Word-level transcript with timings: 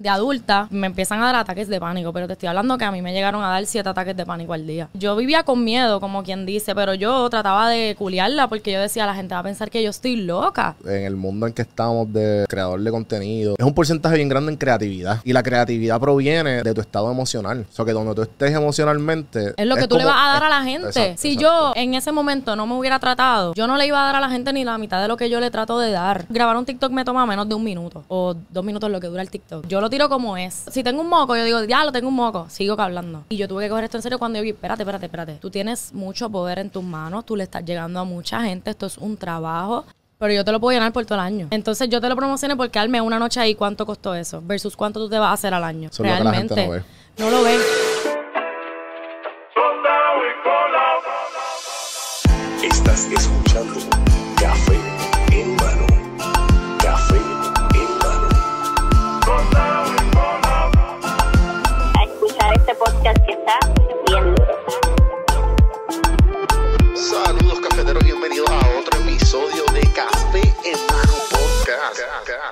de 0.00 0.08
adulta 0.08 0.66
me 0.70 0.86
empiezan 0.86 1.20
a 1.22 1.26
dar 1.26 1.36
ataques 1.36 1.68
de 1.68 1.78
pánico, 1.78 2.12
pero 2.12 2.26
te 2.26 2.32
estoy 2.32 2.48
hablando 2.48 2.78
que 2.78 2.84
a 2.84 2.90
mí 2.90 3.02
me 3.02 3.12
llegaron 3.12 3.42
a 3.44 3.50
dar 3.50 3.66
siete 3.66 3.88
ataques 3.88 4.16
de 4.16 4.24
pánico 4.24 4.54
al 4.54 4.66
día. 4.66 4.88
Yo 4.94 5.14
vivía 5.14 5.42
con 5.42 5.62
miedo, 5.62 6.00
como 6.00 6.22
quien 6.22 6.46
dice, 6.46 6.74
pero 6.74 6.94
yo 6.94 7.28
trataba 7.28 7.68
de 7.68 7.94
culiarla 7.98 8.48
porque 8.48 8.72
yo 8.72 8.80
decía, 8.80 9.04
la 9.04 9.14
gente 9.14 9.34
va 9.34 9.40
a 9.40 9.44
pensar 9.44 9.70
que 9.70 9.82
yo 9.82 9.90
estoy 9.90 10.16
loca. 10.16 10.74
En 10.86 11.04
el 11.04 11.16
mundo 11.16 11.46
en 11.46 11.52
que 11.52 11.62
estamos 11.62 12.10
de 12.12 12.46
creador 12.48 12.80
de 12.80 12.90
contenido, 12.90 13.54
es 13.58 13.64
un 13.64 13.74
porcentaje 13.74 14.16
bien 14.16 14.30
grande 14.30 14.52
en 14.52 14.56
creatividad. 14.56 15.20
Y 15.22 15.34
la 15.34 15.42
creatividad 15.42 16.00
proviene 16.00 16.62
de 16.62 16.74
tu 16.74 16.80
estado 16.80 17.10
emocional. 17.10 17.66
O 17.70 17.74
sea, 17.74 17.84
que 17.84 17.92
donde 17.92 18.14
tú 18.14 18.22
estés 18.22 18.52
emocionalmente... 18.54 19.52
Es 19.56 19.66
lo 19.66 19.76
que 19.76 19.86
tú 19.86 19.98
le 19.98 20.06
vas 20.06 20.16
a 20.16 20.32
dar 20.32 20.44
a 20.44 20.48
la 20.48 20.62
gente. 20.62 20.88
exacto, 20.88 21.20
si 21.20 21.32
exacto. 21.32 21.72
yo 21.74 21.80
en 21.80 21.92
ese 21.94 22.10
momento 22.10 22.56
no 22.56 22.66
me 22.66 22.74
hubiera 22.74 22.98
tratado, 22.98 23.52
yo 23.54 23.66
no 23.66 23.76
le 23.76 23.86
iba 23.86 24.00
a 24.00 24.06
dar 24.06 24.16
a 24.16 24.20
la 24.20 24.30
gente 24.30 24.52
ni 24.54 24.64
la 24.64 24.78
mitad 24.78 25.02
de 25.02 25.08
lo 25.08 25.18
que 25.18 25.28
yo 25.28 25.40
le 25.40 25.50
trato 25.50 25.78
de 25.78 25.90
dar. 25.90 26.24
Grabar 26.30 26.56
un 26.56 26.64
TikTok 26.64 26.90
me 26.90 27.04
toma 27.04 27.26
menos 27.26 27.46
de 27.48 27.54
un 27.54 27.64
minuto 27.64 28.04
o 28.08 28.34
dos 28.48 28.64
minutos 28.64 28.90
lo 28.90 28.98
que 28.98 29.08
dura 29.08 29.20
el 29.20 29.30
TikTok. 29.30 29.66
Yo 29.66 29.80
lo 29.80 29.89
tiro 29.90 30.08
como 30.08 30.36
es. 30.36 30.64
Si 30.70 30.82
tengo 30.82 31.00
un 31.02 31.08
moco, 31.08 31.36
yo 31.36 31.44
digo, 31.44 31.64
ya 31.64 31.84
lo 31.84 31.92
tengo 31.92 32.08
un 32.08 32.14
moco, 32.14 32.46
sigo 32.48 32.80
hablando. 32.80 33.24
Y 33.28 33.36
yo 33.36 33.48
tuve 33.48 33.64
que 33.64 33.70
coger 33.70 33.84
esto 33.84 33.98
en 33.98 34.02
serio 34.02 34.18
cuando 34.18 34.38
yo 34.38 34.42
vi, 34.42 34.50
espérate, 34.50 34.82
espérate, 34.82 35.06
espérate. 35.06 35.32
Tú 35.34 35.50
tienes 35.50 35.92
mucho 35.92 36.30
poder 36.30 36.58
en 36.58 36.70
tus 36.70 36.82
manos, 36.82 37.26
tú 37.26 37.36
le 37.36 37.44
estás 37.44 37.64
llegando 37.64 38.00
a 38.00 38.04
mucha 38.04 38.42
gente, 38.42 38.70
esto 38.70 38.86
es 38.86 38.96
un 38.96 39.16
trabajo. 39.16 39.84
Pero 40.18 40.34
yo 40.34 40.44
te 40.44 40.52
lo 40.52 40.60
puedo 40.60 40.76
llenar 40.76 40.92
por 40.92 41.04
todo 41.06 41.14
el 41.14 41.24
año. 41.24 41.48
Entonces 41.50 41.88
yo 41.88 42.00
te 42.00 42.08
lo 42.08 42.14
promocioné 42.14 42.54
porque 42.54 42.72
quedarme 42.72 43.00
una 43.00 43.18
noche 43.18 43.40
ahí, 43.40 43.54
¿cuánto 43.54 43.86
costó 43.86 44.14
eso? 44.14 44.42
Versus 44.44 44.76
cuánto 44.76 45.00
tú 45.00 45.08
te 45.08 45.18
vas 45.18 45.30
a 45.30 45.32
hacer 45.32 45.54
al 45.54 45.64
año. 45.64 45.88
Eso 45.90 46.04
es 46.04 46.10
lo 46.10 46.18
que 46.18 46.24
la 46.24 46.34
gente 46.34 46.54
Realmente. 46.54 46.86
no 47.18 47.24
no 47.24 47.30
lo 47.30 47.42
ven. 47.42 47.89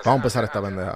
Vamos 0.08 0.20
a 0.20 0.22
empezar 0.22 0.44
esta 0.44 0.62
pendeja. 0.62 0.94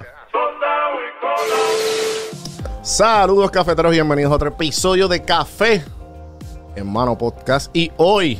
Saludos 2.81 3.51
cafeteros, 3.51 3.91
bienvenidos 3.91 4.31
a 4.31 4.35
otro 4.37 4.47
episodio 4.49 5.07
de 5.07 5.21
Café 5.21 5.83
en 6.75 6.91
Mano 6.91 7.15
Podcast. 7.15 7.69
Y 7.75 7.91
hoy 7.97 8.39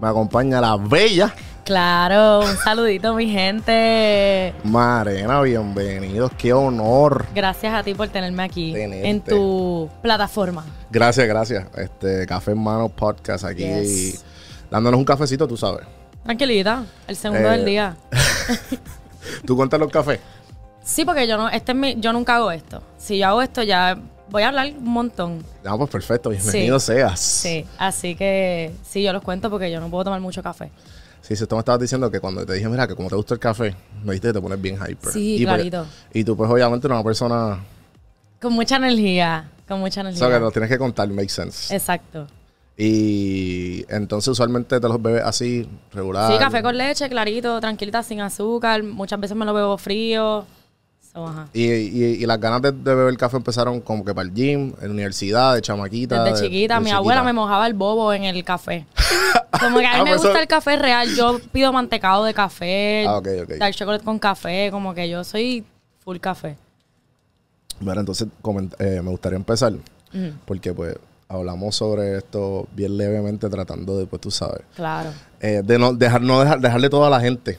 me 0.00 0.08
acompaña 0.08 0.62
la 0.62 0.78
bella 0.78 1.34
Claro, 1.62 2.40
un 2.40 2.56
saludito, 2.56 3.12
mi 3.12 3.28
gente. 3.30 4.54
Marena. 4.64 5.42
Bienvenidos, 5.42 6.30
qué 6.38 6.54
honor. 6.54 7.26
Gracias 7.34 7.74
a 7.74 7.82
ti 7.82 7.92
por 7.92 8.08
tenerme 8.08 8.44
aquí 8.44 8.72
Tenerte. 8.72 9.10
en 9.10 9.20
tu 9.20 9.90
plataforma. 10.00 10.64
Gracias, 10.90 11.28
gracias. 11.28 11.66
Este 11.76 12.24
Café 12.26 12.52
en 12.52 12.62
Mano 12.62 12.88
Podcast 12.88 13.44
aquí 13.44 13.62
Yes. 13.64 14.24
dándonos 14.70 14.96
un 14.96 15.04
cafecito, 15.04 15.46
tú 15.46 15.58
sabes. 15.58 15.86
Tranquilita, 16.24 16.82
el 17.08 17.16
segundo 17.16 17.46
Eh, 17.48 17.52
del 17.58 17.64
día. 17.66 17.94
¿Tú 19.44 19.56
cuentas 19.56 19.78
los 19.80 19.90
cafés? 19.90 20.20
Sí, 20.82 21.04
porque 21.04 21.26
yo 21.26 21.36
no, 21.36 21.48
este 21.48 21.72
es 21.72 21.78
mi, 21.78 21.96
yo 21.98 22.12
nunca 22.12 22.36
hago 22.36 22.50
esto. 22.50 22.82
Si 22.98 23.18
yo 23.18 23.26
hago 23.28 23.42
esto, 23.42 23.62
ya 23.62 23.98
voy 24.30 24.42
a 24.42 24.48
hablar 24.48 24.72
un 24.78 24.88
montón. 24.88 25.44
Ah, 25.64 25.76
pues 25.76 25.90
perfecto, 25.90 26.30
bienvenido 26.30 26.78
seas. 26.78 27.18
Sí, 27.18 27.64
así 27.78 28.14
que 28.14 28.72
sí, 28.88 29.02
yo 29.02 29.12
los 29.12 29.22
cuento 29.22 29.50
porque 29.50 29.70
yo 29.70 29.80
no 29.80 29.90
puedo 29.90 30.04
tomar 30.04 30.20
mucho 30.20 30.42
café. 30.42 30.70
Sí, 31.22 31.34
si 31.34 31.44
tú 31.46 31.56
me 31.56 31.58
estabas 31.60 31.80
diciendo 31.80 32.08
que 32.08 32.20
cuando 32.20 32.46
te 32.46 32.52
dije, 32.52 32.68
mira, 32.68 32.86
que 32.86 32.94
como 32.94 33.08
te 33.08 33.16
gusta 33.16 33.34
el 33.34 33.40
café, 33.40 33.74
me 34.04 34.12
dijiste 34.12 34.28
que 34.28 34.34
te 34.34 34.40
pones 34.40 34.62
bien 34.62 34.76
hyper. 34.76 35.12
Sí, 35.12 35.34
y 35.36 35.44
pues- 35.44 35.54
clarito. 35.56 35.86
y 36.12 36.22
tú, 36.22 36.36
pues, 36.36 36.48
obviamente, 36.48 36.86
eres 36.86 36.94
una 36.94 37.02
persona. 37.04 37.58
Con 38.40 38.52
mucha 38.52 38.76
energía, 38.76 39.48
con 39.66 39.80
mucha 39.80 40.02
O 40.02 40.02
energía. 40.02 40.24
sea, 40.28 40.36
que 40.36 40.40
nos 40.40 40.52
tienes 40.52 40.70
que 40.70 40.78
contar, 40.78 41.08
make 41.08 41.28
sense. 41.30 41.74
Exacto. 41.74 42.28
Y 42.78 43.84
entonces, 43.88 44.28
usualmente 44.28 44.78
te 44.78 44.88
los 44.88 45.00
bebes 45.00 45.22
así, 45.24 45.66
regular. 45.92 46.30
Sí, 46.32 46.38
café 46.38 46.62
con 46.62 46.76
leche, 46.76 47.08
clarito, 47.08 47.58
tranquilita, 47.60 48.02
sin 48.02 48.20
azúcar. 48.20 48.82
Muchas 48.82 49.18
veces 49.18 49.36
me 49.36 49.44
lo 49.46 49.54
bebo 49.54 49.78
frío. 49.78 50.44
So, 51.12 51.26
ajá. 51.26 51.48
Y, 51.54 51.64
y, 51.64 52.04
y 52.22 52.26
las 52.26 52.38
ganas 52.38 52.60
de, 52.60 52.72
de 52.72 52.94
beber 52.94 53.16
café 53.16 53.38
empezaron 53.38 53.80
como 53.80 54.04
que 54.04 54.14
para 54.14 54.28
el 54.28 54.34
gym, 54.34 54.74
en 54.80 54.88
la 54.88 54.90
universidad, 54.92 55.54
de 55.54 55.62
chamaquita. 55.62 56.22
Desde 56.22 56.42
de- 56.42 56.48
chiquita, 56.48 56.74
de 56.74 56.80
mi 56.80 56.84
chiquita. 56.86 56.96
abuela 56.98 57.22
me 57.22 57.32
mojaba 57.32 57.66
el 57.66 57.72
bobo 57.72 58.12
en 58.12 58.24
el 58.24 58.44
café. 58.44 58.84
Como 59.58 59.78
que 59.78 59.86
a 59.86 59.94
mí 59.94 60.00
Ah, 60.00 60.04
me 60.04 60.10
pues 60.10 60.16
gusta 60.16 60.30
eso- 60.32 60.40
el 60.42 60.46
café 60.46 60.76
real. 60.76 61.08
Yo 61.16 61.38
pido 61.52 61.72
mantecado 61.72 62.24
de 62.24 62.34
café, 62.34 63.06
Ah, 63.08 63.16
ok, 63.16 63.28
ok. 63.44 63.50
dark 63.58 63.74
chocolate 63.74 64.04
con 64.04 64.18
café. 64.18 64.68
Como 64.70 64.92
que 64.94 65.08
yo 65.08 65.24
soy 65.24 65.64
full 66.04 66.18
café. 66.18 66.58
Bueno, 67.80 68.00
entonces 68.00 68.28
eh, 68.78 69.00
me 69.02 69.10
gustaría 69.10 69.36
empezar, 69.36 69.72
porque 70.44 70.74
pues 70.74 70.96
hablamos 71.28 71.74
sobre 71.76 72.18
esto 72.18 72.66
bien 72.72 72.96
levemente, 72.96 73.48
tratando 73.48 73.98
de, 73.98 74.06
pues 74.06 74.20
tú 74.22 74.30
sabes, 74.30 74.62
Claro. 74.74 75.10
eh, 75.40 75.62
de 75.64 75.78
no 75.78 75.92
dejar, 75.92 76.20
no 76.22 76.40
dejar, 76.40 76.60
dejarle 76.60 76.88
todo 76.88 77.04
a 77.04 77.10
la 77.10 77.20
gente. 77.20 77.58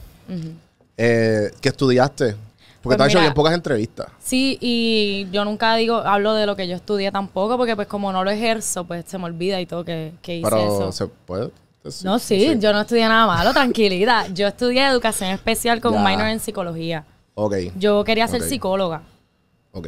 Eh, 0.97 1.51
¿Qué 1.61 1.69
estudiaste? 1.69 2.35
Porque 2.81 2.95
Pues 2.95 2.97
te 2.97 3.03
has 3.03 3.09
hecho 3.09 3.19
bien 3.19 3.33
pocas 3.33 3.53
entrevistas. 3.53 4.07
Sí, 4.19 4.57
y 4.61 5.27
yo 5.31 5.44
nunca 5.44 5.75
digo, 5.75 5.97
hablo 5.97 6.33
de 6.33 6.45
lo 6.45 6.56
que 6.56 6.67
yo 6.67 6.75
estudié 6.75 7.11
tampoco, 7.11 7.57
porque 7.57 7.75
pues 7.75 7.88
como 7.88 8.11
no 8.13 8.23
lo 8.23 8.31
ejerzo, 8.31 8.85
pues 8.85 9.03
se 9.07 9.17
me 9.17 9.25
olvida 9.25 9.59
y 9.59 9.66
todo 9.66 9.83
que, 9.83 10.13
que 10.22 10.38
hice 10.38 10.50
Pero 10.50 10.61
eso. 10.63 10.91
se 10.91 11.07
puede. 11.07 11.50
Sí, 11.89 12.03
No, 12.06 12.19
sí, 12.19 12.57
yo 12.59 12.73
no 12.73 12.81
estudié 12.81 13.07
nada 13.07 13.25
malo, 13.27 13.53
tranquilidad. 13.53 14.27
Yo 14.33 14.47
estudié 14.47 14.85
educación 14.88 15.29
especial 15.31 15.79
con 15.79 15.94
un 15.94 16.03
minor 16.03 16.27
en 16.27 16.39
psicología. 16.41 17.06
Ok. 17.33 17.56
Yo 17.77 18.03
quería 18.03 18.27
ser 18.27 18.41
psicóloga. 18.41 19.03
Ok. 19.72 19.88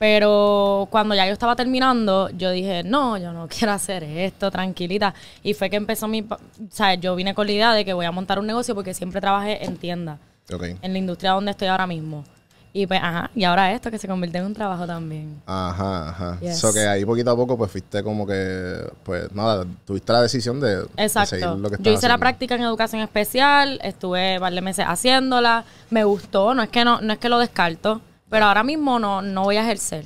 Pero 0.00 0.88
cuando 0.90 1.14
ya 1.14 1.26
yo 1.26 1.34
estaba 1.34 1.54
terminando, 1.54 2.30
yo 2.30 2.50
dije, 2.52 2.82
no, 2.82 3.18
yo 3.18 3.34
no 3.34 3.46
quiero 3.50 3.72
hacer 3.74 4.02
esto, 4.02 4.50
tranquilita. 4.50 5.12
Y 5.42 5.52
fue 5.52 5.68
que 5.68 5.76
empezó 5.76 6.08
mi... 6.08 6.22
O 6.22 6.38
sea, 6.70 6.94
yo 6.94 7.14
vine 7.14 7.34
con 7.34 7.46
la 7.46 7.52
idea 7.52 7.74
de 7.74 7.84
que 7.84 7.92
voy 7.92 8.06
a 8.06 8.10
montar 8.10 8.38
un 8.38 8.46
negocio 8.46 8.74
porque 8.74 8.94
siempre 8.94 9.20
trabajé 9.20 9.62
en 9.62 9.76
tienda, 9.76 10.16
Ok. 10.50 10.62
en 10.80 10.92
la 10.94 10.98
industria 10.98 11.32
donde 11.32 11.50
estoy 11.50 11.68
ahora 11.68 11.86
mismo. 11.86 12.24
Y 12.72 12.86
pues, 12.86 12.98
ajá, 13.02 13.30
y 13.34 13.44
ahora 13.44 13.72
esto 13.74 13.90
que 13.90 13.98
se 13.98 14.08
convirtió 14.08 14.40
en 14.40 14.46
un 14.46 14.54
trabajo 14.54 14.86
también. 14.86 15.42
Ajá, 15.44 16.08
ajá. 16.08 16.38
Yes. 16.40 16.58
So 16.58 16.72
que 16.72 16.86
ahí 16.86 17.04
poquito 17.04 17.32
a 17.32 17.36
poco, 17.36 17.58
pues 17.58 17.70
fuiste 17.70 18.02
como 18.02 18.26
que, 18.26 18.76
pues 19.02 19.30
nada, 19.34 19.66
tuviste 19.84 20.12
la 20.14 20.22
decisión 20.22 20.60
de, 20.60 20.76
de 20.76 20.86
Exacto. 20.96 21.30
seguir 21.30 21.46
lo 21.46 21.68
que 21.68 21.76
Yo 21.82 21.92
hice 21.92 22.08
la 22.08 22.16
práctica 22.16 22.54
en 22.54 22.62
educación 22.62 23.02
especial, 23.02 23.78
estuve 23.82 24.38
varios 24.38 24.62
meses 24.62 24.86
haciéndola, 24.88 25.64
me 25.90 26.04
gustó, 26.04 26.54
no 26.54 26.62
es 26.62 26.70
que 26.70 26.86
no, 26.86 27.02
no 27.02 27.12
es 27.12 27.18
que 27.18 27.28
lo 27.28 27.38
descarto, 27.38 28.00
pero 28.30 28.46
ahora 28.46 28.62
mismo 28.62 28.98
no, 28.98 29.20
no 29.20 29.42
voy 29.44 29.56
a 29.56 29.62
ejercer. 29.62 30.04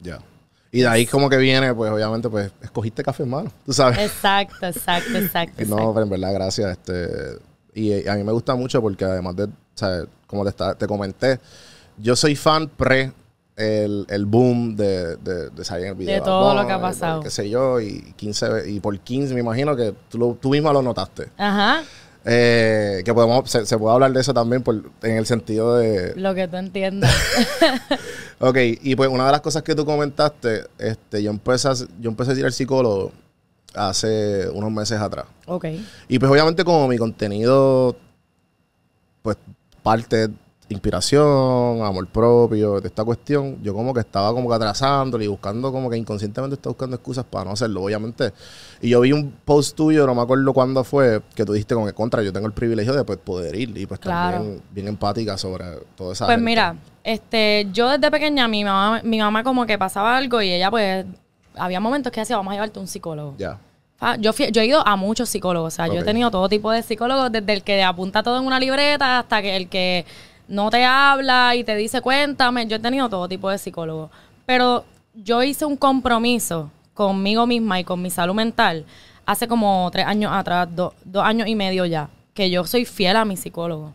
Ya. 0.00 0.20
Y 0.72 0.80
de 0.80 0.88
ahí 0.88 1.06
como 1.06 1.28
que 1.28 1.36
viene, 1.36 1.72
pues 1.74 1.90
obviamente, 1.92 2.28
pues 2.28 2.50
escogiste 2.62 3.02
café, 3.02 3.22
hermano. 3.22 3.52
Tú 3.66 3.72
sabes. 3.72 3.98
Exacto, 3.98 4.66
exacto, 4.66 5.16
exacto. 5.18 5.54
No, 5.66 5.76
exacto. 5.76 5.94
pero 5.94 6.04
en 6.04 6.10
verdad, 6.10 6.32
gracias. 6.32 6.70
Este, 6.72 7.38
y, 7.74 8.08
a 8.08 8.14
mí 8.14 8.24
me 8.24 8.32
gusta 8.32 8.54
mucho 8.56 8.80
porque 8.80 9.04
además 9.04 9.36
de, 9.36 9.44
o 9.44 9.48
sea, 9.74 10.02
como 10.26 10.42
te, 10.44 10.50
está- 10.50 10.74
te 10.74 10.86
comenté, 10.86 11.38
yo 11.98 12.16
soy 12.16 12.34
fan 12.34 12.68
pre 12.68 13.12
el, 13.56 14.04
el 14.08 14.26
boom 14.26 14.74
de, 14.74 15.16
de, 15.16 15.50
de 15.50 15.64
salir 15.64 15.84
en 15.86 15.90
el 15.92 15.96
video. 15.96 16.14
De 16.16 16.20
todo 16.22 16.46
Bad 16.54 16.62
lo 16.62 16.66
que 16.66 16.72
ha 16.72 16.80
pasado. 16.80 17.20
Qué 17.22 17.30
sé 17.30 17.48
yo, 17.48 17.80
y 17.80 18.12
15, 18.16 18.48
ve- 18.48 18.70
y 18.72 18.80
por 18.80 18.98
15 18.98 19.32
me 19.32 19.40
imagino 19.40 19.76
que 19.76 19.94
tú, 20.08 20.18
lo- 20.18 20.34
tú 20.40 20.50
misma 20.50 20.72
lo 20.72 20.82
notaste. 20.82 21.28
Ajá, 21.38 21.84
Eh, 22.26 23.02
que 23.04 23.12
podemos, 23.12 23.50
se, 23.50 23.66
se 23.66 23.76
puede 23.76 23.94
hablar 23.94 24.12
de 24.12 24.20
eso 24.20 24.32
también 24.32 24.62
por, 24.62 24.82
en 25.02 25.16
el 25.16 25.26
sentido 25.26 25.76
de... 25.76 26.14
lo 26.16 26.34
que 26.34 26.48
tú 26.48 26.56
entiendas. 26.56 27.12
Ok, 28.40 28.56
y 28.82 28.96
pues 28.96 29.08
una 29.08 29.26
de 29.26 29.32
las 29.32 29.40
cosas 29.40 29.62
que 29.62 29.74
tú 29.74 29.84
comentaste, 29.86 30.64
este, 30.76 31.22
yo 31.22 31.30
empecé 31.30 31.68
a, 31.68 31.74
yo 32.00 32.10
empecé 32.10 32.32
a 32.32 32.34
ir 32.34 32.44
al 32.44 32.52
psicólogo 32.52 33.12
hace 33.74 34.48
unos 34.50 34.70
meses 34.70 35.00
atrás. 35.00 35.26
ok. 35.46 35.66
Y 36.08 36.18
pues 36.18 36.30
obviamente 36.30 36.64
como 36.64 36.86
mi 36.88 36.98
contenido, 36.98 37.96
pues 39.22 39.36
parte 39.82 40.28
inspiración, 40.68 41.82
amor 41.82 42.06
propio, 42.08 42.80
de 42.80 42.88
esta 42.88 43.04
cuestión, 43.04 43.58
yo 43.62 43.74
como 43.74 43.92
que 43.92 44.00
estaba 44.00 44.32
como 44.32 44.48
que 44.48 44.54
atrasándole 44.54 45.24
y 45.24 45.28
buscando 45.28 45.72
como 45.72 45.90
que 45.90 45.96
inconscientemente 45.96 46.54
estaba 46.54 46.72
buscando 46.72 46.96
excusas 46.96 47.24
para 47.24 47.46
no 47.46 47.50
hacerlo, 47.52 47.82
obviamente. 47.82 48.32
Y 48.80 48.90
yo 48.90 49.00
vi 49.00 49.12
un 49.12 49.30
post 49.44 49.76
tuyo, 49.76 50.06
no 50.06 50.14
me 50.14 50.22
acuerdo 50.22 50.52
cuándo 50.52 50.84
fue, 50.84 51.20
que 51.34 51.44
tú 51.44 51.52
dijiste 51.52 51.74
como 51.74 51.86
que 51.86 51.92
contra, 51.92 52.22
yo 52.22 52.32
tengo 52.32 52.46
el 52.46 52.52
privilegio 52.52 52.92
de 52.94 53.04
pues, 53.04 53.18
poder 53.18 53.54
ir 53.56 53.76
y 53.76 53.86
pues 53.86 54.00
Claro. 54.00 54.38
también 54.38 54.62
bien 54.70 54.88
empática 54.88 55.36
sobre 55.38 55.64
todo 55.96 56.12
eso. 56.12 56.26
Pues 56.26 56.40
mira, 56.40 56.76
este, 57.02 57.66
yo 57.72 57.88
desde 57.88 58.10
pequeña, 58.10 58.48
mi 58.48 58.64
mamá, 58.64 59.00
mi 59.04 59.18
mamá 59.18 59.42
como 59.44 59.66
que 59.66 59.78
pasaba 59.78 60.16
algo 60.16 60.40
y 60.42 60.50
ella 60.52 60.70
pues, 60.70 61.04
había 61.56 61.80
momentos 61.80 62.12
que 62.12 62.20
decía, 62.20 62.36
vamos 62.36 62.52
a 62.52 62.54
llevarte 62.54 62.78
a 62.78 62.82
un 62.82 62.88
psicólogo. 62.88 63.34
Ya. 63.38 63.58
Ah, 64.00 64.16
yo, 64.18 64.32
fui- 64.32 64.50
yo 64.50 64.60
he 64.60 64.66
ido 64.66 64.86
a 64.86 64.96
muchos 64.96 65.28
psicólogos, 65.30 65.72
o 65.72 65.76
sea, 65.76 65.86
yo 65.86 65.94
he 66.00 66.02
tenido 66.02 66.30
todo 66.30 66.48
tipo 66.48 66.70
de 66.72 66.82
psicólogos, 66.82 67.30
desde 67.30 67.52
el 67.52 67.62
que 67.62 67.82
apunta 67.82 68.22
todo 68.22 68.38
en 68.38 68.44
una 68.44 68.58
libreta 68.58 69.20
hasta 69.20 69.40
que 69.40 69.56
el 69.56 69.68
que 69.68 70.04
no 70.48 70.70
te 70.70 70.84
habla 70.84 71.54
y 71.56 71.64
te 71.64 71.74
dice 71.76 72.00
cuéntame, 72.00 72.66
yo 72.66 72.76
he 72.76 72.80
tenido 72.80 73.08
todo 73.08 73.28
tipo 73.28 73.50
de 73.50 73.58
psicólogos. 73.58 74.10
Pero 74.46 74.84
yo 75.14 75.42
hice 75.42 75.64
un 75.64 75.76
compromiso 75.76 76.70
conmigo 76.92 77.46
misma 77.46 77.80
y 77.80 77.84
con 77.84 78.00
mi 78.02 78.10
salud 78.10 78.34
mental 78.34 78.84
hace 79.26 79.48
como 79.48 79.88
tres 79.90 80.06
años 80.06 80.30
atrás, 80.32 80.68
do- 80.74 80.94
dos 81.04 81.24
años 81.24 81.48
y 81.48 81.54
medio 81.54 81.86
ya, 81.86 82.08
que 82.34 82.50
yo 82.50 82.64
soy 82.64 82.84
fiel 82.84 83.16
a 83.16 83.24
mi 83.24 83.36
psicólogo. 83.36 83.92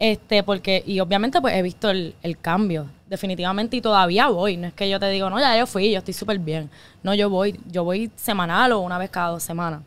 Este, 0.00 0.42
porque, 0.42 0.82
y 0.84 0.98
obviamente 0.98 1.40
pues 1.40 1.54
he 1.54 1.62
visto 1.62 1.88
el, 1.88 2.14
el 2.22 2.36
cambio 2.38 2.86
definitivamente 3.08 3.76
y 3.76 3.80
todavía 3.80 4.26
voy. 4.28 4.56
No 4.56 4.66
es 4.66 4.74
que 4.74 4.90
yo 4.90 4.98
te 4.98 5.08
digo, 5.10 5.30
no, 5.30 5.38
ya 5.38 5.56
yo 5.56 5.66
fui, 5.66 5.92
yo 5.92 5.98
estoy 5.98 6.12
súper 6.14 6.38
bien. 6.40 6.68
No, 7.04 7.14
yo 7.14 7.30
voy, 7.30 7.58
yo 7.70 7.84
voy 7.84 8.10
semanal 8.16 8.72
o 8.72 8.80
una 8.80 8.98
vez 8.98 9.10
cada 9.10 9.28
dos 9.28 9.42
semanas. 9.44 9.82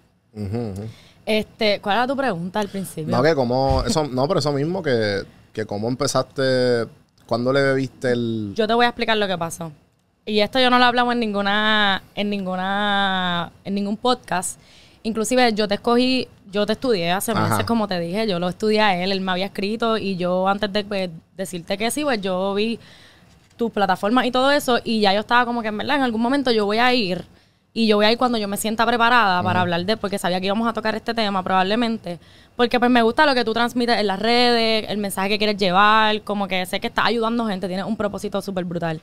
Este, 1.26 1.82
¿cuál 1.82 1.98
era 1.98 2.08
tu 2.08 2.16
pregunta 2.16 2.60
al 2.62 2.70
principio? 2.70 3.16
No, 3.16 3.22
que 3.22 3.36
como, 3.36 3.84
eso, 3.86 4.08
no, 4.08 4.28
pero 4.28 4.40
eso 4.40 4.54
mismo, 4.54 4.82
que, 4.82 5.24
que 5.58 5.66
cómo 5.66 5.88
empezaste, 5.88 6.86
¿cuándo 7.26 7.52
le 7.52 7.64
bebiste 7.64 8.12
el... 8.12 8.54
Yo 8.56 8.68
te 8.68 8.76
voy 8.76 8.86
a 8.86 8.90
explicar 8.90 9.18
lo 9.18 9.28
que 9.28 9.40
pasó. 9.40 9.72
Y 10.24 10.42
esto 10.42 10.60
yo 10.60 10.70
no 10.70 10.78
lo 10.78 10.86
hablamos 10.86 11.14
en 11.14 11.20
ninguna, 11.20 12.04
en 12.14 12.30
ninguna, 12.30 13.52
en 13.64 13.74
ningún 13.74 13.98
podcast. 13.98 14.60
Inclusive 15.02 15.52
yo 15.54 15.68
te 15.68 15.74
escogí, 15.74 16.28
yo 16.52 16.68
te 16.68 16.74
estudié 16.74 17.10
hace 17.10 17.32
Ajá. 17.32 17.50
meses, 17.50 17.66
como 17.66 17.88
te 17.88 18.00
dije, 18.00 18.28
yo 18.28 18.38
lo 18.38 18.50
estudié 18.50 18.82
a 18.82 19.04
él, 19.04 19.12
él 19.12 19.20
me 19.20 19.32
había 19.32 19.48
escrito 19.48 19.98
y 19.98 20.16
yo 20.16 20.48
antes 20.48 20.72
de 20.72 20.84
pues, 20.84 21.10
decirte 21.36 21.76
que 21.76 21.90
sí, 21.90 22.04
pues 22.04 22.22
yo 22.22 22.54
vi 22.54 22.80
tu 23.56 23.72
plataforma 23.72 24.28
y 24.28 24.32
todo 24.32 24.52
eso 24.52 24.80
y 24.84 25.00
ya 25.00 25.12
yo 25.12 25.22
estaba 25.22 25.44
como 25.48 25.64
que 25.64 25.70
en 25.70 25.78
verdad 25.80 25.96
en 25.96 26.04
algún 26.04 26.22
momento 26.22 26.52
yo 26.52 26.68
voy 26.68 26.78
a 26.78 26.94
ir 26.94 27.26
y 27.78 27.86
yo 27.86 27.98
voy 27.98 28.08
a 28.08 28.12
ir 28.12 28.18
cuando 28.18 28.40
yo 28.40 28.48
me 28.48 28.58
sienta 28.58 28.88
preparada 28.88 29.44
para 29.44 29.62
hablar 29.62 29.86
de, 29.86 29.98
porque 29.98 30.18
sabía 30.18 30.40
que 30.40 30.48
íbamos 30.48 30.68
a 30.68 30.74
tocar 30.74 30.96
este 30.96 31.14
tema 31.14 31.44
probablemente, 31.44 32.18
porque 32.56 32.80
pues 32.80 32.90
me 32.90 33.04
gusta 33.04 33.24
lo 33.28 33.36
que 33.36 33.46
tú 33.46 33.54
transmites 33.54 34.00
en 34.00 34.08
las 34.08 34.18
redes, 34.18 34.90
el 34.90 34.98
mensaje 34.98 35.30
que 35.30 35.38
quieres 35.38 35.58
llevar, 35.58 36.24
como 36.24 36.48
que 36.48 36.66
sé 36.66 36.80
que 36.80 36.88
estás 36.88 37.06
ayudando 37.06 37.46
gente, 37.46 37.68
tienes 37.68 37.86
un 37.86 37.96
propósito 37.96 38.42
súper 38.42 38.66
brutal. 38.66 39.00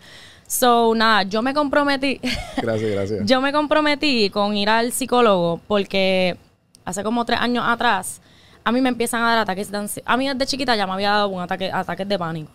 So, 0.49 0.93
nada, 0.97 1.23
yo 1.23 1.41
me 1.41 1.55
comprometí, 1.55 2.21
Gracias, 2.57 2.91
gracias. 2.91 3.25
yo 3.25 3.41
me 3.41 3.53
comprometí 3.53 4.29
con 4.31 4.57
ir 4.57 4.69
al 4.69 4.91
psicólogo 4.91 5.61
porque 5.69 6.37
hace 6.85 7.05
como 7.05 7.25
tres 7.25 7.39
años 7.39 7.63
atrás 7.65 8.21
a 8.65 8.73
mí 8.73 8.81
me 8.81 8.89
empiezan 8.89 9.23
a 9.23 9.29
dar 9.29 9.39
ataques 9.39 9.71
de 9.71 9.79
ansiedad. 9.79 10.11
A 10.11 10.17
mí 10.17 10.29
desde 10.29 10.47
chiquita 10.47 10.75
ya 10.75 10.89
me 10.89 10.95
había 10.95 11.11
dado 11.11 11.29
un 11.29 11.41
ataque, 11.41 11.71
ataques 11.71 12.09
de 12.09 12.19
pánico 12.19 12.51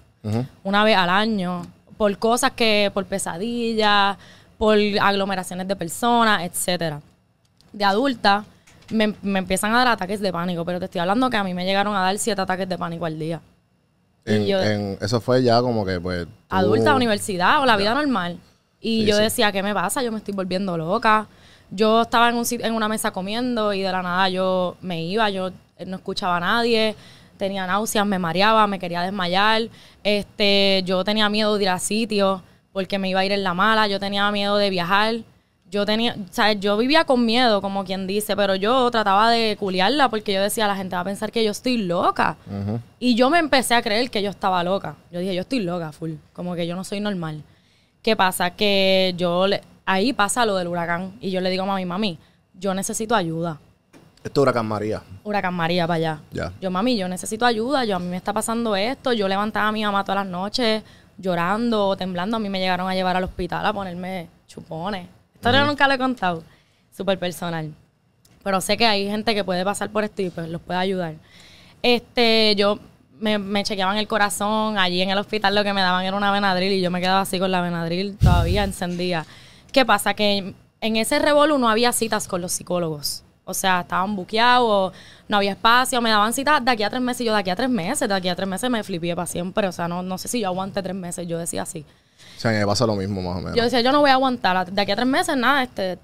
una 0.66 0.83
vez 0.83 0.98
al 0.98 1.10
año, 1.10 1.62
por 1.95 2.18
cosas 2.18 2.51
que, 2.51 2.92
por 2.94 3.06
pesadillas, 3.06 4.18
por 4.59 4.77
aglomeraciones 5.01 5.67
de 5.67 5.75
personas, 5.75 6.44
etcétera. 6.44 7.01
De 7.73 7.85
adulta, 7.85 8.44
me, 8.89 9.15
me 9.21 9.39
empiezan 9.39 9.73
a 9.73 9.77
dar 9.79 9.88
ataques 9.88 10.19
de 10.19 10.31
pánico, 10.33 10.65
pero 10.65 10.77
te 10.79 10.85
estoy 10.85 11.00
hablando 11.00 11.29
que 11.29 11.38
a 11.38 11.44
mí 11.44 11.53
me 11.53 11.65
llegaron 11.65 11.95
a 11.95 12.01
dar 12.01 12.17
siete 12.19 12.41
ataques 12.41 12.67
de 12.67 12.77
pánico 12.77 13.06
al 13.06 13.17
día. 13.17 13.39
En- 14.25 14.45
yo- 14.45 14.61
en- 14.61 14.97
eso 15.01 15.21
fue 15.21 15.41
ya 15.41 15.61
como 15.61 15.85
que, 15.85 16.00
pues... 16.00 16.25
tú- 16.25 16.31
Adulta, 16.50 16.94
universidad 16.94 17.61
o 17.61 17.65
la 17.65 17.77
vida 17.77 17.95
normal. 17.95 18.38
Y 18.81 19.01
Sí, 19.01 19.06
yo 19.07 19.15
sí. 19.15 19.21
decía, 19.23 19.51
¿qué 19.51 19.63
me 19.63 19.73
pasa? 19.73 20.03
Yo 20.03 20.11
me 20.11 20.17
estoy 20.17 20.33
volviendo 20.33 20.77
loca. 20.77 21.27
Yo 21.71 22.01
estaba 22.01 22.29
en, 22.29 22.35
un, 22.35 22.45
en 22.50 22.73
una 22.73 22.88
mesa 22.89 23.11
comiendo 23.11 23.73
y 23.73 23.81
de 23.81 23.91
la 23.91 24.01
nada 24.01 24.27
yo 24.29 24.75
me 24.81 25.03
iba, 25.03 25.29
yo 25.29 25.50
eh, 25.77 25.85
no 25.85 25.97
escuchaba 25.97 26.38
a 26.38 26.39
nadie, 26.39 26.95
tenía 27.38 27.65
náuseas, 27.67 28.06
me 28.06 28.19
mareaba, 28.19 28.67
me 28.67 28.77
quería 28.79 29.01
desmayar. 29.03 29.63
Este, 30.03 30.81
yo 30.85 31.03
tenía 31.06 31.29
miedo 31.29 31.56
de 31.57 31.63
ir 31.63 31.69
a 31.69 31.79
sitios 31.79 32.41
porque 32.74 33.00
me 33.00 33.10
iba 33.10 33.19
a 33.21 33.25
ir 33.25 33.31
en 33.31 33.44
la 33.44 33.54
mala, 33.54 33.88
yo 33.88 34.00
tenía 34.00 34.30
miedo 34.31 34.57
de 34.57 34.69
viajar. 34.69 35.16
Yo 35.71 35.86
tenía, 35.86 36.16
o 36.16 36.33
sea, 36.33 36.54
yo 36.54 36.77
vivía 36.77 37.04
con 37.04 37.24
miedo, 37.27 37.62
como 37.62 37.83
quien 37.86 38.07
dice, 38.07 38.36
pero 38.36 38.56
yo 38.56 38.89
trataba 38.89 39.30
de 39.30 39.56
culiarla 39.60 40.10
porque 40.10 40.33
yo 40.33 40.42
decía, 40.42 40.66
la 40.66 40.75
gente 40.75 40.95
va 40.95 41.01
a 41.01 41.06
pensar 41.06 41.31
que 41.31 41.44
yo 41.44 41.51
estoy 41.51 41.77
loca. 41.77 42.38
Y 43.00 43.13
yo 43.13 43.30
me 43.30 43.38
empecé 43.38 43.75
a 43.75 43.81
creer 43.83 44.10
que 44.10 44.24
yo 44.24 44.31
estaba 44.31 44.63
loca. 44.63 44.95
Yo 45.12 45.19
dije, 45.19 45.36
yo 45.36 45.42
estoy 45.42 45.60
loca, 45.60 45.92
full. 45.92 46.13
Como 46.33 46.56
que 46.56 46.66
yo 46.66 46.75
no 46.75 46.83
soy 46.83 47.00
normal. 47.01 47.44
¿Qué 48.01 48.16
pasa? 48.16 48.50
Que 48.56 49.13
yo, 49.16 49.45
le- 49.45 49.62
ahí 49.86 50.12
pasa 50.12 50.44
lo 50.44 50.56
del 50.56 50.68
huracán. 50.69 51.13
Y 51.21 51.30
yo 51.30 51.39
le 51.39 51.51
digo 51.51 51.62
a 51.62 51.66
mami, 51.68 51.86
mami, 51.86 52.18
yo 52.56 52.74
necesito 52.74 53.13
ayuda. 53.13 53.60
Esto 54.24 54.42
es 54.42 54.44
Huracán 54.44 54.66
María. 54.66 55.04
Huracán 55.24 55.54
María 55.54 55.86
para 55.86 55.95
allá. 55.98 56.21
Ya. 56.31 56.51
Yo, 56.60 56.71
mami, 56.71 56.98
yo 56.98 57.07
necesito 57.07 57.45
ayuda. 57.45 57.86
Yo, 57.86 57.95
a 57.95 58.00
mí 58.00 58.07
me 58.07 58.18
está 58.18 58.33
pasando 58.33 58.75
esto. 58.75 59.13
Yo 59.13 59.27
levantaba 59.27 59.68
a 59.68 59.71
mi 59.71 59.83
mamá 59.83 60.04
todas 60.04 60.25
las 60.25 60.31
noches 60.31 60.81
llorando, 61.19 61.95
temblando. 61.95 62.38
A 62.38 62.39
mí 62.39 62.50
me 62.50 62.60
llegaron 62.60 62.89
a 62.89 62.95
llevar 62.95 63.16
al 63.16 63.24
hospital 63.24 63.66
a 63.66 63.74
ponerme 63.74 64.27
chupones. 64.48 65.07
Esto 65.36 65.51
yo 65.51 65.66
nunca 65.66 65.88
lo 65.88 65.94
he 65.94 65.98
contado. 65.98 66.44
Súper 66.95 67.19
personal. 67.19 67.71
Pero 68.44 68.62
sé 68.62 68.77
que 68.77 68.86
hay 68.86 69.07
gente 69.07 69.36
que 69.36 69.44
puede 69.44 69.63
pasar 69.63 69.89
por 69.89 70.04
esto 70.04 70.21
y 70.21 70.30
pues 70.30 70.50
los 70.50 70.62
puede 70.62 70.80
ayudar. 70.80 71.13
Este, 71.83 72.56
yo 72.56 72.80
me, 73.19 73.38
me 73.38 73.63
chequeaban 73.63 73.98
el 73.98 74.07
corazón. 74.07 74.77
Allí 74.77 75.01
en 75.01 75.10
el 75.10 75.18
hospital 75.18 75.54
lo 75.56 75.63
que 75.63 75.74
me 75.74 75.81
daban 75.81 76.06
era 76.06 76.16
una 76.16 76.31
Benadryl 76.31 76.71
y 76.71 76.81
yo 76.81 76.89
me 76.89 77.01
quedaba 77.01 77.21
así 77.21 77.38
con 77.39 77.51
la 77.51 77.62
Benadryl 77.62 78.18
todavía 78.18 78.63
encendida. 78.63 79.25
¿Qué 79.71 79.86
pasa? 79.86 80.13
Que 80.13 80.54
en 80.81 80.95
ese 80.95 81.19
revolú 81.19 81.57
no 81.57 81.69
había 81.69 81.92
citas 81.92 82.27
con 82.27 82.42
los 82.42 82.54
psicólogos. 82.54 83.24
O 83.50 83.54
sea, 83.54 83.81
estaban 83.81 84.16
buqueados, 84.16 84.94
no 85.28 85.38
había 85.38 85.51
espacio, 85.51 86.00
me 86.01 86.10
daban 86.10 86.31
citas 86.34 86.63
de 86.63 86.72
aquí 86.72 86.84
a 86.84 86.90
tres 86.90 87.01
meses. 87.01 87.22
Y 87.22 87.25
yo, 87.25 87.34
de 87.34 87.40
aquí 87.40 87.50
a 87.50 87.56
tres 87.56 87.69
meses, 87.69 88.07
de 88.07 88.13
aquí 88.16 88.30
a 88.30 88.36
tres 88.36 88.48
meses 88.48 88.69
me 88.69 88.84
flipé 88.84 89.16
para 89.16 89.25
siempre. 89.25 89.68
O 89.68 89.72
sea, 89.72 89.88
no, 89.88 90.01
no 90.04 90.18
sé 90.18 90.28
si 90.28 90.40
yo 90.42 90.48
aguante 90.48 90.81
tres 90.81 90.96
meses. 90.96 91.28
Yo 91.28 91.38
decía 91.38 91.63
así. 91.63 91.86
O 92.38 92.40
sea, 92.40 92.51
me 92.51 92.66
pasa 92.66 92.86
lo 92.86 92.96
mismo 92.96 93.22
más 93.22 93.38
o 93.38 93.42
menos. 93.42 93.56
Yo 93.56 93.63
decía, 93.63 93.81
yo 93.81 93.92
no 93.92 94.00
voy 94.01 94.10
a 94.10 94.13
aguantar. 94.13 94.72
De 94.72 94.81
aquí 94.81 94.92
a 94.92 94.96
tres 94.96 95.07
meses, 95.07 95.36
nada, 95.36 95.63
este. 95.63 95.98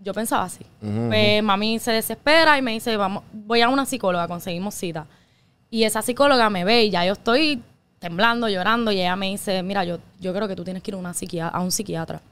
Yo 0.00 0.14
pensaba 0.14 0.44
así. 0.44 0.64
Pues 1.08 1.42
mami 1.42 1.78
se 1.80 1.90
desespera 1.90 2.56
y 2.56 2.62
me 2.62 2.70
dice, 2.72 2.96
vamos, 2.96 3.24
voy 3.32 3.62
a 3.62 3.68
una 3.68 3.84
psicóloga, 3.84 4.28
conseguimos 4.28 4.74
cita. 4.76 5.06
Y 5.70 5.82
esa 5.84 6.02
psicóloga 6.02 6.48
me 6.50 6.64
ve 6.64 6.84
y 6.84 6.90
ya 6.90 7.04
yo 7.04 7.14
estoy 7.14 7.62
temblando, 7.98 8.48
llorando, 8.48 8.92
y 8.92 9.00
ella 9.00 9.16
me 9.16 9.26
dice, 9.26 9.60
mira, 9.64 9.82
yo, 9.82 9.98
yo 10.20 10.32
creo 10.32 10.46
que 10.46 10.54
tú 10.54 10.62
tienes 10.62 10.84
que 10.84 10.92
ir 10.92 10.94
a, 10.94 10.98
una 10.98 11.12
psiquia- 11.14 11.48
a 11.48 11.58
un 11.60 11.72
psiquiatra. 11.72 12.22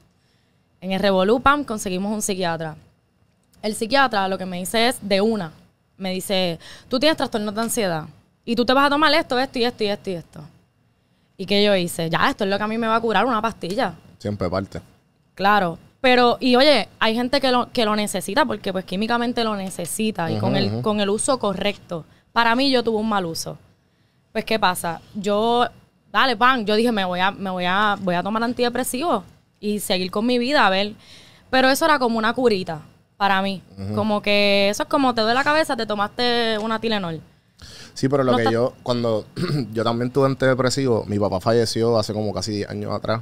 En 0.79 0.93
el 0.93 0.99
Revolú, 1.01 1.41
pam, 1.41 1.65
conseguimos 1.65 2.13
un 2.13 2.21
psiquiatra. 2.21 2.77
El 3.61 3.75
psiquiatra 3.75 4.27
lo 4.27 4.37
que 4.37 4.45
me 4.45 4.57
dice 4.57 4.89
es 4.89 4.97
de 5.01 5.21
una. 5.21 5.51
Me 5.97 6.11
dice, 6.11 6.59
tú 6.87 6.99
tienes 6.99 7.17
trastornos 7.17 7.53
de 7.55 7.61
ansiedad. 7.61 8.05
Y 8.45 8.55
tú 8.55 8.65
te 8.65 8.73
vas 8.73 8.87
a 8.87 8.89
tomar 8.89 9.13
esto, 9.13 9.37
esto 9.39 9.59
y 9.59 9.65
esto 9.65 9.83
y 9.83 9.87
esto 9.87 10.09
y 10.09 10.13
esto. 10.13 10.41
¿Y 11.37 11.45
qué 11.45 11.63
yo 11.63 11.75
hice? 11.75 12.09
Ya, 12.09 12.29
esto 12.29 12.43
es 12.43 12.49
lo 12.49 12.57
que 12.57 12.63
a 12.63 12.67
mí 12.67 12.77
me 12.77 12.87
va 12.87 12.95
a 12.95 13.01
curar 13.01 13.25
una 13.25 13.41
pastilla. 13.41 13.93
Siempre 14.19 14.49
parte. 14.49 14.81
Claro. 15.35 15.77
Pero, 15.99 16.37
y 16.39 16.55
oye, 16.55 16.87
hay 16.99 17.15
gente 17.15 17.41
que 17.41 17.51
lo, 17.51 17.71
que 17.71 17.83
lo 17.83 17.95
necesita 17.95 18.45
porque 18.45 18.71
pues 18.71 18.85
químicamente 18.85 19.43
lo 19.43 19.55
necesita 19.55 20.31
y 20.31 20.37
con, 20.37 20.55
el, 20.55 20.81
con 20.81 21.01
el 21.01 21.09
uso 21.09 21.37
correcto. 21.39 22.05
Para 22.31 22.55
mí 22.55 22.71
yo 22.71 22.83
tuve 22.83 22.99
un 22.99 23.09
mal 23.09 23.25
uso. 23.25 23.57
Pues, 24.31 24.45
¿qué 24.45 24.59
pasa? 24.59 25.01
Yo, 25.15 25.67
dale, 26.11 26.37
pan, 26.37 26.65
yo 26.65 26.75
dije, 26.75 26.91
me 26.91 27.03
voy 27.03 27.19
a, 27.19 27.31
me 27.31 27.49
voy 27.49 27.65
a, 27.65 27.97
voy 27.99 28.15
a 28.15 28.23
tomar 28.23 28.43
antidepresivos 28.43 29.23
y 29.59 29.79
seguir 29.79 30.11
con 30.11 30.25
mi 30.25 30.37
vida, 30.37 30.65
a 30.65 30.69
ver. 30.69 30.93
Pero 31.49 31.69
eso 31.69 31.85
era 31.85 31.97
como 31.99 32.17
una 32.17 32.33
curita 32.33 32.81
para 33.17 33.41
mí. 33.41 33.61
Como 33.95 34.21
que 34.21 34.69
eso 34.69 34.83
es 34.83 34.89
como 34.89 35.13
te 35.13 35.21
duele 35.21 35.33
la 35.35 35.43
cabeza, 35.43 35.75
te 35.75 35.85
tomaste 35.85 36.57
una 36.59 36.79
Tilenol. 36.79 37.19
Sí, 37.95 38.07
pero 38.07 38.23
lo 38.23 38.31
No 38.33 38.37
que 38.37 38.43
está- 38.43 38.53
yo, 38.53 38.73
cuando 38.83 39.25
yo 39.73 39.83
también 39.83 40.11
tuve 40.11 40.27
antidepresivo, 40.27 41.03
mi 41.07 41.17
papá 41.17 41.39
falleció 41.41 41.97
hace 41.97 42.13
como 42.13 42.31
casi 42.31 42.51
10 42.51 42.69
años 42.69 42.93
atrás. 42.93 43.21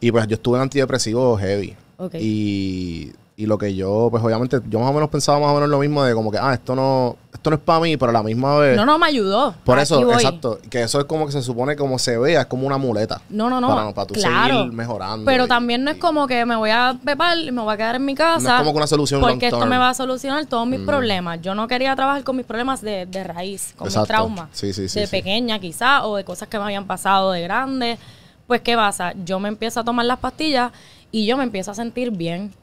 Y 0.00 0.10
pues 0.10 0.26
yo 0.26 0.34
estuve 0.34 0.56
en 0.56 0.62
antidepresivo 0.62 1.36
heavy. 1.38 1.76
Y, 2.14 3.12
y 3.38 3.44
lo 3.44 3.58
que 3.58 3.74
yo, 3.74 4.08
pues 4.10 4.22
obviamente, 4.24 4.60
yo 4.70 4.80
más 4.80 4.88
o 4.88 4.94
menos 4.94 5.10
pensaba 5.10 5.38
más 5.38 5.50
o 5.50 5.54
menos 5.54 5.68
lo 5.68 5.78
mismo 5.78 6.02
de 6.02 6.14
como 6.14 6.30
que, 6.30 6.38
ah, 6.38 6.54
esto 6.54 6.74
no, 6.74 7.16
esto 7.34 7.50
no 7.50 7.56
es 7.56 7.62
para 7.62 7.80
mí, 7.80 7.98
pero 7.98 8.08
a 8.08 8.12
la 8.14 8.22
misma 8.22 8.56
vez. 8.56 8.76
No, 8.78 8.86
no, 8.86 8.98
me 8.98 9.06
ayudó. 9.06 9.54
Por 9.62 9.78
eso, 9.78 10.02
voy. 10.02 10.14
exacto. 10.14 10.58
Que 10.70 10.82
eso 10.82 10.98
es 11.00 11.04
como 11.04 11.26
que 11.26 11.32
se 11.32 11.42
supone 11.42 11.76
como 11.76 11.98
se 11.98 12.16
vea, 12.16 12.40
es 12.40 12.46
como 12.46 12.66
una 12.66 12.78
muleta. 12.78 13.20
No, 13.28 13.50
no, 13.50 13.60
no. 13.60 13.68
Para, 13.68 13.92
para 13.92 14.06
tú 14.06 14.14
claro. 14.14 14.60
seguir 14.60 14.72
mejorando. 14.72 15.26
Pero 15.26 15.44
y- 15.44 15.48
también 15.48 15.84
no 15.84 15.90
es 15.90 15.98
como 15.98 16.26
que 16.26 16.46
me 16.46 16.56
voy 16.56 16.70
a 16.70 16.98
pepar 17.04 17.36
y 17.36 17.52
me 17.52 17.60
voy 17.60 17.74
a 17.74 17.76
quedar 17.76 17.96
en 17.96 18.06
mi 18.06 18.14
casa. 18.14 18.48
No 18.48 18.54
es 18.54 18.60
como 18.60 18.72
que 18.72 18.76
una 18.78 18.86
solución 18.86 19.20
Porque 19.20 19.48
esto. 19.48 19.60
Mm. 19.64 19.68
me 19.68 19.76
va 19.76 19.90
a 19.90 19.94
solucionar 19.94 20.46
todos 20.46 20.66
mis 20.66 20.80
problemas. 20.80 21.42
Yo 21.42 21.54
no 21.54 21.68
quería 21.68 21.94
trabajar 21.94 22.24
con 22.24 22.36
mis 22.36 22.46
problemas 22.46 22.80
de, 22.80 23.04
de 23.04 23.22
raíz, 23.22 23.74
con 23.76 23.86
Exacto. 23.88 24.00
mis 24.00 24.08
traumas. 24.08 24.48
Sí, 24.52 24.72
sí, 24.72 24.88
sí, 24.88 25.00
De 25.00 25.06
sí. 25.06 25.10
pequeña 25.10 25.58
quizá, 25.58 26.06
o 26.06 26.16
de 26.16 26.24
cosas 26.24 26.48
que 26.48 26.56
me 26.58 26.64
habían 26.64 26.86
pasado 26.86 27.32
de 27.32 27.42
grande. 27.42 27.98
Pues, 28.46 28.62
¿qué 28.62 28.76
pasa? 28.76 29.12
Yo 29.26 29.38
me 29.40 29.48
empiezo 29.50 29.80
a 29.80 29.84
tomar 29.84 30.06
las 30.06 30.20
pastillas 30.20 30.72
y 31.12 31.26
yo 31.26 31.36
me 31.36 31.44
empiezo 31.44 31.70
a 31.72 31.74
sentir 31.74 32.12
bien. 32.12 32.54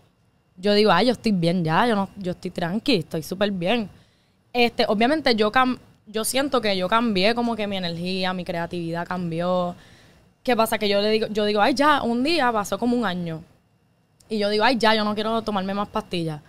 Yo 0.57 0.74
digo, 0.74 0.91
ay, 0.91 1.07
yo 1.07 1.12
estoy 1.13 1.31
bien 1.31 1.63
ya, 1.63 1.88
yo 1.88 1.95
no, 1.95 2.10
yo 2.17 2.31
estoy 2.31 2.51
tranqui, 2.51 2.95
estoy 2.98 3.24
súper 3.24 3.51
bien. 3.51 3.89
Este, 4.53 4.86
obviamente 4.88 5.36
yo 5.36 5.51
cam- 5.51 5.79
yo 6.05 6.24
siento 6.25 6.62
que 6.62 6.77
yo 6.77 6.88
cambié 6.88 7.33
como 7.36 7.55
que 7.55 7.65
mi 7.67 7.77
energía, 7.77 8.33
mi 8.33 8.45
creatividad 8.45 9.07
cambió. 9.07 9.75
¿Qué 10.43 10.55
pasa? 10.55 10.77
Que 10.77 10.89
yo 10.89 11.01
le 11.01 11.10
digo, 11.10 11.27
yo 11.29 11.45
digo, 11.45 11.62
ay, 11.62 11.74
ya, 11.74 12.01
un 12.03 12.24
día 12.24 12.51
pasó 12.51 12.77
como 12.77 12.95
un 12.98 13.05
año. 13.05 13.41
Y 14.29 14.38
yo 14.39 14.50
digo, 14.50 14.63
ay, 14.63 14.77
ya, 14.77 14.95
yo 14.95 15.03
no 15.03 15.15
quiero 15.15 15.41
tomarme 15.41 15.74
más 15.74 15.88
pastillas. 15.89 16.41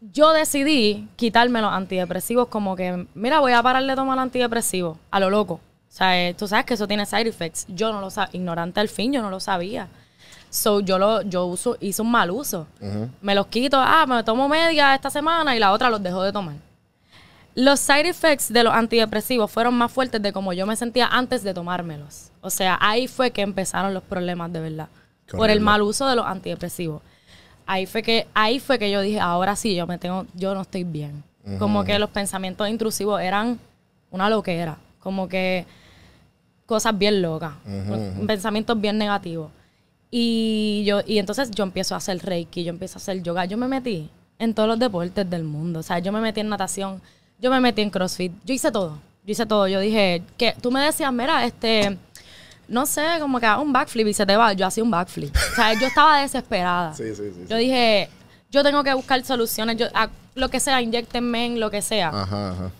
Yo 0.00 0.32
decidí 0.32 1.08
quitarme 1.16 1.60
los 1.62 1.72
antidepresivos 1.72 2.48
como 2.48 2.76
que, 2.76 3.06
mira, 3.14 3.40
voy 3.40 3.52
a 3.52 3.62
parar 3.62 3.84
de 3.84 3.94
tomar 3.96 4.18
antidepresivos, 4.18 4.98
a 5.10 5.20
lo 5.20 5.30
loco. 5.30 5.54
O 5.54 5.60
sea, 5.96 6.28
eh, 6.28 6.34
tú 6.34 6.46
sabes 6.48 6.66
que 6.66 6.74
eso 6.74 6.88
tiene 6.88 7.06
side 7.06 7.28
effects. 7.28 7.66
Yo 7.68 7.92
no 7.92 8.00
lo 8.00 8.10
sabía, 8.10 8.30
ignorante 8.34 8.80
al 8.80 8.88
fin, 8.88 9.12
yo 9.12 9.22
no 9.22 9.30
lo 9.30 9.40
sabía. 9.40 9.88
So, 10.54 10.78
yo 10.78 11.00
lo, 11.00 11.22
yo 11.22 11.46
uso, 11.46 11.76
hice 11.80 12.00
un 12.00 12.12
mal 12.12 12.30
uso. 12.30 12.68
Me 13.20 13.34
los 13.34 13.48
quito, 13.48 13.76
ah, 13.76 14.06
me 14.06 14.22
tomo 14.22 14.48
media 14.48 14.94
esta 14.94 15.10
semana 15.10 15.56
y 15.56 15.58
la 15.58 15.72
otra 15.72 15.90
los 15.90 16.00
dejo 16.00 16.22
de 16.22 16.32
tomar. 16.32 16.54
Los 17.56 17.80
side 17.80 18.08
effects 18.08 18.52
de 18.52 18.62
los 18.62 18.72
antidepresivos 18.72 19.50
fueron 19.50 19.74
más 19.74 19.90
fuertes 19.90 20.22
de 20.22 20.32
como 20.32 20.52
yo 20.52 20.64
me 20.64 20.76
sentía 20.76 21.08
antes 21.08 21.42
de 21.42 21.52
tomármelos. 21.52 22.30
O 22.40 22.50
sea, 22.50 22.78
ahí 22.80 23.08
fue 23.08 23.32
que 23.32 23.42
empezaron 23.42 23.92
los 23.94 24.04
problemas 24.04 24.52
de 24.52 24.60
verdad. 24.60 24.88
Por 25.28 25.50
el 25.50 25.58
mal 25.60 25.82
uso 25.82 26.06
de 26.06 26.14
los 26.14 26.24
antidepresivos. 26.24 27.02
Ahí 27.66 27.86
fue 27.86 28.04
que, 28.04 28.28
ahí 28.32 28.60
fue 28.60 28.78
que 28.78 28.92
yo 28.92 29.00
dije, 29.00 29.18
ahora 29.18 29.56
sí, 29.56 29.74
yo 29.74 29.88
me 29.88 29.98
tengo, 29.98 30.24
yo 30.34 30.54
no 30.54 30.60
estoy 30.60 30.84
bien. 30.84 31.24
Como 31.58 31.82
que 31.82 31.98
los 31.98 32.10
pensamientos 32.10 32.68
intrusivos 32.68 33.20
eran 33.20 33.58
una 34.12 34.30
loquera. 34.30 34.76
Como 35.00 35.28
que 35.28 35.66
cosas 36.64 36.96
bien 36.96 37.22
locas, 37.22 37.54
pensamientos 38.24 38.80
bien 38.80 38.98
negativos. 38.98 39.50
Y 40.16 40.84
yo 40.86 41.00
y 41.04 41.18
entonces 41.18 41.50
yo 41.50 41.64
empiezo 41.64 41.94
a 41.96 41.98
hacer 41.98 42.24
reiki, 42.24 42.62
yo 42.62 42.70
empiezo 42.70 42.98
a 42.98 42.98
hacer 42.98 43.20
yoga. 43.20 43.46
Yo 43.46 43.56
me 43.56 43.66
metí 43.66 44.08
en 44.38 44.54
todos 44.54 44.68
los 44.68 44.78
deportes 44.78 45.28
del 45.28 45.42
mundo. 45.42 45.80
O 45.80 45.82
sea, 45.82 45.98
yo 45.98 46.12
me 46.12 46.20
metí 46.20 46.38
en 46.38 46.48
natación, 46.48 47.02
yo 47.40 47.50
me 47.50 47.58
metí 47.58 47.82
en 47.82 47.90
CrossFit, 47.90 48.32
yo 48.44 48.54
hice 48.54 48.70
todo. 48.70 48.98
Yo 49.26 49.32
hice 49.32 49.44
todo. 49.44 49.66
Yo 49.66 49.80
dije 49.80 50.22
que 50.36 50.54
tú 50.60 50.70
me 50.70 50.80
decías, 50.82 51.12
mira, 51.12 51.44
este, 51.44 51.98
no 52.68 52.86
sé, 52.86 53.02
como 53.18 53.40
que 53.40 53.46
haga 53.46 53.60
un 53.60 53.72
backflip 53.72 54.06
y 54.06 54.14
se 54.14 54.24
te 54.24 54.36
va. 54.36 54.52
Yo 54.52 54.68
hacía 54.68 54.84
un 54.84 54.90
backflip. 54.92 55.34
O 55.34 55.54
sea, 55.56 55.74
yo 55.74 55.88
estaba 55.88 56.20
desesperada. 56.22 56.94
Sí, 56.96 57.12
sí, 57.12 57.22
sí, 57.34 57.46
Yo 57.48 57.56
dije, 57.56 58.08
yo 58.52 58.62
tengo 58.62 58.84
que 58.84 58.94
buscar 58.94 59.20
soluciones. 59.24 59.76
Yo, 59.78 59.86
a- 59.94 60.10
lo 60.36 60.48
que 60.48 60.60
sea, 60.60 60.80
inyectenme 60.80 61.46
en 61.46 61.58
lo 61.58 61.72
que 61.72 61.82
sea. 61.82 62.10
Ajá, 62.10 62.50
ajá. 62.52 62.70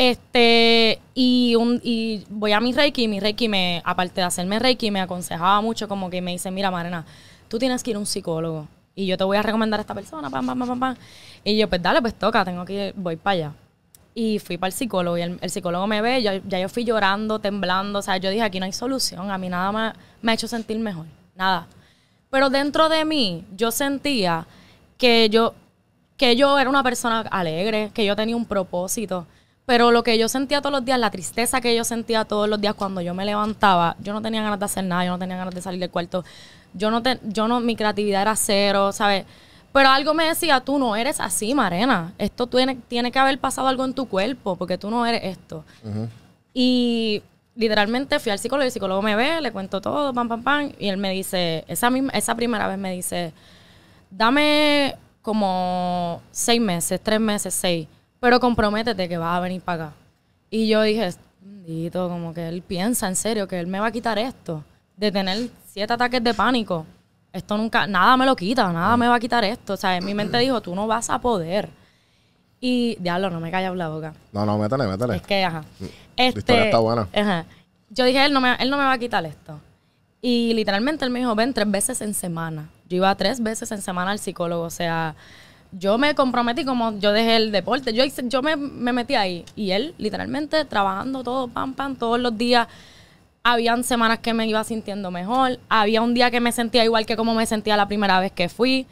Este, 0.00 0.98
y, 1.12 1.56
un, 1.56 1.78
y 1.84 2.24
voy 2.30 2.52
a 2.52 2.60
mi 2.60 2.72
Reiki, 2.72 3.02
y 3.02 3.08
mi 3.08 3.20
Reiki 3.20 3.50
me, 3.50 3.82
aparte 3.84 4.22
de 4.22 4.26
hacerme 4.26 4.58
Reiki, 4.58 4.90
me 4.90 4.98
aconsejaba 5.02 5.60
mucho 5.60 5.88
como 5.88 6.08
que 6.08 6.22
me 6.22 6.30
dice, 6.30 6.50
mira 6.50 6.70
Marena, 6.70 7.04
tú 7.48 7.58
tienes 7.58 7.82
que 7.82 7.90
ir 7.90 7.96
a 7.96 7.98
un 7.98 8.06
psicólogo 8.06 8.66
y 8.94 9.04
yo 9.04 9.18
te 9.18 9.24
voy 9.24 9.36
a 9.36 9.42
recomendar 9.42 9.78
a 9.78 9.82
esta 9.82 9.92
persona, 9.94 10.30
pam, 10.30 10.46
pam, 10.46 10.58
pam, 10.58 10.68
pam, 10.68 10.80
pam. 10.80 10.96
Y 11.44 11.58
yo, 11.58 11.68
pues 11.68 11.82
dale, 11.82 12.00
pues 12.00 12.14
toca, 12.14 12.46
tengo 12.46 12.64
que 12.64 12.86
ir, 12.88 12.94
voy 12.96 13.16
para 13.16 13.32
allá. 13.34 13.52
Y 14.14 14.38
fui 14.38 14.56
para 14.56 14.68
el 14.68 14.72
psicólogo 14.72 15.18
y 15.18 15.20
el, 15.20 15.50
psicólogo 15.50 15.86
me 15.86 16.00
ve, 16.00 16.22
yo- 16.22 16.40
ya 16.48 16.58
yo 16.58 16.70
fui 16.70 16.84
llorando, 16.84 17.38
temblando, 17.38 17.98
o 17.98 18.02
sea, 18.02 18.16
yo 18.16 18.30
dije, 18.30 18.42
aquí 18.42 18.58
no 18.58 18.64
hay 18.64 18.72
solución, 18.72 19.30
a 19.30 19.36
mí 19.36 19.50
nada 19.50 19.70
me, 19.70 19.92
me 20.22 20.32
ha 20.32 20.34
hecho 20.34 20.48
sentir 20.48 20.78
mejor, 20.78 21.04
nada. 21.36 21.66
Pero 22.30 22.48
dentro 22.48 22.88
de 22.88 23.04
mí 23.04 23.44
yo 23.54 23.70
sentía 23.70 24.46
que 24.96 25.28
yo, 25.28 25.52
que 26.16 26.36
yo 26.36 26.58
era 26.58 26.70
una 26.70 26.82
persona 26.82 27.20
alegre, 27.30 27.90
que 27.92 28.06
yo 28.06 28.16
tenía 28.16 28.34
un 28.34 28.46
propósito. 28.46 29.26
Pero 29.70 29.92
lo 29.92 30.02
que 30.02 30.18
yo 30.18 30.28
sentía 30.28 30.60
todos 30.60 30.72
los 30.72 30.84
días, 30.84 30.98
la 30.98 31.12
tristeza 31.12 31.60
que 31.60 31.76
yo 31.76 31.84
sentía 31.84 32.24
todos 32.24 32.48
los 32.48 32.60
días 32.60 32.74
cuando 32.74 33.02
yo 33.02 33.14
me 33.14 33.24
levantaba, 33.24 33.94
yo 34.00 34.12
no 34.12 34.20
tenía 34.20 34.42
ganas 34.42 34.58
de 34.58 34.64
hacer 34.64 34.82
nada, 34.82 35.04
yo 35.04 35.12
no 35.12 35.18
tenía 35.20 35.36
ganas 35.36 35.54
de 35.54 35.62
salir 35.62 35.78
del 35.78 35.90
cuarto. 35.90 36.24
Yo 36.74 36.90
no, 36.90 37.04
te, 37.04 37.20
yo 37.22 37.46
no, 37.46 37.60
mi 37.60 37.76
creatividad 37.76 38.22
era 38.22 38.34
cero, 38.34 38.90
¿sabes? 38.90 39.26
Pero 39.72 39.90
algo 39.90 40.12
me 40.12 40.24
decía, 40.24 40.58
tú 40.58 40.76
no 40.76 40.96
eres 40.96 41.20
así, 41.20 41.54
Marena. 41.54 42.14
Esto 42.18 42.48
tiene, 42.48 42.78
tiene 42.88 43.12
que 43.12 43.20
haber 43.20 43.38
pasado 43.38 43.68
algo 43.68 43.84
en 43.84 43.94
tu 43.94 44.08
cuerpo, 44.08 44.56
porque 44.56 44.76
tú 44.76 44.90
no 44.90 45.06
eres 45.06 45.20
esto. 45.22 45.64
Y 46.52 47.22
literalmente 47.54 48.18
fui 48.18 48.32
al 48.32 48.40
psicólogo 48.40 48.64
y 48.64 48.66
el 48.66 48.72
psicólogo 48.72 49.02
me 49.02 49.14
ve, 49.14 49.40
le 49.40 49.52
cuento 49.52 49.80
todo, 49.80 50.12
pam, 50.12 50.28
pam, 50.28 50.42
pam. 50.42 50.72
Y 50.80 50.88
él 50.88 50.96
me 50.96 51.12
dice, 51.12 51.64
esa, 51.68 51.90
misma, 51.90 52.10
esa 52.14 52.34
primera 52.34 52.66
vez 52.66 52.76
me 52.76 52.90
dice, 52.90 53.32
dame 54.10 54.96
como 55.22 56.20
seis 56.32 56.60
meses, 56.60 57.00
tres 57.00 57.20
meses, 57.20 57.54
seis, 57.54 57.86
pero 58.20 58.38
comprométete 58.38 59.08
que 59.08 59.18
vas 59.18 59.36
a 59.36 59.40
venir 59.40 59.62
para 59.62 59.84
acá. 59.84 59.94
Y 60.50 60.68
yo 60.68 60.82
dije, 60.82 61.10
bendito, 61.40 62.08
como 62.08 62.34
que 62.34 62.48
él 62.48 62.62
piensa 62.62 63.08
en 63.08 63.16
serio 63.16 63.48
que 63.48 63.58
él 63.58 63.66
me 63.66 63.80
va 63.80 63.86
a 63.86 63.92
quitar 63.92 64.18
esto, 64.18 64.62
de 64.96 65.10
tener 65.10 65.48
siete 65.66 65.92
ataques 65.92 66.22
de 66.22 66.34
pánico. 66.34 66.86
Esto 67.32 67.56
nunca, 67.56 67.86
nada 67.86 68.16
me 68.16 68.26
lo 68.26 68.34
quita, 68.36 68.72
nada 68.72 68.96
me 68.96 69.08
va 69.08 69.14
a 69.14 69.20
quitar 69.20 69.44
esto. 69.44 69.74
O 69.74 69.76
sea, 69.76 69.96
en 69.96 70.04
mi 70.04 70.14
mente 70.14 70.36
dijo, 70.38 70.60
tú 70.60 70.74
no 70.74 70.86
vas 70.86 71.10
a 71.10 71.20
poder. 71.20 71.70
Y, 72.60 72.96
diablo, 73.00 73.30
no 73.30 73.40
me 73.40 73.50
callas 73.50 73.74
la 73.74 73.88
boca. 73.88 74.12
No, 74.32 74.44
no, 74.44 74.58
métele, 74.58 74.86
métele. 74.86 75.16
Es 75.16 75.22
que, 75.22 75.44
ajá. 75.44 75.64
La 76.16 76.24
historia 76.26 76.64
está 76.64 76.78
buena. 76.78 77.08
Ajá. 77.14 77.46
Yo 77.88 78.04
dije, 78.04 78.24
él 78.24 78.32
no, 78.32 78.40
me, 78.40 78.54
él 78.56 78.68
no 78.68 78.76
me 78.76 78.84
va 78.84 78.92
a 78.92 78.98
quitar 78.98 79.24
esto. 79.24 79.58
Y 80.20 80.52
literalmente 80.52 81.04
él 81.04 81.10
me 81.10 81.20
dijo, 81.20 81.34
ven 81.34 81.54
tres 81.54 81.70
veces 81.70 82.00
en 82.02 82.12
semana. 82.12 82.68
Yo 82.88 82.96
iba 82.96 83.14
tres 83.14 83.40
veces 83.40 83.70
en 83.72 83.80
semana 83.80 84.10
al 84.10 84.18
psicólogo. 84.18 84.64
O 84.64 84.70
sea, 84.70 85.14
yo 85.72 85.98
me 85.98 86.14
comprometí 86.14 86.64
como 86.64 86.98
yo 86.98 87.12
dejé 87.12 87.36
el 87.36 87.52
deporte. 87.52 87.92
Yo, 87.92 88.04
yo 88.04 88.42
me, 88.42 88.56
me 88.56 88.92
metí 88.92 89.14
ahí. 89.14 89.44
Y 89.56 89.70
él, 89.70 89.94
literalmente, 89.98 90.64
trabajando 90.64 91.22
todo, 91.22 91.48
pam, 91.48 91.74
pam, 91.74 91.96
todos 91.96 92.18
los 92.20 92.36
días. 92.36 92.68
Habían 93.42 93.84
semanas 93.84 94.18
que 94.18 94.34
me 94.34 94.46
iba 94.46 94.62
sintiendo 94.64 95.10
mejor. 95.10 95.58
Había 95.68 96.02
un 96.02 96.14
día 96.14 96.30
que 96.30 96.40
me 96.40 96.52
sentía 96.52 96.84
igual 96.84 97.06
que 97.06 97.16
como 97.16 97.34
me 97.34 97.46
sentía 97.46 97.76
la 97.76 97.86
primera 97.88 98.20
vez 98.20 98.32
que 98.32 98.48
fui. 98.48 98.86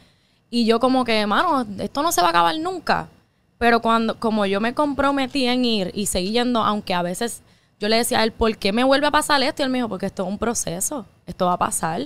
Y 0.49 0.65
yo 0.65 0.79
como 0.79 1.05
que, 1.05 1.25
mano, 1.27 1.65
esto 1.79 2.01
no 2.01 2.11
se 2.11 2.21
va 2.21 2.27
a 2.27 2.29
acabar 2.31 2.57
nunca. 2.57 3.07
Pero 3.57 3.81
cuando, 3.81 4.19
como 4.19 4.45
yo 4.45 4.61
me 4.61 4.73
comprometí 4.73 5.45
en 5.45 5.65
ir 5.65 5.91
y 5.93 6.05
seguí 6.05 6.31
yendo, 6.31 6.63
aunque 6.63 6.93
a 6.93 7.01
veces 7.01 7.43
yo 7.79 7.89
le 7.89 7.97
decía 7.97 8.19
a 8.19 8.23
él, 8.23 8.31
¿por 8.31 8.57
qué 8.57 8.71
me 8.71 8.83
vuelve 8.83 9.07
a 9.07 9.11
pasar 9.11 9.43
esto? 9.43 9.61
Y 9.61 9.65
él 9.65 9.69
me 9.69 9.77
dijo, 9.77 9.89
porque 9.89 10.05
esto 10.05 10.23
es 10.23 10.29
un 10.29 10.37
proceso, 10.37 11.05
esto 11.25 11.45
va 11.45 11.53
a 11.53 11.57
pasar. 11.57 12.03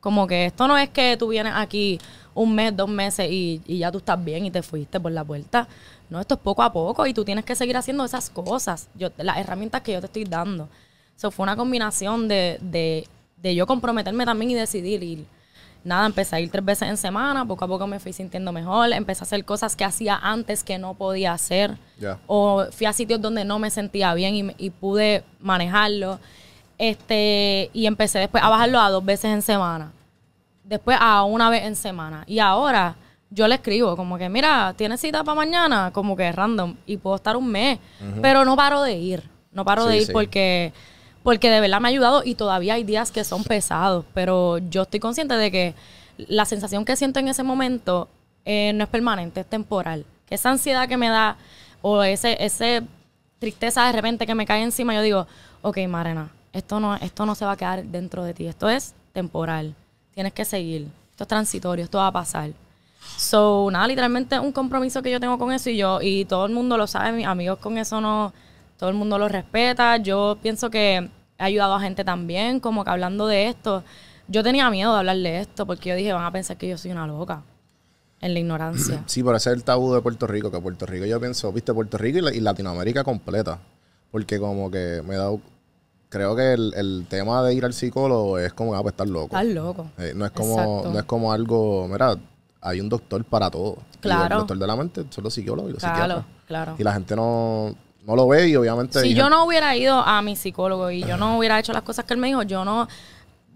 Como 0.00 0.26
que 0.26 0.46
esto 0.46 0.66
no 0.66 0.78
es 0.78 0.88
que 0.90 1.16
tú 1.16 1.28
vienes 1.28 1.52
aquí 1.54 2.00
un 2.34 2.54
mes, 2.54 2.76
dos 2.76 2.88
meses 2.88 3.30
y, 3.30 3.60
y 3.66 3.78
ya 3.78 3.90
tú 3.92 3.98
estás 3.98 4.22
bien 4.22 4.46
y 4.46 4.50
te 4.50 4.62
fuiste 4.62 4.98
por 5.00 5.12
la 5.12 5.24
puerta. 5.24 5.68
No, 6.10 6.20
esto 6.20 6.34
es 6.34 6.40
poco 6.40 6.62
a 6.62 6.72
poco 6.72 7.06
y 7.06 7.14
tú 7.14 7.24
tienes 7.24 7.44
que 7.44 7.54
seguir 7.54 7.76
haciendo 7.76 8.04
esas 8.04 8.30
cosas, 8.30 8.88
yo, 8.94 9.08
las 9.16 9.38
herramientas 9.38 9.80
que 9.82 9.92
yo 9.92 10.00
te 10.00 10.06
estoy 10.06 10.24
dando. 10.24 10.68
Eso 11.16 11.30
fue 11.30 11.44
una 11.44 11.56
combinación 11.56 12.28
de, 12.28 12.58
de, 12.60 13.08
de 13.36 13.54
yo 13.54 13.66
comprometerme 13.66 14.24
también 14.24 14.50
y 14.50 14.54
decidir 14.54 15.02
ir. 15.02 15.26
Nada, 15.84 16.06
empecé 16.06 16.36
a 16.36 16.40
ir 16.40 16.48
tres 16.48 16.64
veces 16.64 16.88
en 16.88 16.96
semana, 16.96 17.44
poco 17.44 17.64
a 17.64 17.68
poco 17.68 17.88
me 17.88 17.98
fui 17.98 18.12
sintiendo 18.12 18.52
mejor, 18.52 18.92
empecé 18.92 19.22
a 19.22 19.26
hacer 19.26 19.44
cosas 19.44 19.74
que 19.74 19.84
hacía 19.84 20.16
antes 20.16 20.62
que 20.62 20.78
no 20.78 20.94
podía 20.94 21.32
hacer, 21.32 21.76
o 22.28 22.66
fui 22.70 22.86
a 22.86 22.92
sitios 22.92 23.20
donde 23.20 23.44
no 23.44 23.58
me 23.58 23.68
sentía 23.68 24.14
bien 24.14 24.34
y, 24.36 24.66
y 24.66 24.70
pude 24.70 25.24
manejarlo, 25.40 26.20
este, 26.78 27.68
y 27.72 27.86
empecé 27.86 28.20
después 28.20 28.44
a 28.44 28.48
bajarlo 28.48 28.78
a 28.78 28.90
dos 28.90 29.04
veces 29.04 29.32
en 29.32 29.42
semana, 29.42 29.90
después 30.64 30.96
a 31.00 31.24
una 31.24 31.50
vez 31.50 31.64
en 31.64 31.76
semana, 31.76 32.24
y 32.26 32.38
ahora 32.38 32.96
yo 33.30 33.48
le 33.48 33.54
escribo 33.54 33.96
como 33.96 34.18
que, 34.18 34.28
mira, 34.28 34.74
¿tienes 34.76 35.00
cita 35.00 35.24
para 35.24 35.34
mañana? 35.34 35.90
Como 35.92 36.16
que 36.16 36.30
random, 36.30 36.76
y 36.86 36.96
puedo 36.98 37.16
estar 37.16 37.36
un 37.36 37.48
mes, 37.48 37.78
pero 38.20 38.44
no 38.44 38.56
paro 38.56 38.82
de 38.82 38.94
ir, 38.94 39.28
no 39.52 39.64
paro 39.64 39.86
de 39.86 39.98
ir 39.98 40.06
sí. 40.06 40.12
porque 40.12 40.72
porque 41.22 41.50
de 41.50 41.60
verdad 41.60 41.80
me 41.80 41.88
ha 41.88 41.90
ayudado 41.90 42.22
y 42.24 42.34
todavía 42.34 42.74
hay 42.74 42.84
días 42.84 43.12
que 43.12 43.24
son 43.24 43.44
pesados, 43.44 44.04
pero 44.12 44.58
yo 44.58 44.82
estoy 44.82 45.00
consciente 45.00 45.34
de 45.34 45.50
que 45.50 45.74
la 46.16 46.44
sensación 46.44 46.84
que 46.84 46.96
siento 46.96 47.20
en 47.20 47.28
ese 47.28 47.42
momento 47.42 48.08
eh, 48.44 48.72
no 48.74 48.84
es 48.84 48.90
permanente, 48.90 49.40
es 49.40 49.46
temporal. 49.46 50.04
Que 50.26 50.34
esa 50.34 50.50
ansiedad 50.50 50.88
que 50.88 50.96
me 50.96 51.08
da 51.08 51.36
o 51.80 52.02
ese, 52.02 52.44
ese 52.44 52.82
tristeza 53.38 53.86
de 53.86 53.92
repente 53.92 54.26
que 54.26 54.34
me 54.34 54.46
cae 54.46 54.62
encima, 54.62 54.94
yo 54.94 55.02
digo, 55.02 55.26
ok, 55.62 55.78
Marena, 55.88 56.30
esto 56.52 56.80
no, 56.80 56.96
esto 56.96 57.26
no 57.26 57.34
se 57.34 57.44
va 57.44 57.52
a 57.52 57.56
quedar 57.56 57.84
dentro 57.84 58.24
de 58.24 58.34
ti, 58.34 58.46
esto 58.46 58.68
es 58.68 58.94
temporal, 59.12 59.74
tienes 60.14 60.32
que 60.32 60.44
seguir, 60.44 60.88
esto 61.10 61.24
es 61.24 61.28
transitorio, 61.28 61.84
esto 61.84 61.98
va 61.98 62.08
a 62.08 62.12
pasar. 62.12 62.50
So, 63.16 63.68
nada, 63.70 63.86
literalmente 63.86 64.38
un 64.38 64.52
compromiso 64.52 65.02
que 65.02 65.10
yo 65.10 65.20
tengo 65.20 65.38
con 65.38 65.52
eso 65.52 65.70
y 65.70 65.76
yo, 65.76 66.00
y 66.00 66.24
todo 66.24 66.46
el 66.46 66.52
mundo 66.52 66.76
lo 66.76 66.86
sabe, 66.86 67.12
mis 67.12 67.26
amigos 67.26 67.58
con 67.58 67.76
eso 67.78 68.00
no, 68.00 68.32
todo 68.78 68.90
el 68.90 68.96
mundo 68.96 69.18
lo 69.18 69.28
respeta. 69.28 69.96
Yo 69.96 70.38
pienso 70.42 70.70
que 70.70 70.96
he 71.38 71.42
ayudado 71.44 71.74
a 71.74 71.80
gente 71.80 72.04
también, 72.04 72.60
como 72.60 72.84
que 72.84 72.90
hablando 72.90 73.26
de 73.26 73.48
esto. 73.48 73.82
Yo 74.28 74.42
tenía 74.42 74.70
miedo 74.70 74.92
de 74.92 74.98
hablar 75.00 75.16
de 75.16 75.40
esto 75.40 75.66
porque 75.66 75.90
yo 75.90 75.96
dije, 75.96 76.12
van 76.12 76.24
a 76.24 76.30
pensar 76.30 76.56
que 76.56 76.68
yo 76.68 76.78
soy 76.78 76.92
una 76.92 77.06
loca 77.06 77.42
en 78.20 78.34
la 78.34 78.40
ignorancia. 78.40 79.02
Sí, 79.06 79.20
ese 79.20 79.36
es 79.36 79.46
el 79.48 79.64
tabú 79.64 79.92
de 79.94 80.00
Puerto 80.00 80.26
Rico, 80.26 80.50
que 80.50 80.60
Puerto 80.60 80.86
Rico 80.86 81.04
yo 81.04 81.18
pienso, 81.20 81.52
viste, 81.52 81.74
Puerto 81.74 81.98
Rico 81.98 82.18
y, 82.18 82.22
la- 82.22 82.34
y 82.34 82.40
Latinoamérica 82.40 83.02
completa. 83.04 83.58
Porque 84.10 84.38
como 84.38 84.70
que 84.70 85.02
me 85.06 85.14
he 85.14 85.16
dado, 85.18 85.40
creo 86.12 86.36
que 86.36 86.52
el, 86.52 86.74
el 86.76 87.06
tema 87.08 87.42
de 87.42 87.54
ir 87.54 87.64
al 87.64 87.72
psicólogo 87.72 88.38
es 88.38 88.52
como, 88.52 88.74
ah, 88.74 88.82
pues 88.82 88.92
estar 88.92 89.08
loco. 89.08 89.34
Estás 89.34 89.46
loco. 89.46 89.86
Eh, 89.96 90.12
no 90.14 90.26
es 90.26 90.30
como, 90.32 90.52
Exacto. 90.60 90.90
no 90.92 90.98
es 90.98 91.04
como 91.06 91.32
algo, 91.32 91.88
mira, 91.88 92.14
hay 92.60 92.80
un 92.80 92.88
doctor 92.90 93.24
para 93.24 93.50
todo. 93.50 93.78
Y 93.94 93.98
Claro. 94.02 94.34
el 94.34 94.38
doctor 94.40 94.58
de 94.58 94.66
la 94.66 94.76
mente 94.76 95.04
son 95.08 95.24
los 95.24 95.32
psicólogos 95.32 95.70
y 95.70 95.72
los 95.72 95.80
Claro, 95.82 95.96
psiquiatras. 95.96 96.24
claro. 96.46 96.74
Y 96.78 96.82
la 96.84 96.92
gente 96.92 97.16
no, 97.16 97.74
no 98.06 98.14
lo 98.16 98.28
ve 98.28 98.48
y 98.48 98.56
obviamente... 98.56 99.00
Si 99.00 99.14
yo 99.14 99.24
gente- 99.24 99.30
no 99.30 99.46
hubiera 99.46 99.74
ido 99.74 99.94
a 100.00 100.20
mi 100.20 100.36
psicólogo 100.36 100.90
y 100.90 101.02
yo 101.02 101.16
no 101.16 101.38
hubiera 101.38 101.58
hecho 101.58 101.72
las 101.72 101.82
cosas 101.82 102.04
que 102.04 102.12
él 102.12 102.20
me 102.20 102.26
dijo, 102.26 102.42
yo 102.42 102.64
no, 102.64 102.88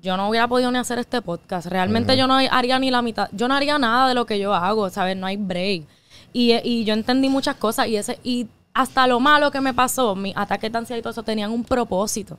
yo 0.01 0.17
no 0.17 0.29
hubiera 0.31 0.49
podido 0.49 0.71
ni 0.71 0.79
hacer 0.79 0.99
este 0.99 1.21
podcast. 1.21 1.67
Realmente 1.67 2.17
yo 2.17 2.27
no 2.27 2.37
haría 2.51 2.79
ni 2.79 2.91
la 2.91 3.03
mitad, 3.03 3.29
yo 3.33 3.49
no 3.49 3.55
haría 3.55 3.79
nada 3.79 4.09
de 4.09 4.15
lo 4.15 4.25
que 4.25 4.39
yo 4.39 4.55
hago, 4.55 4.89
¿sabes? 4.89 5.15
No 5.17 5.27
hay 5.27 5.37
break. 5.37 5.85
Y, 6.33 6.55
y 6.65 6.85
yo 6.85 6.95
entendí 6.95 7.29
muchas 7.29 7.57
cosas 7.57 7.87
y 7.89 7.97
ese 7.97 8.19
y 8.25 8.47
hasta 8.77 9.07
lo 9.07 9.21
malo 9.21 9.51
que 9.51 9.63
me 9.63 9.73
pasó, 9.73 10.15
mi 10.15 10.35
ataque 10.37 10.69
de 10.69 10.77
ansiedad 10.77 10.99
y 10.99 11.03
todo 11.03 11.11
eso 11.11 11.23
tenían 11.23 11.51
un 11.51 11.65
propósito. 11.65 12.39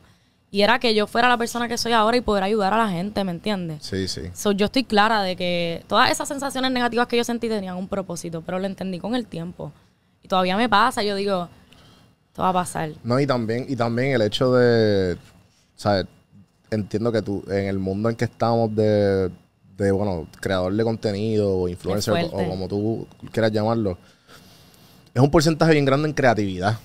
Y 0.52 0.62
era 0.62 0.78
que 0.78 0.94
yo 0.94 1.08
fuera 1.08 1.28
la 1.28 1.38
persona 1.38 1.68
que 1.68 1.80
soy 1.80 1.94
ahora 1.94 2.16
y 2.16 2.22
poder 2.22 2.44
ayudar 2.44 2.74
a 2.74 2.78
la 2.78 2.90
gente, 2.90 3.24
¿me 3.24 3.32
entiendes? 3.32 3.84
Sí, 3.84 4.08
sí. 4.08 4.22
So, 4.36 4.52
yo 4.52 4.68
estoy 4.68 4.84
clara 4.84 5.24
de 5.24 5.36
que 5.36 5.84
todas 5.88 6.12
esas 6.12 6.28
sensaciones 6.28 6.72
negativas 6.72 7.08
que 7.08 7.18
yo 7.18 7.24
sentí 7.24 7.50
tenían 7.50 7.76
un 7.76 7.88
propósito, 7.88 8.44
pero 8.46 8.60
lo 8.60 8.68
entendí 8.68 9.00
con 9.00 9.16
el 9.16 9.26
tiempo. 9.26 9.72
Y 10.22 10.28
todavía 10.28 10.56
me 10.56 10.70
pasa, 10.70 11.02
yo 11.02 11.16
digo, 11.16 11.50
esto 12.28 12.44
va 12.44 12.50
a 12.50 12.54
pasar. 12.54 12.92
No, 13.04 13.20
y 13.20 13.26
también, 13.26 13.66
y 13.68 13.76
también 13.76 14.12
el 14.12 14.22
hecho 14.22 14.54
de, 14.54 15.18
¿sabes? 15.76 16.06
Entiendo 16.70 17.12
que 17.12 17.24
tú, 17.24 17.44
en 17.48 17.66
el 17.66 17.80
mundo 17.80 18.12
en 18.12 18.16
que 18.16 18.26
estamos 18.26 18.76
de, 18.76 19.32
de 19.76 19.92
bueno, 19.92 20.28
creador 20.40 20.72
de 20.72 20.84
contenido 20.84 21.58
o 21.58 21.68
influencer 21.68 22.30
o 22.32 22.48
como 22.48 22.68
tú 22.68 23.08
quieras 23.32 23.52
llamarlo, 23.52 23.98
es 25.18 25.24
un 25.24 25.32
porcentaje 25.32 25.72
bien 25.72 25.84
grande 25.84 26.08
en 26.08 26.14
creatividad. 26.14 26.78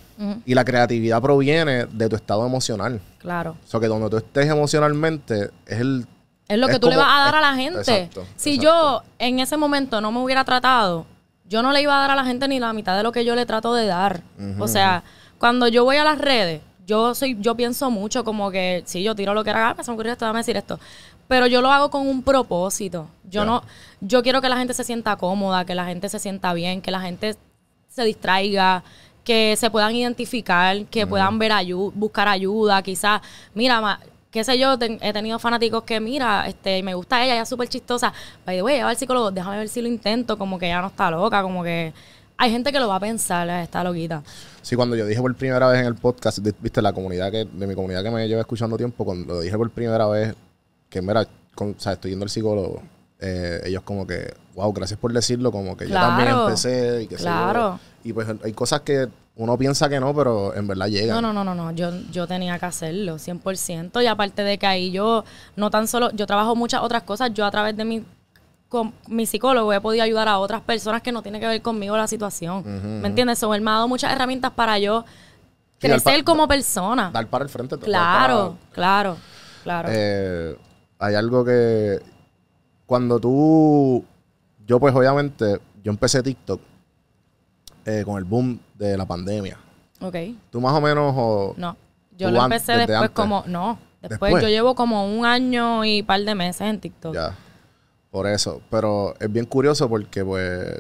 Y 0.47 0.55
la 0.55 0.65
creatividad 0.65 1.21
proviene 1.21 1.87
de 1.87 2.09
tu 2.09 2.15
estado 2.15 2.47
emocional. 2.47 3.01
Claro. 3.19 3.57
O 3.63 3.69
sea, 3.69 3.81
que 3.81 3.89
donde 3.89 4.09
tú 4.09 4.17
estés 4.17 4.49
emocionalmente 4.49 5.51
es 5.67 5.81
el... 5.81 6.07
Es 6.49 6.59
lo 6.59 6.69
que 6.69 6.79
tú 6.79 6.89
le 6.89 6.97
vas 6.97 7.09
a 7.11 7.25
dar 7.25 7.35
a 7.35 7.41
la 7.41 7.55
gente. 7.55 7.81
exacto, 7.81 8.25
si 8.37 8.55
exacto. 8.55 8.63
yo 8.63 9.03
en 9.19 9.41
ese 9.41 9.57
momento 9.57 10.01
no 10.01 10.13
me 10.13 10.21
hubiera 10.21 10.45
tratado, 10.45 11.07
yo 11.49 11.61
no 11.63 11.73
le 11.73 11.83
iba 11.83 11.97
a 11.97 12.01
dar 12.01 12.13
a 12.13 12.15
la 12.15 12.25
gente 12.25 12.47
ni 12.47 12.61
la 12.61 12.73
mitad 12.73 12.97
de 12.97 13.03
lo 13.03 13.11
que 13.11 13.25
yo 13.25 13.35
le 13.35 13.47
trato 13.47 13.75
de 13.75 13.87
dar. 13.87 14.23
O 14.59 14.69
sea, 14.69 15.03
cuando 15.39 15.67
yo 15.69 15.85
voy 15.85 15.97
a 15.97 16.05
las 16.05 16.19
redes, 16.19 16.63
yo 16.87 17.15
soy, 17.15 17.37
yo 17.41 17.55
pienso 17.55 17.91
mucho 17.91 18.23
como 18.25 18.51
que, 18.51 18.83
si 18.87 19.03
yo 19.03 19.15
tiro 19.15 19.35
lo 19.35 19.45
que 19.45 19.51
era, 19.51 19.77
se 19.81 19.91
me 19.91 19.95
ocurrió 19.95 20.13
esto, 20.13 20.25
déjame 20.25 20.41
decir 20.41 20.57
esto. 20.57 20.79
Pero 21.29 21.47
yo 21.47 21.61
lo 21.61 21.71
hago 21.71 21.91
con 21.91 22.07
un 22.07 22.23
propósito. 22.23 23.09
Yo 23.29 23.45
no, 23.45 23.63
yo 24.01 24.23
quiero 24.23 24.41
que 24.41 24.49
la 24.49 24.57
gente 24.57 24.73
se 24.73 24.85
sienta 24.85 25.17
cómoda, 25.17 25.65
que 25.65 25.75
la 25.75 25.85
gente 25.85 26.09
se 26.09 26.19
sienta 26.19 26.55
bien, 26.55 26.81
que 26.81 26.91
la 26.91 27.01
gente 27.01 27.37
se 27.93 28.05
distraiga, 28.05 28.83
que 29.25 29.55
se 29.57 29.71
puedan 29.71 29.95
identificar, 29.95 30.85
que 30.87 31.07
puedan 31.07 31.39
ver 31.39 31.53
ayu- 31.53 31.93
buscar 31.95 32.27
ayuda, 32.29 32.83
quizás, 32.83 33.21
mira, 33.55 33.81
ma- 33.81 34.01
qué 34.31 34.43
sé 34.43 34.59
yo, 34.59 34.79
ten- 34.79 34.99
he 35.03 35.13
tenido 35.13 35.39
fanáticos 35.39 35.83
que, 35.85 36.01
mira, 36.01 36.49
este, 36.49 36.83
me 36.83 36.95
gusta 36.95 37.23
ella, 37.23 37.35
ella 37.35 37.43
es 37.43 37.49
súper 37.49 37.69
chistosa, 37.69 38.13
by 38.47 38.57
the 38.57 38.63
way, 38.63 38.81
va 38.81 38.89
al 38.89 38.97
psicólogo, 38.97 39.31
déjame 39.31 39.59
ver 39.59 39.69
si 39.69 39.83
lo 39.83 39.89
intento, 39.89 40.39
como 40.39 40.59
que 40.59 40.67
ella 40.67 40.81
no 40.81 40.87
está 40.89 41.11
loca, 41.11 41.43
como 41.43 41.63
que 41.63 41.93
hay 42.39 42.51
gente 42.51 42.73
que 42.73 42.81
lo 42.81 42.89
va 42.89 42.97
a 42.97 43.01
pensar, 43.01 43.49
"Ah, 43.51 43.63
está 43.63 43.85
loquita. 43.85 44.23
Sí, 44.63 44.75
cuando 44.75 44.97
yo 44.97 45.07
dije 45.07 45.21
por 45.21 45.35
primera 45.37 45.69
vez 45.69 45.81
en 45.81 45.87
el 45.87 45.95
podcast, 45.95 46.39
viste, 46.61 46.81
la 46.83 46.93
comunidad 46.93 47.31
que, 47.31 47.45
de 47.45 47.67
mi 47.67 47.75
comunidad 47.75 48.03
que 48.03 48.11
me 48.11 48.27
lleva 48.27 48.41
escuchando 48.41 48.77
tiempo, 48.77 49.05
cuando 49.05 49.41
dije 49.43 49.57
por 49.57 49.71
primera 49.71 50.07
vez 50.09 50.35
que, 50.89 51.01
mira, 51.03 51.27
con- 51.55 51.77
o 51.79 51.81
sea, 51.81 51.93
estoy 51.93 52.11
yendo 52.13 52.25
al 52.25 52.31
psicólogo, 52.31 52.83
eh, 53.25 53.61
ellos 53.65 53.83
como 53.85 54.05
que, 54.07 54.35
wow, 54.57 54.73
gracias 54.73 54.99
por 54.99 55.13
decirlo, 55.13 55.53
como 55.53 55.77
que 55.77 55.87
yo 55.89 55.95
también 55.95 56.29
empecé 56.31 57.03
y 57.03 57.07
que 57.07 57.17
sé 57.17 57.23
yo. 57.25 57.31
claro. 57.31 57.81
Y 58.05 58.13
pues 58.13 58.27
hay 58.45 58.53
cosas 58.53 58.81
que 58.81 59.09
uno 59.37 59.57
piensa 59.57 59.89
que 59.89 60.01
no, 60.01 60.13
pero 60.13 60.55
en 60.57 60.67
verdad 60.67 60.89
llegan. 60.89 61.23
No, 61.23 61.33
no, 61.33 61.45
no, 61.45 61.55
no, 61.55 61.55
no. 61.55 61.71
Yo, 61.71 61.91
yo 62.11 62.27
tenía 62.27 62.59
que 62.59 62.67
hacerlo, 62.67 63.17
100%. 63.19 64.03
Y 64.03 64.07
aparte 64.09 64.43
de 64.43 64.59
que 64.59 64.67
ahí 64.67 64.91
yo, 64.91 65.25
no 65.55 65.71
tan 65.71 65.87
solo, 65.87 66.11
yo 66.11 66.27
trabajo 66.27 66.57
muchas 66.57 66.83
otras 66.83 67.05
cosas. 67.05 67.33
Yo 67.33 67.47
a 67.47 67.51
través 67.53 67.77
de 67.77 67.85
mi, 67.85 68.05
con 68.69 68.93
mi 69.07 69.25
psicólogo 69.25 69.73
he 69.73 69.81
podido 69.81 70.03
ayudar 70.03 70.27
a 70.27 70.39
otras 70.41 70.61
personas 70.63 71.01
que 71.01 71.13
no 71.13 71.23
tienen 71.23 71.41
que 71.41 71.47
ver 71.47 71.63
conmigo 71.63 71.97
la 71.97 72.09
situación. 72.09 73.01
¿Me 73.01 73.07
entiendes? 73.09 73.39
So, 73.39 73.55
él 73.55 73.61
me 73.61 73.71
ha 73.71 73.75
dado 73.75 73.89
muchas 73.89 74.13
herramientas 74.13 74.51
para 74.51 74.79
yo 74.81 75.05
crecer 75.79 76.25
como 76.25 76.49
persona. 76.49 77.11
Dar 77.13 77.27
para 77.29 77.45
el 77.45 77.51
frente. 77.51 77.79
claro, 77.79 78.57
para- 78.59 78.73
claro, 78.75 79.17
claro. 79.63 79.89
Eh, 79.93 80.57
hay 80.99 81.15
algo 81.15 81.45
que 81.45 82.01
cuando 82.93 83.19
tú, 83.19 84.05
yo 84.67 84.79
pues 84.79 84.95
obviamente, 84.95 85.59
yo 85.83 85.91
empecé 85.91 86.23
TikTok 86.23 86.61
eh, 87.87 88.03
con 88.05 88.19
el 88.19 88.25
boom 88.25 88.61
de 88.75 88.99
la 88.99 89.07
pandemia. 89.07 89.57
ok. 89.99 90.15
Tú 90.51 90.61
más 90.61 90.75
o 90.75 90.81
menos, 90.83 91.15
o, 91.17 91.55
No. 91.57 91.75
Yo 92.19 92.31
lo 92.31 92.45
empecé 92.45 92.73
después 92.73 92.99
antes. 92.99 93.11
como, 93.13 93.45
no. 93.47 93.79
Después, 94.03 94.35
Después. 94.35 94.43
yo 94.43 94.51
llevo 94.51 94.75
como 94.75 95.07
un 95.07 95.25
año 95.25 95.87
y 95.87 96.03
par 96.03 96.21
de 96.21 96.35
meses 96.35 96.69
en 96.69 96.81
TikTok. 96.81 97.15
ya, 97.15 97.35
por 98.11 98.27
eso. 98.27 98.61
Pero 98.69 99.15
es 99.19 99.33
bien 99.33 99.47
curioso 99.47 99.89
porque 99.89 100.23
pues, 100.23 100.79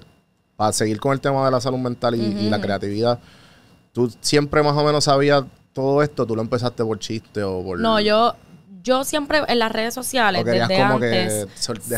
para 0.55 0.71
seguir 0.73 1.01
con 1.01 1.15
el 1.15 1.21
tema 1.23 1.47
de 1.47 1.51
la 1.51 1.63
salud 1.63 1.79
mental 1.79 2.15
y, 2.15 2.21
y 2.21 2.51
la 2.51 2.61
creatividad, 2.61 3.21
tú 3.93 4.13
siempre 4.21 4.63
más 4.63 4.77
o 4.77 4.85
menos 4.85 5.05
sabías 5.05 5.45
todo 5.73 6.03
esto, 6.03 6.27
tú 6.27 6.37
lo 6.37 6.43
empezaste 6.43 6.85
por 6.85 6.99
chiste 6.99 7.43
o 7.43 7.65
por... 7.65 7.81
No, 7.81 7.99
yo, 8.01 8.35
yo 8.83 9.05
siempre 9.05 9.41
en 9.47 9.59
las 9.59 9.71
redes 9.73 9.95
sociales, 9.95 10.45
desde 10.45 10.77
antes, 10.83 11.47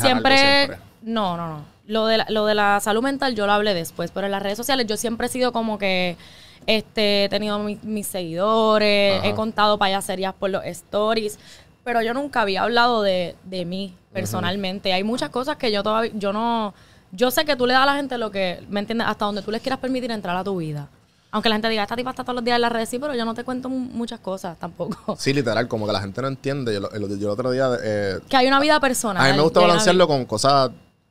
siempre, 0.03 0.39
siempre. 0.39 0.79
no, 1.03 1.37
no, 1.37 1.49
no. 1.49 1.75
Lo 1.87 2.07
de, 2.07 2.19
la, 2.19 2.27
lo 2.31 2.47
de 2.47 2.55
la 2.55 2.81
salud 2.81 3.03
mental 3.03 3.35
yo 3.35 3.47
lo 3.47 3.53
hablé 3.53 3.75
después, 3.75 4.11
pero 4.11 4.27
en 4.27 4.33
las 4.33 4.43
redes 4.43 4.57
sociales 4.57 4.87
yo 4.87 4.97
siempre 4.97 5.27
he 5.27 5.31
sido 5.31 5.53
como 5.53 5.77
que 5.79 6.17
este, 6.67 7.25
he 7.25 7.29
tenido 7.29 7.59
mi- 7.59 7.79
mis 7.83 8.07
seguidores, 8.07 9.19
Ajá. 9.19 9.29
he 9.29 9.35
contado 9.35 9.79
payaserías 9.79 10.33
por 10.33 10.49
los 10.51 10.65
stories, 10.65 11.39
pero 11.85 12.01
yo 12.01 12.15
nunca 12.15 12.41
había 12.41 12.63
hablado 12.63 13.03
de, 13.03 13.37
de 13.45 13.65
mí 13.67 13.95
personalmente. 14.15 14.93
Hay 14.95 15.05
muchas 15.05 15.29
cosas 15.29 15.57
que 15.59 15.71
yo 15.71 15.83
todavía, 15.83 16.11
yo 16.15 16.33
no, 16.33 16.73
yo 17.13 17.31
sé 17.31 17.45
que 17.45 17.55
tú 17.57 17.67
le 17.67 17.75
das 17.75 17.83
a 17.83 17.87
la 17.87 17.97
gente 17.97 18.17
lo 18.17 18.31
que, 18.31 18.65
¿me 18.71 18.81
entiendes? 18.81 19.07
Hasta 19.07 19.27
donde 19.27 19.43
tú 19.43 19.51
les 19.51 19.61
quieras 19.61 19.79
permitir 19.79 20.11
entrar 20.11 20.35
a 20.37 20.43
tu 20.45 20.57
vida. 20.57 20.89
Aunque 21.35 21.49
la 21.49 21.57
gente 21.57 21.69
diga, 21.69 21.83
esta 21.83 21.97
tipa 21.97 22.11
está 22.11 22.23
todos 22.23 22.37
los 22.37 22.45
días 22.45 22.55
en 22.55 22.61
las 22.63 22.71
redes, 22.73 22.89
sí, 22.89 22.99
pero 23.01 23.13
yo 23.13 23.25
no 23.25 23.35
te 23.35 23.43
cuento 23.43 23.69
mu- 23.69 23.77
muchas 23.93 24.21
cosas 24.21 24.57
tampoco. 24.57 25.17
Sí, 25.19 25.33
literal, 25.35 25.67
como 25.67 25.85
que 25.85 25.93
la 25.93 26.01
gente 26.01 26.23
no 26.23 26.29
entiende. 26.29 26.73
Yo, 26.73 26.79
lo- 26.81 26.93
el, 26.93 27.19
yo 27.19 27.27
el 27.27 27.33
otro 27.33 27.51
día... 27.51 27.71
eh, 27.83 28.21
Que 28.29 28.37
hay 28.37 28.47
una 28.47 28.61
vida 28.61 28.79
personal. 28.79 29.21
A 29.21 29.31
mí 29.31 29.37
me 29.37 29.43
gusta 29.43 29.59
balancearlo 29.61 30.07
con 30.07 30.25
cosas, 30.27 30.71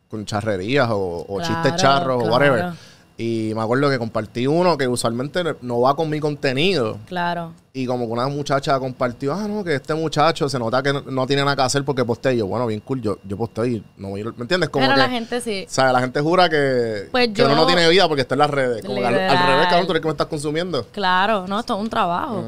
con 0.09 0.25
charrerías 0.25 0.87
o, 0.89 1.25
o 1.27 1.37
Claro, 1.39 1.53
chistes 1.53 1.75
charros 1.81 2.23
o 2.23 2.27
whatever. 2.31 2.71
Y 3.15 3.51
me 3.55 3.61
acuerdo 3.61 3.91
que 3.91 3.99
compartí 3.99 4.47
uno 4.47 4.75
que 4.75 4.87
usualmente 4.87 5.43
no 5.61 5.81
va 5.81 5.95
con 5.95 6.09
mi 6.09 6.19
contenido. 6.19 6.97
Claro. 7.05 7.53
Y 7.71 7.85
como 7.85 8.07
que 8.07 8.11
una 8.11 8.27
muchacha 8.27 8.79
compartió, 8.79 9.33
ah, 9.33 9.47
no, 9.47 9.63
que 9.63 9.75
este 9.75 9.93
muchacho 9.93 10.49
se 10.49 10.57
nota 10.57 10.81
que 10.81 10.91
no, 10.93 11.01
no 11.01 11.27
tiene 11.27 11.43
nada 11.43 11.55
que 11.55 11.61
hacer 11.61 11.83
porque 11.85 12.03
posté. 12.03 12.33
Y 12.33 12.37
yo, 12.39 12.47
bueno, 12.47 12.65
bien 12.65 12.79
cool, 12.79 13.01
yo, 13.01 13.19
yo 13.23 13.37
posté 13.37 13.67
y 13.67 13.83
no 13.97 14.09
voy 14.09 14.21
a 14.21 14.23
ir- 14.25 14.33
¿Me 14.35 14.41
entiendes? 14.43 14.69
Como 14.69 14.85
Pero 14.85 14.95
que, 14.95 15.01
la 15.01 15.09
gente 15.09 15.41
sí. 15.41 15.65
O 15.67 15.71
sea, 15.71 15.93
la 15.93 15.99
gente 16.01 16.21
jura 16.21 16.49
que, 16.49 17.07
Pues 17.11 17.29
que 17.29 17.43
uno 17.43 17.55
no 17.55 17.67
tiene 17.67 17.87
vida 17.87 18.07
porque 18.07 18.21
está 18.23 18.33
en 18.33 18.39
las 18.39 18.49
redes. 18.49 18.83
Como 18.83 18.97
que 18.99 19.05
al, 19.05 19.13
al 19.19 19.47
revés, 19.47 19.67
cabrón, 19.67 19.85
tú 19.85 19.91
eres 19.91 20.01
que 20.01 20.07
me 20.07 20.11
estás 20.11 20.27
consumiendo. 20.27 20.85
Claro, 20.91 21.45
no, 21.47 21.59
esto 21.59 21.75
es 21.75 21.81
un 21.81 21.89
trabajo. 21.89 22.45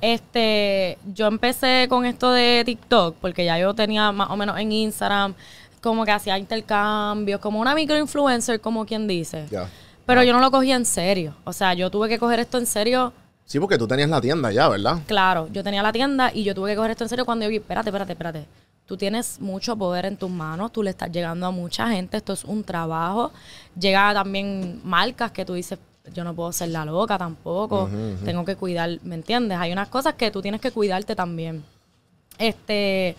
Este, 0.00 0.98
yo 1.12 1.26
empecé 1.26 1.86
con 1.88 2.04
esto 2.04 2.30
de 2.30 2.62
TikTok 2.64 3.16
porque 3.20 3.44
ya 3.44 3.58
yo 3.58 3.74
tenía 3.74 4.12
más 4.12 4.30
o 4.30 4.36
menos 4.36 4.58
en 4.58 4.70
Instagram 4.70 5.34
como 5.80 6.04
que 6.04 6.12
hacía 6.12 6.38
intercambios, 6.38 7.40
como 7.40 7.60
una 7.60 7.74
microinfluencer, 7.74 8.60
como 8.60 8.86
quien 8.86 9.06
dice. 9.06 9.46
Ya. 9.50 9.68
Pero 10.06 10.22
yo 10.22 10.32
no 10.32 10.40
lo 10.40 10.50
cogía 10.50 10.76
en 10.76 10.84
serio. 10.84 11.34
O 11.44 11.52
sea, 11.52 11.74
yo 11.74 11.90
tuve 11.90 12.08
que 12.08 12.18
coger 12.18 12.40
esto 12.40 12.58
en 12.58 12.66
serio. 12.66 13.12
Sí, 13.46 13.58
porque 13.60 13.76
tú 13.78 13.86
tenías 13.86 14.08
la 14.08 14.20
tienda 14.20 14.50
ya, 14.52 14.68
¿verdad? 14.68 15.00
Claro, 15.06 15.48
yo 15.52 15.62
tenía 15.62 15.82
la 15.82 15.92
tienda 15.92 16.30
y 16.32 16.44
yo 16.44 16.54
tuve 16.54 16.70
que 16.72 16.76
coger 16.76 16.92
esto 16.92 17.04
en 17.04 17.10
serio 17.10 17.24
cuando 17.24 17.44
yo 17.44 17.50
vi, 17.50 17.56
espérate, 17.56 17.90
espérate, 17.90 18.12
espérate. 18.12 18.46
Tú 18.86 18.96
tienes 18.96 19.40
mucho 19.40 19.76
poder 19.76 20.04
en 20.06 20.16
tus 20.16 20.30
manos, 20.30 20.72
tú 20.72 20.82
le 20.82 20.90
estás 20.90 21.10
llegando 21.10 21.46
a 21.46 21.50
mucha 21.50 21.88
gente, 21.88 22.16
esto 22.18 22.32
es 22.34 22.44
un 22.44 22.64
trabajo. 22.64 23.32
Llega 23.78 24.12
también 24.14 24.80
marcas 24.84 25.30
que 25.32 25.44
tú 25.44 25.54
dices, 25.54 25.78
yo 26.12 26.22
no 26.24 26.34
puedo 26.34 26.52
ser 26.52 26.68
la 26.68 26.84
loca 26.84 27.16
tampoco, 27.16 27.88
tengo 28.24 28.44
que 28.44 28.56
cuidar, 28.56 28.90
¿me 29.02 29.14
entiendes? 29.14 29.58
Hay 29.58 29.72
unas 29.72 29.88
cosas 29.88 30.14
que 30.14 30.30
tú 30.30 30.42
tienes 30.42 30.60
que 30.60 30.70
cuidarte 30.70 31.14
también. 31.16 31.64
Este, 32.38 33.16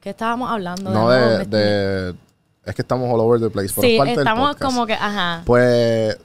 ¿qué 0.00 0.10
estábamos 0.10 0.50
hablando? 0.50 0.90
No 0.90 1.08
de- 1.48 2.14
Es 2.66 2.74
que 2.74 2.82
estamos 2.82 3.12
all 3.12 3.20
over 3.20 3.40
the 3.40 3.50
place. 3.50 3.72
Pero 3.74 3.86
Sí, 3.88 3.96
parte 3.98 4.10
del 4.12 4.18
estamos 4.20 4.48
podcast. 4.50 4.64
como 4.64 4.86
que, 4.86 4.94
ajá. 4.94 5.42
Pues, 5.44 6.16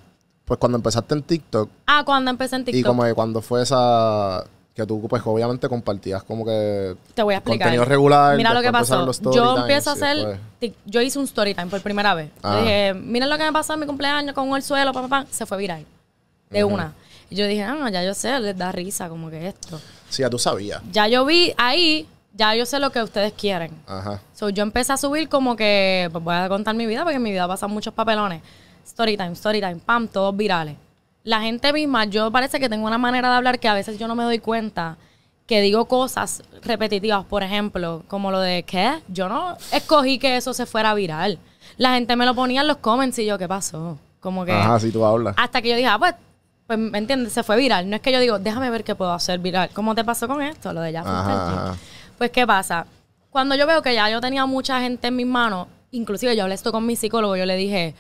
pues 0.46 0.58
cuando 0.60 0.78
empezaste 0.78 1.14
en 1.16 1.24
TikTok, 1.24 1.70
Ah, 1.86 2.04
cuando 2.06 2.32
empecé 2.32 2.56
en 2.56 2.62
y 2.64 2.66
TikTok. 2.66 2.86
como 2.86 3.04
que 3.04 3.14
cuando 3.14 3.42
fue 3.42 3.62
esa 3.62 4.44
que 4.80 4.86
tú 4.86 5.06
pues 5.10 5.22
obviamente 5.26 5.68
compartías 5.68 6.24
como 6.24 6.46
que 6.46 6.96
Te 7.14 7.22
voy 7.22 7.34
a 7.34 7.38
explicar. 7.38 7.66
contenido 7.68 7.84
regular. 7.84 8.38
Mira 8.38 8.54
lo 8.54 8.62
que 8.62 8.72
pasó. 8.72 9.12
Yo 9.34 9.58
empiezo 9.58 9.92
a 9.92 9.94
y 9.94 9.98
hacer. 9.98 10.40
Yo 10.86 11.02
hice 11.02 11.20
un 11.20 11.26
story 11.26 11.54
time 11.54 11.68
por 11.68 11.82
primera 11.82 12.14
vez. 12.14 12.32
Ah. 12.42 12.60
dije, 12.62 12.94
miren 12.94 13.30
lo 13.30 13.38
que 13.38 13.44
me 13.44 13.52
pasó 13.52 13.74
en 13.74 13.82
mi 13.82 13.86
cumpleaños 13.86 14.34
con 14.34 14.48
el 14.56 14.64
suelo, 14.64 14.94
papá, 14.94 15.08
pa, 15.10 15.26
se 15.30 15.46
fue 15.46 15.58
viral. 15.58 15.86
De 16.50 16.64
una. 16.64 16.94
Y 17.30 17.36
yo 17.36 17.46
dije, 17.46 17.64
ah, 17.64 17.90
ya 17.92 18.04
yo 18.04 18.14
sé, 18.14 18.40
les 18.40 18.58
da 18.58 18.72
risa 18.72 19.08
como 19.10 19.30
que 19.30 19.50
esto. 19.50 19.80
Sí, 20.10 20.22
ya 20.24 20.30
tú 20.30 20.40
sabías. 20.40 20.82
Ya 20.92 21.08
yo 21.08 21.26
vi 21.26 21.54
ahí, 21.58 22.08
ya 22.40 22.56
yo 22.56 22.66
sé 22.66 22.80
lo 22.80 22.90
que 22.90 23.04
ustedes 23.04 23.34
quieren. 23.34 23.72
Ajá. 23.86 24.22
So, 24.34 24.48
yo 24.50 24.64
empecé 24.64 24.94
a 24.94 24.98
subir 24.98 25.28
como 25.28 25.58
que, 25.58 26.08
pues 26.12 26.24
voy 26.24 26.36
a 26.36 26.48
contar 26.48 26.74
mi 26.74 26.86
vida 26.86 27.04
porque 27.04 27.18
en 27.18 27.22
mi 27.24 27.32
vida 27.32 27.46
pasan 27.48 27.70
muchos 27.70 27.94
papelones. 27.94 28.42
Story 28.86 29.18
time, 29.18 29.34
story 29.34 29.60
time, 29.60 29.76
pam, 29.76 30.08
todos 30.08 30.36
virales. 30.36 30.78
La 31.24 31.42
gente 31.42 31.74
misma, 31.74 32.06
yo 32.06 32.32
parece 32.32 32.58
que 32.60 32.70
tengo 32.70 32.88
una 32.88 32.98
manera 32.98 33.30
de 33.30 33.36
hablar 33.36 33.60
que 33.60 33.68
a 33.68 33.74
veces 33.74 34.00
yo 34.00 34.08
no 34.08 34.16
me 34.16 34.24
doy 34.24 34.40
cuenta 34.40 34.96
que 35.46 35.60
digo 35.60 35.86
cosas 35.86 36.42
repetitivas, 36.64 37.26
por 37.26 37.44
ejemplo, 37.44 38.04
como 38.08 38.32
lo 38.32 38.40
de 38.40 38.64
¿qué? 38.64 39.02
Yo 39.10 39.28
no 39.28 39.58
escogí 39.74 40.18
que 40.18 40.38
eso 40.38 40.54
se 40.54 40.66
fuera 40.66 40.94
viral. 40.94 41.40
La 41.76 41.94
gente 41.96 42.16
me 42.16 42.26
lo 42.26 42.34
ponía 42.36 42.62
en 42.62 42.68
los 42.68 42.78
comments 42.78 43.20
y 43.20 43.26
yo, 43.26 43.38
¿qué 43.38 43.50
pasó? 43.50 43.98
Como 44.22 44.46
que 44.46 44.54
Ajá, 44.54 44.80
sí 44.80 44.92
tú 44.92 45.04
hablas. 45.04 45.36
hasta 45.38 45.62
que 45.62 45.70
yo 45.70 45.76
dije, 45.76 45.88
ah, 45.88 46.00
pues, 46.00 46.16
pues, 46.68 46.80
¿me 46.80 47.00
entiendes? 47.00 47.34
Se 47.34 47.44
fue 47.44 47.58
viral. 47.58 47.90
No 47.90 47.98
es 47.98 48.02
que 48.02 48.12
yo 48.14 48.20
digo, 48.20 48.40
déjame 48.40 48.70
ver 48.70 48.84
qué 48.86 48.96
puedo 48.96 49.12
hacer 49.12 49.40
viral. 49.40 49.70
¿Cómo 49.74 49.94
te 49.94 50.06
pasó 50.06 50.28
con 50.28 50.42
esto? 50.42 50.72
Lo 50.72 50.82
de 50.82 50.94
ya 50.94 51.04
Pues, 52.20 52.30
¿qué 52.32 52.46
pasa? 52.46 52.86
Cuando 53.32 53.56
yo 53.56 53.66
veo 53.66 53.82
que 53.82 53.96
ya 53.96 54.10
yo 54.10 54.22
tenía 54.22 54.46
mucha 54.46 54.80
gente 54.82 55.08
en 55.08 55.16
mis 55.16 55.26
manos, 55.26 55.68
inclusive 55.92 56.36
yo 56.36 56.44
hablé 56.44 56.54
esto 56.56 56.72
con 56.72 56.86
mi 56.86 56.96
psicólogo, 56.96 57.36
yo 57.36 57.46
le 57.48 57.56
dije, 57.56 57.96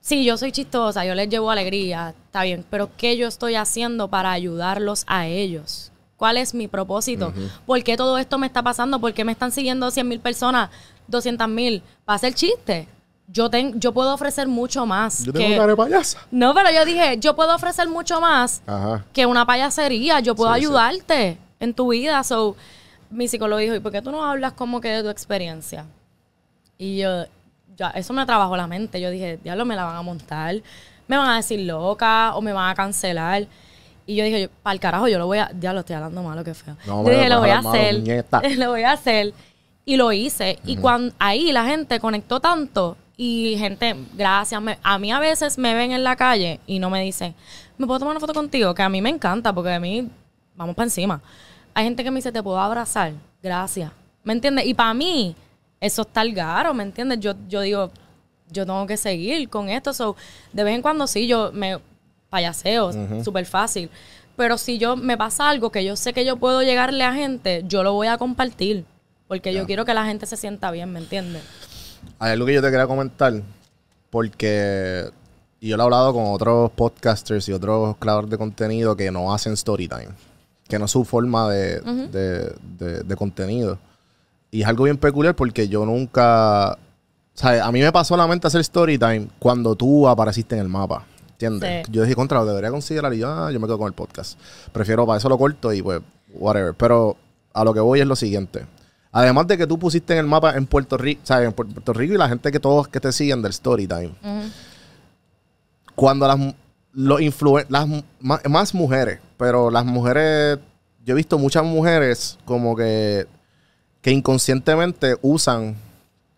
sí, 0.00 0.24
yo 0.24 0.36
soy 0.36 0.52
chistosa, 0.52 1.04
yo 1.06 1.14
les 1.14 1.28
llevo 1.28 1.50
alegría, 1.50 2.14
está 2.26 2.42
bien, 2.42 2.64
pero 2.68 2.90
¿qué 2.96 3.16
yo 3.16 3.26
estoy 3.28 3.54
haciendo 3.54 4.08
para 4.08 4.32
ayudarlos 4.32 5.04
a 5.06 5.26
ellos? 5.28 5.92
¿Cuál 6.16 6.36
es 6.36 6.52
mi 6.54 6.68
propósito? 6.68 7.32
¿Por 7.66 7.82
qué 7.82 7.96
todo 7.96 8.18
esto 8.18 8.38
me 8.38 8.46
está 8.46 8.62
pasando? 8.62 8.98
¿Por 8.98 9.12
qué 9.14 9.24
me 9.24 9.32
están 9.32 9.52
siguiendo 9.52 9.90
100 9.90 10.08
mil 10.08 10.20
personas, 10.20 10.70
200 11.08 11.48
mil? 11.48 11.82
¿Para 12.04 12.16
hacer 12.16 12.34
chiste? 12.34 12.88
Yo, 13.28 13.50
ten- 13.50 13.78
yo 13.80 13.92
puedo 13.92 14.12
ofrecer 14.14 14.46
mucho 14.48 14.84
más. 14.86 15.24
Yo 15.24 15.32
tengo 15.32 15.56
cara 15.56 15.68
de 15.68 15.76
payasa. 15.76 16.18
no, 16.30 16.54
pero 16.54 16.70
yo 16.70 16.84
dije, 16.84 17.18
yo 17.18 17.34
puedo 17.36 17.54
ofrecer 17.54 17.88
mucho 17.88 18.20
más 18.20 18.62
Ajá. 18.66 19.04
que 19.12 19.26
una 19.26 19.46
payasería. 19.46 20.20
Yo 20.20 20.34
puedo 20.34 20.52
Sí, 20.54 20.60
sí. 20.60 20.66
ayudarte 20.66 21.38
en 21.60 21.72
tu 21.74 21.88
vida. 21.88 22.22
So, 22.22 22.54
mi 23.10 23.28
psicólogo 23.28 23.58
dijo, 23.60 23.74
¿y 23.74 23.80
por 23.80 23.92
qué 23.92 24.02
tú 24.02 24.10
no 24.10 24.24
hablas 24.24 24.52
como 24.52 24.80
que 24.80 24.88
de 24.88 25.02
tu 25.02 25.08
experiencia? 25.08 25.86
Y 26.78 26.98
yo, 26.98 27.24
ya, 27.76 27.90
eso 27.90 28.12
me 28.12 28.24
trabajó 28.26 28.56
la 28.56 28.66
mente. 28.66 29.00
Yo 29.00 29.10
dije, 29.10 29.38
diablo, 29.42 29.64
me 29.64 29.76
la 29.76 29.84
van 29.84 29.96
a 29.96 30.02
montar. 30.02 30.56
Me 31.06 31.16
van 31.16 31.28
a 31.28 31.36
decir 31.36 31.60
loca 31.60 32.34
o 32.34 32.40
me 32.42 32.52
van 32.52 32.70
a 32.70 32.74
cancelar. 32.74 33.46
Y 34.06 34.16
yo 34.16 34.24
dije, 34.24 34.50
para 34.62 34.74
el 34.74 34.80
carajo, 34.80 35.08
yo 35.08 35.18
lo 35.18 35.26
voy 35.26 35.38
a... 35.38 35.50
Diablo, 35.54 35.80
estoy 35.80 35.96
hablando 35.96 36.22
malo, 36.22 36.44
qué 36.44 36.52
feo. 36.54 36.76
No, 36.86 37.04
yo 37.04 37.10
dije, 37.10 37.28
lo 37.28 37.40
voy 37.40 37.50
a 37.50 37.62
malo, 37.62 37.70
hacer. 37.70 38.56
lo 38.58 38.70
voy 38.70 38.82
a 38.82 38.92
hacer. 38.92 39.32
Y 39.86 39.96
lo 39.96 40.12
hice. 40.12 40.58
Y 40.64 40.76
cuando 40.76 41.14
ahí 41.18 41.52
la 41.52 41.64
gente 41.66 42.00
conectó 42.00 42.40
tanto. 42.40 42.96
Y 43.16 43.54
gente, 43.58 43.94
gracias. 44.14 44.60
me- 44.60 44.78
a 44.82 44.98
mí 44.98 45.12
a 45.12 45.18
veces 45.20 45.56
me 45.58 45.74
ven 45.74 45.92
en 45.92 46.02
la 46.04 46.16
calle 46.16 46.60
y 46.66 46.78
no 46.80 46.90
me 46.90 47.00
dicen, 47.02 47.34
¿me 47.78 47.86
puedo 47.86 48.00
tomar 48.00 48.12
una 48.12 48.20
foto 48.20 48.34
contigo? 48.34 48.74
Que 48.74 48.82
a 48.82 48.88
mí 48.88 49.00
me 49.00 49.08
encanta 49.10 49.52
porque 49.52 49.72
a 49.72 49.80
mí 49.80 50.08
vamos 50.56 50.74
para 50.74 50.84
encima. 50.84 51.20
Hay 51.74 51.84
gente 51.84 52.04
que 52.04 52.10
me 52.10 52.16
dice, 52.16 52.32
te 52.32 52.42
puedo 52.42 52.58
abrazar, 52.58 53.12
gracias. 53.42 53.90
¿Me 54.22 54.32
entiendes? 54.32 54.66
Y 54.66 54.74
para 54.74 54.94
mí, 54.94 55.34
eso 55.80 56.02
está 56.02 56.22
el 56.22 56.32
garo, 56.34 56.72
¿me 56.72 56.82
entiendes? 56.82 57.20
Yo, 57.20 57.34
yo 57.48 57.60
digo, 57.60 57.90
yo 58.50 58.64
tengo 58.64 58.86
que 58.86 58.96
seguir 58.96 59.48
con 59.48 59.68
esto. 59.68 59.92
So, 59.92 60.16
de 60.52 60.64
vez 60.64 60.74
en 60.74 60.82
cuando 60.82 61.06
sí, 61.06 61.26
yo 61.26 61.50
me 61.52 61.78
payaseo, 62.30 63.22
súper 63.22 63.46
fácil. 63.46 63.90
Pero 64.36 64.58
si 64.58 64.78
yo 64.78 64.96
me 64.96 65.16
pasa 65.16 65.48
algo 65.48 65.70
que 65.70 65.84
yo 65.84 65.94
sé 65.96 66.12
que 66.12 66.24
yo 66.24 66.36
puedo 66.36 66.62
llegarle 66.62 67.04
a 67.04 67.12
gente, 67.12 67.64
yo 67.66 67.82
lo 67.82 67.92
voy 67.92 68.08
a 68.08 68.18
compartir. 68.18 68.84
Porque 69.28 69.54
yo 69.54 69.66
quiero 69.66 69.84
que 69.84 69.94
la 69.94 70.04
gente 70.04 70.26
se 70.26 70.36
sienta 70.36 70.70
bien, 70.70 70.92
¿me 70.92 71.00
entiendes? 71.00 71.42
Hay 72.18 72.32
algo 72.32 72.46
que 72.46 72.54
yo 72.54 72.62
te 72.62 72.70
quería 72.70 72.86
comentar, 72.86 73.32
porque 74.10 75.10
yo 75.60 75.76
lo 75.76 75.82
he 75.82 75.86
hablado 75.86 76.12
con 76.12 76.26
otros 76.26 76.70
podcasters 76.72 77.48
y 77.48 77.52
otros 77.52 77.96
creadores 77.98 78.30
de 78.30 78.36
contenido 78.38 78.94
que 78.94 79.10
no 79.10 79.32
hacen 79.32 79.54
story 79.54 79.88
time, 79.88 80.10
que 80.74 80.78
no 80.78 80.84
es 80.86 80.90
su 80.90 81.04
forma 81.04 81.48
de, 81.50 81.80
de- 81.80 82.54
de- 82.78 83.02
de 83.04 83.16
contenido. 83.16 83.78
Y 84.50 84.62
es 84.62 84.68
algo 84.68 84.84
bien 84.84 84.96
peculiar 84.98 85.34
porque 85.34 85.68
yo 85.68 85.84
nunca... 85.86 86.72
O 86.72 86.76
sea, 87.36 87.64
a 87.66 87.72
mí 87.72 87.80
me 87.80 87.90
pasó 87.90 88.16
la 88.16 88.26
mente 88.26 88.46
hacer 88.46 88.60
story 88.60 88.98
time 88.98 89.28
cuando 89.38 89.74
tú 89.74 90.06
apareciste 90.08 90.54
en 90.54 90.60
el 90.60 90.68
mapa. 90.68 91.04
¿Entiendes? 91.30 91.86
Sí. 91.86 91.92
Yo 91.92 92.02
dije, 92.02 92.14
contra, 92.14 92.38
lo 92.38 92.46
debería 92.46 92.70
considerar 92.70 93.12
y 93.12 93.18
yo, 93.18 93.28
ah, 93.28 93.50
yo 93.50 93.58
me 93.58 93.66
quedo 93.66 93.78
con 93.78 93.88
el 93.88 93.92
podcast. 93.92 94.38
Prefiero 94.72 95.04
para 95.06 95.18
eso 95.18 95.28
lo 95.28 95.36
corto 95.36 95.72
y 95.72 95.82
pues, 95.82 96.00
whatever. 96.32 96.74
Pero 96.74 97.16
a 97.52 97.64
lo 97.64 97.74
que 97.74 97.80
voy 97.80 98.00
es 98.00 98.06
lo 98.06 98.14
siguiente. 98.14 98.64
Además 99.10 99.46
de 99.48 99.58
que 99.58 99.66
tú 99.66 99.78
pusiste 99.78 100.12
en 100.12 100.20
el 100.20 100.26
mapa 100.26 100.56
en 100.56 100.66
Puerto 100.66 100.96
Rico, 100.96 101.20
¿sabes? 101.24 101.46
En 101.48 101.52
Puerto 101.52 101.92
Rico 101.92 102.14
y 102.14 102.18
la 102.18 102.28
gente 102.28 102.50
que 102.52 102.60
todos 102.60 102.86
que 102.88 103.00
te 103.00 103.10
siguen 103.12 103.42
del 103.42 103.50
story 103.50 103.86
time. 103.88 104.12
Cuando 105.94 106.26
las, 106.26 106.38
los 106.94 107.20
las 107.68 107.86
más, 108.20 108.40
más 108.48 108.74
mujeres, 108.74 109.20
pero 109.36 109.70
las 109.70 109.84
mujeres, 109.84 110.58
yo 111.04 111.12
he 111.12 111.16
visto 111.16 111.38
muchas 111.38 111.64
mujeres 111.64 112.38
como 112.44 112.76
que, 112.76 113.26
que 114.00 114.10
inconscientemente 114.10 115.16
usan 115.22 115.76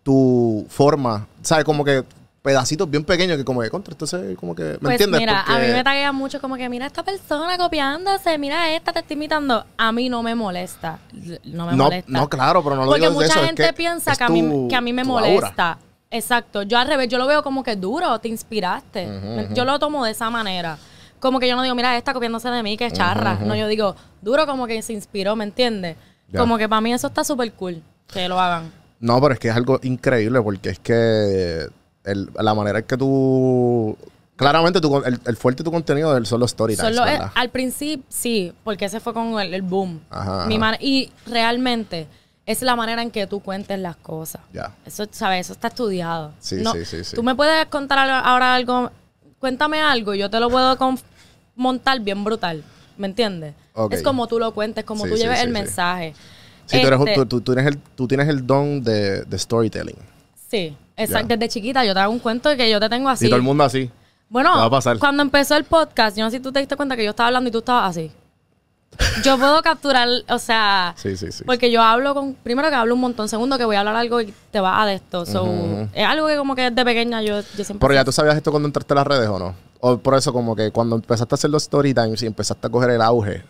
tu 0.03 0.67
forma, 0.69 1.27
¿sabes? 1.43 1.65
Como 1.65 1.85
que 1.85 2.05
pedacitos 2.43 2.89
bien 2.89 3.03
pequeños 3.03 3.37
que 3.37 3.45
como 3.45 3.61
que 3.61 3.71
contra, 3.71 3.93
entonces 3.93 4.39
como 4.39 4.55
que, 4.55 4.63
¿me 4.63 4.79
Pues 4.79 4.93
entiendes? 4.93 5.19
mira, 5.21 5.41
a 5.43 5.59
mí 5.59 5.67
me 5.67 5.83
taguean 5.83 6.15
mucho 6.15 6.41
como 6.41 6.55
que 6.57 6.69
mira 6.69 6.87
esta 6.87 7.03
persona 7.03 7.59
copiándose, 7.59 8.39
mira 8.39 8.71
esta, 8.71 8.93
te 8.93 9.01
estoy 9.01 9.17
imitando. 9.17 9.65
A 9.77 9.91
mí 9.91 10.09
no 10.09 10.23
me 10.23 10.37
molesta. 10.37 11.01
No 11.43 11.67
me 11.67 11.73
no, 11.73 11.85
molesta. 11.85 12.09
no, 12.13 12.29
claro, 12.29 12.63
pero 12.63 12.77
no 12.77 12.83
lo 12.85 12.91
Porque 12.91 13.01
digo 13.09 13.15
mucha 13.15 13.27
eso, 13.27 13.41
es 13.41 13.47
gente 13.47 13.65
que 13.67 13.73
piensa 13.73 14.15
que 14.15 14.23
a, 14.23 14.29
mí, 14.29 14.43
tu- 14.43 14.69
que 14.69 14.77
a 14.77 14.81
mí 14.81 14.93
me 14.93 15.03
aura. 15.03 15.79
Exacto. 16.17 16.63
Yo 16.63 16.79
al 16.79 16.87
revés, 16.89 17.09
yo 17.09 17.19
lo 17.19 17.27
veo 17.27 17.43
como 17.43 17.63
que 17.63 17.77
duro, 17.77 18.19
te 18.19 18.29
inspiraste. 18.29 19.49
Yo 19.55 19.65
lo 19.65 19.79
tomo 19.79 20.05
de 20.05 20.11
esa 20.13 20.31
manera. 20.31 20.79
Como 21.21 21.41
que 21.41 21.49
yo 21.49 21.57
no 21.57 21.63
digo, 21.63 21.75
mira, 21.75 21.97
esta 21.97 22.13
copiándose 22.13 22.49
de 22.51 22.63
mí, 22.63 22.77
que 22.77 22.91
charra. 22.91 23.35
No, 23.37 23.55
yo 23.55 23.69
digo, 23.69 23.97
duro 24.23 24.47
como 24.47 24.67
que 24.67 24.83
se 24.83 24.93
inspiró, 24.93 25.35
¿me 25.37 25.45
entiendes? 25.45 25.97
Como 26.37 26.59
que 26.59 26.69
para 26.69 26.81
mí 26.81 26.93
eso 26.93 27.07
está 27.07 27.25
súper 27.25 27.53
cool, 27.53 27.83
que 28.13 28.29
lo 28.29 28.39
hagan. 28.41 28.71
No, 29.01 29.21
pero 29.21 29.35
es 29.35 29.41
que 29.41 29.49
es 29.49 29.55
algo 29.57 29.79
increíble 29.83 30.41
porque 30.43 30.71
es 30.71 30.79
que 30.79 31.67
el- 32.05 32.31
la 32.39 32.55
manera 32.55 32.79
en 32.81 32.85
que 32.85 32.97
tú... 32.97 33.97
Claramente 34.37 34.81
tu, 34.83 34.95
el, 34.99 35.19
el 35.25 35.37
fuerte 35.37 35.63
de 35.63 35.65
tu 35.65 35.71
contenido 35.73 36.23
son 36.27 36.41
los 36.41 36.55
Solo, 36.55 37.07
eh, 37.07 37.13
¿verdad? 37.13 37.33
al 37.35 37.49
principio, 37.49 38.05
sí, 38.11 38.53
porque 38.65 38.85
ese 38.85 39.01
fue 39.01 39.15
con 39.15 39.41
el, 39.41 39.55
el 39.55 39.63
boom. 39.63 40.01
Ajá, 40.11 40.45
Mi 40.47 40.59
man- 40.59 40.77
y 40.79 41.11
realmente 41.27 42.07
es 42.47 42.63
la 42.63 42.77
manera 42.77 43.03
en 43.03 43.11
que 43.11 43.27
tú 43.27 43.41
cuentes 43.41 43.79
las 43.79 43.97
cosas. 43.97 44.41
Ya. 44.53 44.73
Eso, 44.87 45.05
¿sabes? 45.11 45.47
Eso 45.47 45.53
está 45.53 45.69
estudiado. 45.69 46.33
Sí, 46.39 46.57
No, 46.63 46.73
sí, 46.73 46.85
sí, 46.85 47.05
sí. 47.05 47.15
Tú 47.17 47.23
me 47.23 47.35
puedes 47.35 47.67
contar 47.67 47.99
ahora 48.09 48.55
algo, 48.55 48.91
cuéntame 49.39 49.83
algo, 49.83 50.15
y 50.15 50.19
yo 50.19 50.31
te 50.31 50.39
lo 50.41 50.49
puedo 50.49 50.77
montar 51.57 52.01
bien 52.01 52.25
brutal. 52.25 52.63
¿Me 52.97 53.07
entiendes? 53.09 53.55
Ok. 53.75 53.93
Es 53.93 54.03
como 54.03 54.27
tú 54.27 54.39
lo 54.39 54.53
cuentes, 54.55 54.85
como 54.85 55.05
Sí, 55.05 55.11
tú 55.11 55.17
lleves 55.17 55.39
sí, 55.39 55.45
el 55.45 55.51
mensaje. 55.51 56.15
Sí, 56.65 56.81
tú, 56.81 56.87
eres 56.87 56.99
un- 56.99 57.09
Este, 57.09 57.21
tú, 57.21 57.27
tú- 57.27 57.41
tú 57.43 57.53
tienes 57.55 57.67
el, 57.73 57.79
tú 57.79 58.09
tienes 58.09 58.29
el 58.29 58.47
don 58.47 58.83
de, 58.83 59.23
de 59.25 59.39
storytelling. 59.39 59.97
Sí, 60.51 60.77
exacto. 60.97 61.29
Desde 61.37 61.49
chiquita 61.49 61.85
yo 61.85 61.93
te 61.95 62.01
hago 62.01 62.13
un 62.13 62.19
cuento 62.19 62.57
que 62.57 62.71
yo 62.71 62.81
te 62.81 62.89
tengo 62.89 63.09
así. 63.09 63.27
Y 63.27 63.29
todo 63.29 63.37
el 63.37 63.43
mundo 63.43 63.65
así. 63.65 63.91
Bueno, 64.29 64.51
cuando 64.99 65.23
empezó 65.23 65.57
el 65.57 65.65
podcast, 65.65 66.17
yo 66.17 66.25
no 66.25 66.31
sé 66.31 66.39
si 66.39 66.43
tú 66.43 66.51
te 66.53 66.59
diste 66.59 66.75
cuenta 66.77 66.97
que 66.97 67.05
yo 67.05 67.11
estaba 67.11 67.29
hablando 67.29 67.49
y 67.49 67.53
tú 67.53 67.59
estabas 67.59 67.91
así. 67.91 68.11
Yo 69.25 69.39
puedo 69.39 69.61
capturar, 69.63 70.09
o 70.29 70.39
sea, 70.39 70.95
Sí, 70.97 71.17
sí, 71.17 71.33
sí. 71.33 71.45
porque 71.45 71.71
yo 71.71 71.83
hablo 71.83 72.15
con, 72.15 72.35
primero 72.35 72.69
que 72.69 72.75
hablo 72.75 72.95
un 72.95 73.01
montón, 73.01 73.29
segundo 73.29 73.59
que 73.59 73.65
voy 73.65 73.77
a 73.77 73.81
hablar 73.81 73.97
algo 73.97 74.21
y 74.21 74.33
te 74.51 74.61
vas 74.61 74.83
a 74.83 74.87
de 74.87 74.95
esto. 74.95 75.27
So, 75.27 75.47
Es 75.93 76.07
algo 76.07 76.27
que 76.27 76.37
como 76.37 76.55
que 76.55 76.71
desde 76.71 76.85
pequeña 76.85 77.23
yo, 77.23 77.41
yo 77.41 77.65
siempre... 77.65 77.79
Pero 77.81 77.95
ya 77.95 78.05
tú 78.05 78.13
sabías 78.13 78.37
esto 78.37 78.51
cuando 78.51 78.67
entraste 78.69 78.93
a 78.95 78.97
las 78.97 79.07
redes 79.07 79.29
o 79.29 79.39
no? 79.39 79.55
O 79.81 79.99
por 79.99 80.15
eso 80.17 80.33
como 80.33 80.57
que 80.57 80.71
cuando 80.71 80.97
empezaste 80.97 81.35
a 81.35 81.37
hacer 81.37 81.51
los 81.51 81.63
story 81.65 81.93
times 81.95 82.23
y 82.23 82.27
empezaste 82.27 82.67
a 82.67 82.71
coger 82.71 82.91
el 82.91 83.03
auge, 83.03 83.45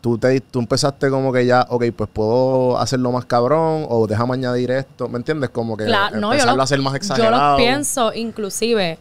tú, 0.00 0.18
te, 0.18 0.40
tú 0.40 0.58
empezaste 0.58 1.08
como 1.08 1.32
que 1.32 1.46
ya, 1.46 1.64
ok, 1.68 1.84
pues 1.96 2.10
puedo 2.12 2.78
hacerlo 2.78 3.12
más 3.12 3.24
cabrón 3.24 3.86
o 3.88 4.06
déjame 4.06 4.34
añadir 4.34 4.70
esto, 4.72 5.08
¿me 5.08 5.16
entiendes? 5.18 5.50
Como 5.50 5.76
que 5.76 5.84
Claro, 5.86 6.18
no, 6.20 6.34
yo 6.36 6.44
lo, 6.44 6.60
a 6.60 6.64
hacer 6.64 6.80
más 6.80 6.92
yo 6.92 6.96
exagerado. 6.96 7.52
lo 7.52 7.56
pienso 7.56 8.12
inclusive. 8.12 8.98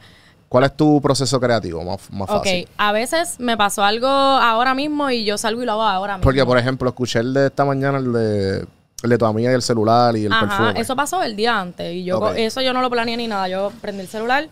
¿Cuál 0.51 0.65
es 0.65 0.75
tu 0.75 0.99
proceso 1.01 1.39
creativo 1.39 1.81
más, 1.81 2.11
más 2.11 2.29
Ok, 2.29 2.39
fácil? 2.43 2.67
a 2.77 2.91
veces 2.91 3.39
me 3.39 3.55
pasó 3.55 3.85
algo 3.85 4.07
ahora 4.09 4.73
mismo 4.73 5.09
y 5.09 5.23
yo 5.23 5.37
salgo 5.37 5.63
y 5.63 5.65
lo 5.65 5.71
hago 5.71 5.83
ahora 5.83 6.17
mismo. 6.17 6.25
Porque, 6.25 6.45
por 6.45 6.57
ejemplo, 6.57 6.89
escuché 6.89 7.19
el 7.19 7.33
de 7.33 7.47
esta 7.47 7.63
mañana, 7.63 7.99
el 7.99 8.11
de, 8.11 8.67
el 9.03 9.09
de 9.09 9.17
tu 9.17 9.25
amiga 9.25 9.49
y 9.49 9.53
el 9.55 9.61
celular 9.61 10.17
y 10.17 10.25
el 10.25 10.33
Ajá, 10.33 10.41
perfume. 10.57 10.81
eso 10.81 10.93
pasó 10.93 11.23
el 11.23 11.37
día 11.37 11.57
antes. 11.57 11.93
Y 11.95 12.03
yo 12.03 12.19
Ok. 12.19 12.33
eso 12.35 12.59
yo 12.59 12.73
no 12.73 12.81
lo 12.81 12.89
planeé 12.89 13.15
ni 13.15 13.27
nada. 13.27 13.47
Yo 13.47 13.71
prendí 13.79 14.01
el 14.01 14.09
celular. 14.09 14.49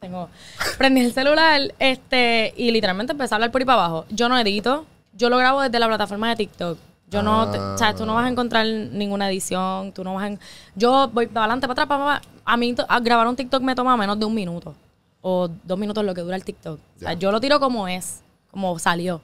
Tengo. 0.00 0.28
prendí 0.76 1.00
el 1.00 1.14
celular, 1.14 1.60
este, 1.78 2.52
y 2.56 2.70
literalmente 2.70 3.12
empecé 3.12 3.34
a 3.34 3.36
hablar 3.36 3.50
por 3.52 3.62
ahí 3.62 3.64
para 3.66 3.78
abajo. 3.86 4.04
Yo 4.10 4.28
no 4.28 4.36
edito. 4.38 4.84
Yo 5.14 5.30
lo 5.30 5.38
grabo 5.38 5.62
desde 5.62 5.78
la 5.78 5.86
plataforma 5.88 6.28
de 6.28 6.36
TikTok. 6.36 6.76
Yo 7.08 7.22
no, 7.22 7.50
te- 7.50 7.56
Ah. 7.58 7.72
o 7.74 7.78
sea, 7.78 7.94
tú 7.94 8.04
no 8.04 8.14
vas 8.14 8.26
a 8.26 8.28
encontrar 8.28 8.66
ninguna 8.66 9.30
edición, 9.30 9.92
tú 9.92 10.04
no 10.04 10.12
vas 10.14 10.30
a... 10.30 10.34
Yo 10.74 11.08
voy 11.08 11.26
para 11.26 11.44
adelante, 11.44 11.66
para 11.68 11.84
atrás, 11.84 11.98
para. 11.98 12.22
A 12.44 12.56
mí 12.58 12.74
a 12.86 13.00
grabar 13.00 13.26
un 13.28 13.36
TikTok 13.36 13.62
me 13.62 13.74
toma 13.74 13.96
menos 13.96 14.18
de 14.18 14.26
un 14.26 14.34
minuto. 14.34 14.74
O 15.22 15.48
dos 15.64 15.78
minutos 15.78 16.04
lo 16.04 16.14
que 16.14 16.20
dura 16.20 16.36
el 16.36 16.44
TikTok. 16.44 16.78
O 16.96 16.98
sea, 16.98 17.12
yo 17.14 17.30
lo 17.32 17.40
tiro 17.40 17.60
como 17.60 17.86
es, 17.88 18.20
como 18.50 18.78
salió. 18.78 19.20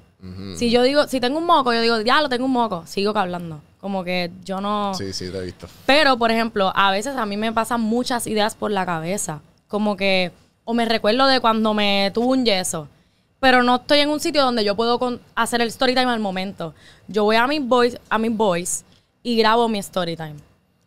Si 0.56 0.70
yo 0.70 0.82
digo, 0.82 1.06
si 1.06 1.20
tengo 1.20 1.38
un 1.38 1.46
moco, 1.46 1.72
yo 1.72 1.80
digo, 1.80 2.00
ya 2.00 2.20
lo 2.20 2.28
tengo 2.28 2.44
un 2.46 2.50
moco, 2.50 2.82
sigo 2.86 3.16
hablando. 3.16 3.60
Como 3.80 4.02
que 4.02 4.32
yo 4.44 4.60
no... 4.60 4.92
Sí, 4.94 5.12
sí, 5.12 5.30
te 5.30 5.38
he 5.38 5.42
visto. 5.44 5.68
Pero, 5.86 6.16
por 6.18 6.32
ejemplo, 6.32 6.72
a 6.74 6.90
veces 6.90 7.16
a 7.16 7.24
mí 7.24 7.36
me 7.36 7.52
pasan 7.52 7.80
muchas 7.80 8.26
ideas 8.26 8.56
por 8.56 8.72
la 8.72 8.84
cabeza. 8.84 9.40
Como 9.68 9.96
que, 9.96 10.32
o 10.64 10.74
me 10.74 10.86
recuerdo 10.86 11.26
de 11.28 11.38
cuando 11.38 11.72
me 11.72 12.10
tuvo 12.12 12.32
un 12.32 12.44
yeso. 12.44 12.88
Pero 13.38 13.62
no 13.62 13.76
estoy 13.76 14.00
en 14.00 14.08
un 14.10 14.18
sitio 14.18 14.42
donde 14.42 14.64
yo 14.64 14.74
puedo 14.74 14.98
con- 14.98 15.20
hacer 15.36 15.60
el 15.60 15.68
story 15.68 15.94
time 15.94 16.10
al 16.10 16.18
momento. 16.18 16.74
Yo 17.06 17.22
voy 17.22 17.36
a 17.36 17.46
mi 17.46 17.60
voice, 17.60 18.00
a 18.10 18.18
mi 18.18 18.28
voice 18.28 18.82
y 19.22 19.36
grabo 19.36 19.68
mi 19.68 19.78
story 19.78 20.16
time. 20.16 20.34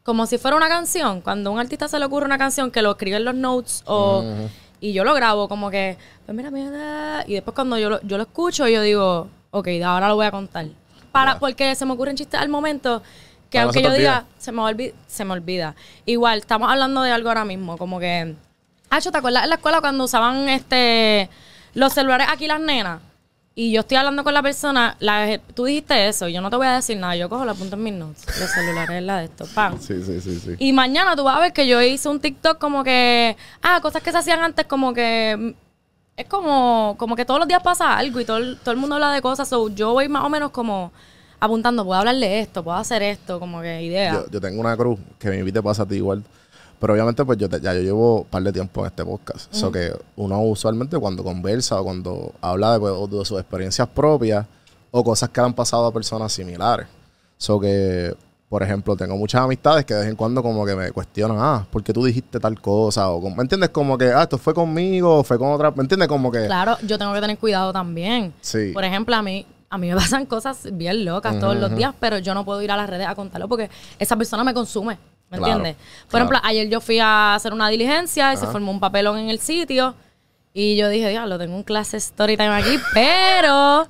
Como 0.04 0.26
si 0.26 0.38
fuera 0.38 0.58
una 0.58 0.67
canción. 0.67 1.21
Cuando 1.21 1.52
a 1.52 1.54
un 1.54 1.60
artista 1.60 1.88
se 1.88 1.97
le 2.00 2.04
ocurre 2.04 2.26
una 2.26 2.38
canción 2.38 2.69
que 2.69 2.82
lo 2.82 2.91
escribe 2.91 3.15
en 3.15 3.24
los 3.24 3.36
notes 3.36 3.84
o... 3.86 4.26
Y 4.82 4.91
yo 4.91 5.06
lo 5.06 5.13
grabo 5.13 5.48
como 5.48 5.70
que, 5.70 5.98
pues 6.26 6.36
mira, 6.36 6.52
mira. 6.52 7.24
Y 7.28 7.36
después 7.36 7.56
cuando 7.56 7.78
yo 7.78 7.89
lo, 7.89 8.02
yo 8.02 8.17
lo 8.17 8.24
escucho, 8.24 8.67
yo 8.67 8.82
digo, 8.82 9.30
ok, 9.52 9.67
ahora 9.86 10.10
lo 10.10 10.15
voy 10.15 10.26
a 10.26 10.32
contar. 10.32 10.65
Para. 11.13 11.39
Porque 11.39 11.76
se 11.76 11.86
me 11.86 11.94
ocurren 11.94 12.17
chistes 12.17 12.39
al 12.39 12.50
momento 12.50 13.02
que 13.52 13.60
aunque 13.60 13.84
yo 13.84 13.91
diga, 13.94 14.26
se 14.38 14.52
me, 14.52 14.62
olvida, 14.62 14.94
se 15.08 15.26
me 15.26 15.34
olvida. 15.34 15.76
Igual, 16.06 16.39
estamos 16.39 16.70
hablando 16.70 17.02
de 17.04 17.12
algo 17.12 17.30
ahora 17.30 17.46
mismo, 17.46 17.78
como 17.78 18.00
que... 18.00 18.34
Hacho, 18.89 19.12
¿te 19.12 19.17
acuerdas 19.17 19.44
en 19.44 19.50
la 19.50 19.56
escuela 19.56 19.82
cuando 19.82 20.06
usaban 20.06 20.50
este 20.50 21.30
los 21.74 21.94
celulares 21.94 22.28
aquí 22.30 22.48
las 22.48 22.60
nenas? 22.60 23.02
Y 23.53 23.73
yo 23.73 23.81
estoy 23.81 23.97
hablando 23.97 24.23
con 24.23 24.33
la 24.33 24.41
persona, 24.41 24.95
la, 24.99 25.37
tú 25.53 25.65
dijiste 25.65 26.07
eso, 26.07 26.29
yo 26.29 26.39
no 26.39 26.49
te 26.49 26.55
voy 26.55 26.67
a 26.67 26.75
decir 26.75 26.97
nada, 26.97 27.17
yo 27.17 27.27
cojo 27.27 27.43
la 27.43 27.53
punta 27.53 27.75
en 27.75 27.83
mis 27.83 27.93
notes, 27.93 28.25
los 28.39 28.49
celulares, 28.49 29.03
la 29.03 29.17
de 29.17 29.25
esto, 29.25 29.45
pam. 29.53 29.77
Sí, 29.77 30.01
sí, 30.03 30.21
sí, 30.21 30.39
sí. 30.39 30.55
Y 30.57 30.71
mañana 30.71 31.17
tú 31.17 31.25
vas 31.25 31.35
a 31.35 31.41
ver 31.41 31.51
que 31.51 31.67
yo 31.67 31.81
hice 31.81 32.07
un 32.07 32.21
TikTok 32.21 32.57
como 32.59 32.81
que, 32.85 33.35
ah, 33.61 33.79
cosas 33.81 34.01
que 34.01 34.11
se 34.13 34.17
hacían 34.17 34.39
antes 34.39 34.65
como 34.67 34.93
que 34.93 35.53
es 36.15 36.25
como 36.27 36.95
como 36.97 37.15
que 37.15 37.25
todos 37.25 37.39
los 37.39 37.47
días 37.47 37.61
pasa 37.61 37.97
algo 37.97 38.19
y 38.21 38.25
todo 38.25 38.37
el, 38.37 38.57
todo 38.59 38.71
el 38.71 38.77
mundo 38.77 38.95
habla 38.95 39.11
de 39.11 39.21
cosas, 39.21 39.49
so 39.49 39.67
yo 39.69 39.91
voy 39.91 40.07
más 40.07 40.23
o 40.23 40.29
menos 40.29 40.51
como 40.51 40.93
apuntando, 41.41 41.83
puedo 41.83 41.99
hablar 41.99 42.15
de 42.15 42.39
esto, 42.39 42.63
puedo 42.63 42.77
hacer 42.77 43.01
esto, 43.01 43.37
como 43.39 43.61
que 43.61 43.81
idea. 43.83 44.13
Yo, 44.13 44.29
yo 44.31 44.39
tengo 44.39 44.61
una 44.61 44.77
cruz 44.77 44.97
que 45.19 45.29
me 45.29 45.39
invite 45.39 45.61
pasa 45.61 45.83
a 45.83 45.85
ti 45.85 45.95
igual. 45.95 46.23
Pero 46.82 46.94
obviamente, 46.94 47.24
pues 47.24 47.38
yo 47.38 47.48
te- 47.48 47.62
ya 47.62 47.74
yo 47.76 47.82
llevo 47.82 48.22
un 48.22 48.26
par 48.26 48.41
de 48.41 48.52
tiempo 48.52 48.82
en 48.82 48.88
este 48.88 49.06
podcast. 49.06 49.54
Eso 49.54 49.72
que 49.72 49.94
uno 50.15 50.41
usualmente 50.41 50.98
cuando 50.98 51.24
conversa 51.24 51.80
o 51.80 51.84
cuando 51.84 52.34
habla 52.41 52.74
de, 52.74 52.80
pues, 52.80 53.10
de 53.12 53.24
sus 53.24 53.39
experiencias 53.39 53.88
propias 53.88 54.46
o 54.89 55.04
cosas 55.04 55.30
que 55.30 55.39
le 55.39 55.46
han 55.46 55.54
pasado 55.54 55.86
a 55.86 55.94
personas 55.94 56.34
similares. 56.34 56.88
So 57.38 57.60
que, 57.60 58.13
por 58.50 58.63
ejemplo, 58.63 58.96
tengo 58.98 59.15
muchas 59.15 59.41
amistades 59.41 59.86
que 59.86 59.94
de 59.94 60.00
vez 60.02 60.10
en 60.10 60.15
cuando 60.15 60.41
como 60.41 60.65
que 60.65 60.76
me 60.76 60.91
cuestionan, 60.91 61.38
ah, 61.39 61.65
¿por 61.72 61.84
qué 61.84 61.94
tú 61.94 62.04
dijiste 62.04 62.39
tal 62.39 62.60
cosa? 62.60 63.10
O, 63.12 63.22
¿me 63.30 63.44
entiendes? 63.44 63.70
Como 63.70 63.96
que, 63.98 64.12
ah, 64.12 64.24
esto 64.24 64.39
fue 64.39 64.54
conmigo, 64.54 65.20
o 65.20 65.24
fue 65.24 65.38
con 65.38 65.50
otra, 65.54 65.70
¿me 65.72 65.84
entiendes? 65.84 66.08
Como 66.10 66.32
que... 66.32 66.48
Claro, 66.48 66.78
yo 66.86 66.98
tengo 66.98 67.13
que 67.13 67.22
tener 67.22 67.38
cuidado 67.38 67.72
también. 67.72 68.34
Sí. 68.41 68.72
Por 68.74 68.84
ejemplo, 68.84 69.15
a 69.15 69.22
mí 69.22 69.46
a 69.70 69.78
mí 69.78 69.88
me 69.88 69.96
pasan 70.02 70.26
cosas 70.26 70.67
bien 70.74 71.06
locas 71.06 71.39
todos 71.39 71.56
los 71.56 71.74
días, 71.78 71.94
pero 72.00 72.17
yo 72.17 72.34
no 72.34 72.44
puedo 72.44 72.62
ir 72.62 72.72
a 72.72 72.76
las 72.76 72.89
redes 72.89 73.08
a 73.08 73.15
contarlo 73.15 73.48
porque 73.48 73.70
esa 74.00 74.17
persona 74.17 74.44
me 74.44 74.54
consume. 74.54 74.98
¿Me 75.32 75.38
Claro, 75.38 75.54
entiendes? 75.54 75.76
Por 76.04 76.10
claro. 76.10 76.26
ejemplo, 76.26 76.39
ayer 76.44 76.70
yo 76.70 76.82
fui 76.82 77.00
a 77.00 77.34
hacer 77.36 77.54
una 77.54 77.70
diligencia 77.70 78.34
y 78.34 78.38
se 78.38 78.46
formó 78.48 78.70
un 78.72 78.80
papelón 78.80 79.17
en 79.17 79.30
el 79.30 79.39
sitio. 79.39 79.96
Y 80.54 80.76
yo 80.76 80.89
dije, 80.89 81.08
diablo, 81.10 81.39
tengo 81.39 81.56
un 81.56 81.63
clase 81.63 81.96
story 81.98 82.36
time 82.36 82.50
aquí, 82.50 82.78
pero 82.94 83.88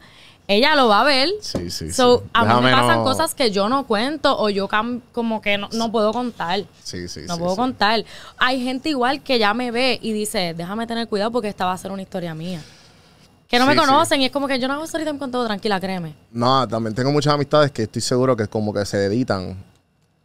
ella 0.48 0.76
lo 0.76 0.88
va 0.88 1.02
a 1.02 1.04
ver. 1.04 1.30
Sí, 1.42 1.72
sí, 1.72 1.92
So, 1.92 2.20
sí. 2.20 2.30
a 2.34 2.46
mí 2.46 2.62
me 2.64 2.72
pasan 2.72 2.98
no- 3.00 3.04
cosas 3.04 3.34
que 3.34 3.50
yo 3.50 3.68
no 3.70 3.88
cuento 3.88 4.38
o 4.40 4.50
yo 4.50 4.70
como 5.12 5.42
que 5.42 5.58
no, 5.58 5.68
no 5.74 5.92
puedo 5.92 6.14
contar. 6.14 6.64
Sí, 6.84 7.08
sí, 7.08 7.22
No 7.28 7.34
sí, 7.36 7.40
puedo 7.40 7.56
sí. 7.56 7.58
contar. 7.58 8.06
Hay 8.38 8.64
gente 8.64 8.90
igual 8.90 9.24
que 9.24 9.40
ya 9.40 9.54
me 9.56 9.72
ve 9.72 9.98
y 10.02 10.14
dice, 10.14 10.54
déjame 10.56 10.86
tener 10.86 11.08
cuidado 11.08 11.32
porque 11.32 11.48
esta 11.48 11.66
va 11.66 11.74
a 11.74 11.78
ser 11.80 11.92
una 11.92 12.04
historia 12.04 12.36
mía. 12.36 12.62
Que 13.48 13.58
no 13.60 13.66
me 13.66 13.76
conocen 13.76 14.22
y 14.22 14.26
es 14.26 14.32
como 14.32 14.48
que 14.48 14.60
yo 14.60 14.68
no 14.68 14.76
hago 14.76 14.84
story 14.86 15.04
time 15.04 15.18
con 15.20 15.30
todo, 15.32 15.46
tranquila, 15.46 15.80
créeme. 15.80 16.14
No, 16.32 16.66
también 16.68 16.94
tengo 16.96 17.12
muchas 17.12 17.34
amistades 17.34 17.72
que 17.72 17.82
estoy 17.84 18.02
seguro 18.02 18.36
que 18.38 18.48
como 18.48 18.72
que 18.74 18.86
se 18.86 19.04
editan 19.06 19.58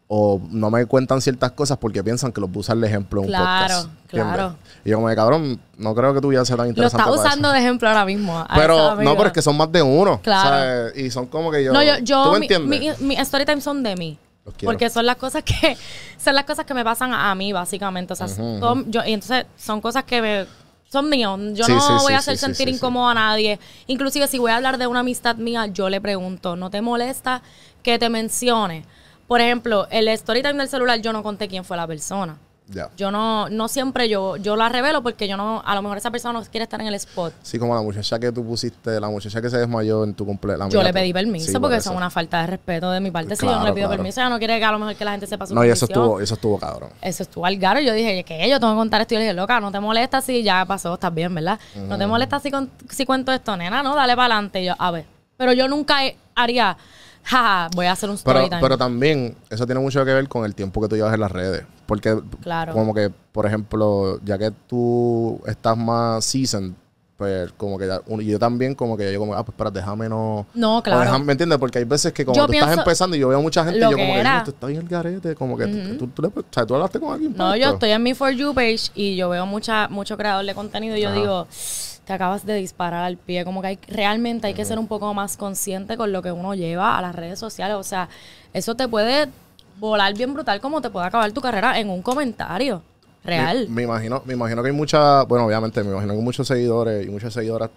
o 0.08 0.40
no 0.50 0.70
me 0.70 0.86
cuentan 0.86 1.20
ciertas 1.20 1.50
cosas 1.52 1.78
porque 1.78 2.02
piensan 2.04 2.30
que 2.32 2.40
los 2.40 2.48
voy 2.50 2.58
a 2.58 2.60
usar 2.60 2.76
de 2.76 2.86
ejemplo 2.86 3.20
en 3.22 3.26
un 3.26 3.30
Claro, 3.32 3.74
podcast. 3.74 3.88
¿entiendes? 4.04 4.34
claro. 4.36 4.56
Y 4.84 4.90
yo 4.90 4.96
como 4.98 5.08
de 5.08 5.16
cabrón, 5.16 5.60
no 5.78 5.94
creo 5.96 6.14
que 6.14 6.20
tu 6.20 6.28
vida 6.28 6.44
sea 6.44 6.56
tan 6.56 6.66
Lo 6.66 6.70
interesante 6.70 7.02
está 7.02 7.12
para 7.16 7.26
usando 7.28 7.50
de 7.50 7.58
ejemplo 7.58 7.88
ahora 7.88 8.04
mismo. 8.04 8.46
Pero 8.54 8.94
no, 9.02 9.16
pero 9.16 9.26
es 9.28 9.32
que 9.32 9.42
son 9.42 9.56
más 9.56 9.70
de 9.72 9.82
uno. 9.82 10.20
Claro. 10.22 10.48
¿sabes? 10.48 10.96
Y 10.96 11.10
son 11.10 11.26
como 11.26 11.50
que 11.50 11.64
yo... 11.64 11.72
No, 11.72 11.82
yo, 11.82 11.96
¿Tú 11.98 12.04
yo 12.04 12.32
me 12.32 12.38
mi, 12.40 12.46
entiendes? 12.46 13.00
mi, 13.00 13.06
mi 13.08 13.16
story 13.16 13.44
time 13.44 13.60
son 13.60 13.82
de 13.82 13.96
mí. 13.96 14.16
Los. 14.44 14.54
Porque 14.64 14.88
son 14.90 15.06
las 15.06 15.16
cosas 15.16 15.42
que 15.42 15.76
son 16.18 16.36
las 16.36 16.44
cosas 16.44 16.64
que 16.64 16.72
me 16.74 16.84
pasan 16.84 17.12
a, 17.12 17.34
mí, 17.34 17.52
básicamente. 17.52 18.12
O 18.12 18.16
sea, 18.16 18.28
todo- 18.28 18.84
yo, 18.86 19.04
y 19.04 19.12
entonces 19.12 19.44
son 19.56 19.80
cosas 19.80 20.04
que 20.04 20.22
me, 20.22 20.46
son 20.88 21.10
míos. 21.10 21.36
Yo 21.54 21.64
Sí, 21.64 21.72
no 21.72 21.80
sí, 21.80 22.04
voy 22.04 22.12
a 22.12 22.18
hacer 22.18 22.36
sí, 22.38 22.44
sentir 22.44 22.68
incómodo 22.68 23.08
a 23.08 23.14
nadie. 23.14 23.58
Inclusive 23.88 24.28
si 24.28 24.38
voy 24.38 24.52
a 24.52 24.56
hablar 24.56 24.78
de 24.78 24.86
una 24.86 25.00
amistad 25.00 25.34
mía, 25.34 25.66
yo 25.66 25.90
le 25.90 26.00
pregunto, 26.00 26.54
¿no 26.54 26.70
te 26.70 26.80
molesta 26.80 27.42
que 27.82 27.98
te 27.98 28.08
mencione? 28.08 28.84
Por 29.26 29.40
ejemplo, 29.40 29.86
el 29.90 30.08
story 30.08 30.42
time 30.42 30.54
del 30.54 30.68
celular 30.68 31.00
yo 31.00 31.12
no 31.12 31.22
conté 31.22 31.48
quién 31.48 31.64
fue 31.64 31.76
la 31.76 31.86
persona. 31.86 32.36
Ya. 32.68 32.90
Yo 32.96 33.12
no, 33.12 33.48
no 33.48 33.68
siempre 33.68 34.08
yo, 34.08 34.36
yo 34.38 34.56
la 34.56 34.68
revelo 34.68 35.00
porque 35.00 35.28
yo 35.28 35.36
no, 35.36 35.62
a 35.64 35.72
lo 35.76 35.82
mejor 35.82 35.98
esa 35.98 36.10
persona 36.10 36.36
no 36.40 36.44
quiere 36.46 36.64
estar 36.64 36.80
en 36.80 36.88
el 36.88 36.94
spot. 36.94 37.32
Sí, 37.40 37.60
como 37.60 37.76
la 37.76 37.80
muchacha 37.80 38.18
que 38.18 38.32
tú 38.32 38.44
pusiste, 38.44 38.98
la 38.98 39.08
muchacha 39.08 39.40
que 39.40 39.48
se 39.48 39.58
desmayó 39.58 40.02
en 40.02 40.14
tu 40.14 40.26
cumpleaños. 40.26 40.70
Yo 40.70 40.82
le 40.82 40.92
pedí 40.92 41.12
permiso 41.12 41.60
porque 41.60 41.76
eso 41.76 41.90
es 41.92 41.96
una 41.96 42.10
falta 42.10 42.40
de 42.40 42.48
respeto 42.48 42.90
de 42.90 42.98
mi 42.98 43.12
parte. 43.12 43.36
si 43.36 43.42
yo 43.46 43.52
no 43.52 43.58
Claro, 43.58 43.66
le 43.68 43.72
pido 43.72 43.86
claro. 43.86 43.98
permiso, 44.02 44.20
ella 44.20 44.30
no 44.30 44.38
quiere 44.38 44.58
que 44.58 44.64
a 44.64 44.72
lo 44.72 44.80
mejor 44.80 44.96
que 44.96 45.04
la 45.04 45.12
gente 45.12 45.28
sepa 45.28 45.46
su 45.46 45.54
No, 45.54 45.64
y 45.64 45.68
eso 45.68 45.84
estuvo, 45.84 46.20
eso 46.20 46.34
estuvo 46.34 46.58
cabrón. 46.58 46.90
Eso 47.00 47.22
estuvo 47.22 47.46
al 47.46 47.56
garo. 47.56 47.78
Yo 47.78 47.92
dije, 47.92 48.24
que 48.24 48.48
yo 48.50 48.58
tengo 48.58 48.72
que 48.72 48.78
contar 48.78 49.00
esto. 49.00 49.14
Y 49.14 49.16
yo 49.16 49.18
le 49.20 49.24
dije, 49.26 49.34
loca, 49.34 49.60
no 49.60 49.70
te 49.70 49.78
molesta 49.78 50.20
si 50.20 50.42
ya 50.42 50.64
pasó, 50.64 50.94
estás 50.94 51.14
bien, 51.14 51.32
¿verdad? 51.36 51.60
No 51.86 51.96
te 51.96 52.06
molesta 52.08 52.40
si, 52.40 52.50
con- 52.50 52.68
si 52.90 53.06
cuento 53.06 53.30
esto, 53.30 53.56
nena, 53.56 53.80
no, 53.84 53.94
dale 53.94 54.16
para 54.16 54.34
adelante. 54.34 54.64
Yo, 54.64 54.74
a 54.76 54.90
ver. 54.90 55.04
Pero 55.36 55.52
yo 55.52 55.68
nunca 55.68 55.98
haría, 56.34 56.76
jaja, 57.26 57.68
voy 57.74 57.86
a 57.86 57.92
hacer 57.92 58.08
un 58.08 58.14
story 58.16 58.36
Pero, 58.38 58.48
time. 58.48 58.60
pero 58.62 58.78
también 58.78 59.36
eso 59.50 59.66
tiene 59.66 59.80
mucho 59.80 60.04
que 60.04 60.12
ver 60.14 60.28
con 60.28 60.44
el 60.44 60.54
tiempo 60.54 60.80
que 60.80 60.88
tú 60.88 60.96
llevas 60.96 61.12
en 61.14 61.20
las 61.20 61.32
redes. 61.32 61.64
Porque 61.86 62.18
Claro. 62.40 62.72
como 62.72 62.94
que, 62.94 63.10
por 63.32 63.46
ejemplo, 63.46 64.20
ya 64.24 64.38
que 64.38 64.50
tú 64.66 65.40
estás 65.46 65.76
más 65.76 66.24
seasoned, 66.24 66.72
pues 67.16 67.50
como 67.56 67.78
que 67.78 67.86
ya, 67.86 68.00
yo 68.06 68.38
también 68.38 68.74
como 68.74 68.94
que 68.96 69.10
yo 69.10 69.18
como, 69.18 69.32
ah, 69.34 69.42
pues 69.42 69.54
espera, 69.54 69.70
déjame 69.70 70.06
no... 70.08 70.46
No, 70.52 70.82
claro. 70.82 71.00
déjame- 71.00 71.24
¿Me 71.24 71.32
entiendes? 71.32 71.58
Porque 71.58 71.78
hay 71.78 71.84
veces 71.84 72.12
que 72.12 72.26
como 72.26 72.36
Yo 72.36 72.46
tú 72.46 72.52
estás 72.52 72.76
empezando 72.76 73.16
y 73.16 73.20
yo 73.20 73.28
veo 73.28 73.40
mucha 73.40 73.64
gente 73.64 73.78
y 73.78 73.82
yo 73.82 73.92
como 73.92 74.12
que. 74.14 74.22
"No, 74.22 74.44
tú 74.44 74.50
estás 74.50 74.68
bien 74.68 74.82
el 74.82 74.88
garete, 74.88 75.34
como 75.34 75.56
que 75.56 75.66
tú- 75.66 75.96
tú, 75.96 76.06
tú, 76.08 76.22
le- 76.22 76.28
o 76.28 76.44
sea, 76.50 76.66
tú 76.66 76.74
hablaste 76.74 77.00
con 77.00 77.14
alguien. 77.14 77.32
No, 77.32 77.38
para 77.38 77.56
yo 77.56 77.62
esto?" 77.64 77.74
estoy 77.76 77.90
en 77.92 78.02
mi 78.02 78.12
For 78.12 78.32
You 78.32 78.52
page 78.52 78.90
y 78.94 79.16
yo 79.16 79.30
veo 79.30 79.46
mucha, 79.46 79.88
mucho 79.88 80.16
creador 80.18 80.44
de 80.44 80.54
contenido 80.54 80.94
y 80.94 81.00
yo 81.00 81.08
Ajá. 81.08 81.18
digo, 81.18 81.46
te 82.06 82.12
acabas 82.12 82.46
de 82.46 82.54
disparar 82.54 83.04
al 83.04 83.16
pie. 83.16 83.44
Como 83.44 83.60
que 83.60 83.66
hay, 83.66 83.78
realmente 83.88 84.46
hay 84.46 84.54
que 84.54 84.64
ser 84.64 84.78
un 84.78 84.86
poco 84.86 85.12
más 85.12 85.36
consciente 85.36 85.96
con 85.96 86.12
lo 86.12 86.22
que 86.22 86.30
uno 86.32 86.54
lleva 86.54 86.96
a 86.96 87.02
las 87.02 87.14
redes 87.14 87.38
sociales. 87.38 87.76
O 87.76 87.82
sea, 87.82 88.08
eso 88.52 88.74
te 88.76 88.86
puede 88.88 89.28
volar 89.78 90.14
bien 90.14 90.32
brutal 90.32 90.60
como 90.60 90.80
te 90.80 90.88
puede 90.88 91.06
acabar 91.06 91.30
tu 91.32 91.40
carrera 91.40 91.78
en 91.78 91.90
un 91.90 92.02
comentario 92.02 92.82
real. 93.24 93.66
Me, 93.68 93.74
me 93.74 93.82
imagino, 93.82 94.22
me 94.24 94.34
imagino 94.34 94.62
que 94.62 94.68
hay 94.70 94.74
muchas, 94.74 95.26
bueno, 95.26 95.46
obviamente, 95.46 95.82
me 95.82 95.90
imagino 95.90 96.12
que 96.12 96.18
hay 96.18 96.24
muchos 96.24 96.46
seguidores 96.46 97.04
y 97.06 97.10
muchas 97.10 97.32
seguidoras 97.34 97.70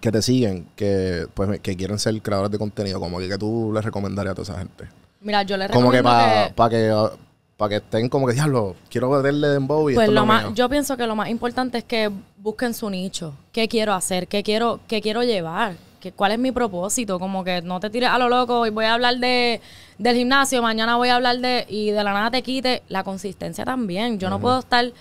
que 0.00 0.12
te 0.12 0.20
siguen, 0.20 0.68
que 0.76 1.26
pues 1.32 1.60
que 1.60 1.76
quieren 1.76 1.98
ser 1.98 2.20
creadores 2.20 2.52
de 2.52 2.58
contenido, 2.58 3.00
como 3.00 3.18
que, 3.18 3.28
que 3.28 3.38
tú 3.38 3.72
les 3.74 3.82
recomendarías 3.82 4.32
a 4.32 4.34
toda 4.34 4.52
esa 4.52 4.58
gente. 4.58 4.84
Mira, 5.22 5.42
yo 5.42 5.56
le 5.56 5.68
Como 5.70 5.90
que 5.90 6.02
recomiendo 6.02 6.54
para 6.54 6.68
que... 6.68 6.76
que, 6.76 7.18
pa 7.56 7.68
que 7.70 7.76
estén 7.76 8.08
como 8.10 8.26
que, 8.26 8.34
diablo, 8.34 8.76
quiero 8.90 9.08
meterle 9.08 9.48
dembow 9.48 9.88
y 9.88 9.94
Pues 9.94 10.04
esto 10.04 10.10
es 10.10 10.14
lo 10.14 10.20
lo 10.20 10.26
más, 10.26 10.44
mío". 10.44 10.52
yo 10.54 10.68
pienso 10.68 10.96
que 10.98 11.06
lo 11.06 11.16
más 11.16 11.30
importante 11.30 11.78
es 11.78 11.84
que 11.84 12.10
busquen 12.44 12.74
su 12.74 12.90
nicho. 12.90 13.32
¿Qué 13.52 13.68
quiero 13.68 13.94
hacer? 13.94 14.28
¿Qué 14.28 14.42
quiero, 14.42 14.78
qué 14.86 15.00
quiero 15.00 15.22
llevar? 15.22 15.76
¿Qué, 15.98 16.12
¿Cuál 16.12 16.32
es 16.32 16.38
mi 16.38 16.52
propósito? 16.52 17.18
Como 17.18 17.42
que 17.42 17.62
no 17.62 17.80
te 17.80 17.88
tires 17.88 18.10
a 18.10 18.18
lo 18.18 18.28
loco 18.28 18.66
y 18.66 18.70
voy 18.70 18.84
a 18.84 18.92
hablar 18.92 19.16
de, 19.16 19.62
del 19.96 20.14
gimnasio, 20.14 20.60
mañana 20.60 20.96
voy 20.96 21.08
a 21.08 21.16
hablar 21.16 21.38
de... 21.38 21.64
Y 21.70 21.90
de 21.90 22.04
la 22.04 22.12
nada 22.12 22.30
te 22.30 22.42
quite 22.42 22.82
la 22.88 23.02
consistencia 23.02 23.64
también. 23.64 24.18
Yo 24.18 24.28
no 24.28 24.40
puedo 24.40 24.58
estar 24.58 24.92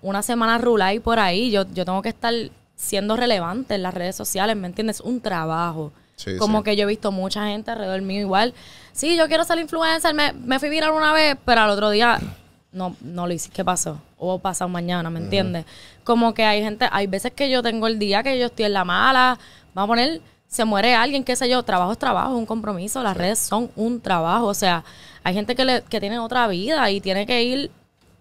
una 0.00 0.22
semana 0.22 0.56
rulay 0.56 0.98
por 0.98 1.18
ahí. 1.18 1.50
Yo, 1.50 1.66
yo 1.74 1.84
tengo 1.84 2.00
que 2.00 2.08
estar 2.08 2.32
siendo 2.76 3.14
relevante 3.14 3.74
en 3.74 3.82
las 3.82 3.92
redes 3.92 4.16
sociales, 4.16 4.56
¿me 4.56 4.66
entiendes? 4.66 5.02
Un 5.02 5.20
trabajo. 5.20 5.92
Sí, 6.16 6.38
Como 6.38 6.60
sí. 6.60 6.64
que 6.64 6.76
yo 6.76 6.84
he 6.84 6.86
visto 6.86 7.12
mucha 7.12 7.46
gente 7.48 7.72
alrededor 7.72 8.00
mío 8.00 8.22
igual. 8.22 8.54
Sí, 8.92 9.18
yo 9.18 9.28
quiero 9.28 9.44
ser 9.44 9.58
influencer, 9.58 10.14
me, 10.14 10.32
me 10.32 10.58
fui 10.58 10.70
viral 10.70 10.92
una 10.92 11.12
vez, 11.12 11.36
pero 11.44 11.60
al 11.60 11.68
otro 11.68 11.90
día 11.90 12.18
no, 12.72 12.96
no 13.00 13.26
lo 13.26 13.32
hice. 13.32 13.50
¿Qué 13.50 13.64
pasó? 13.64 14.00
O 14.18 14.38
pasado 14.38 14.68
mañana, 14.68 15.10
¿me 15.10 15.20
entiendes? 15.20 15.64
Como 16.04 16.34
que 16.34 16.44
hay 16.44 16.62
gente, 16.62 16.88
hay 16.90 17.06
veces 17.06 17.32
que 17.32 17.50
yo 17.50 17.62
tengo 17.62 17.86
el 17.86 17.98
día 17.98 18.22
que 18.22 18.38
yo 18.38 18.46
estoy 18.46 18.66
en 18.66 18.72
la 18.72 18.84
mala, 18.84 19.38
vamos 19.74 19.88
a 19.88 19.92
poner, 19.92 20.20
se 20.46 20.64
muere 20.64 20.94
alguien, 20.94 21.24
qué 21.24 21.36
sé 21.36 21.48
yo, 21.48 21.62
trabajo 21.62 21.92
es 21.92 21.98
trabajo, 21.98 22.30
es 22.32 22.38
un 22.38 22.46
compromiso, 22.46 23.02
las 23.02 23.16
redes 23.16 23.38
son 23.38 23.70
un 23.76 24.00
trabajo, 24.00 24.46
o 24.46 24.54
sea, 24.54 24.84
hay 25.24 25.34
gente 25.34 25.54
que, 25.54 25.64
le, 25.64 25.82
que 25.82 26.00
tiene 26.00 26.18
otra 26.18 26.46
vida 26.48 26.90
y 26.90 27.00
tiene 27.00 27.26
que 27.26 27.42
ir 27.42 27.70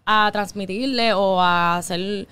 a 0.05 0.29
transmitirle 0.31 1.13
o 1.13 1.39
a 1.39 1.77
hacer 1.77 2.27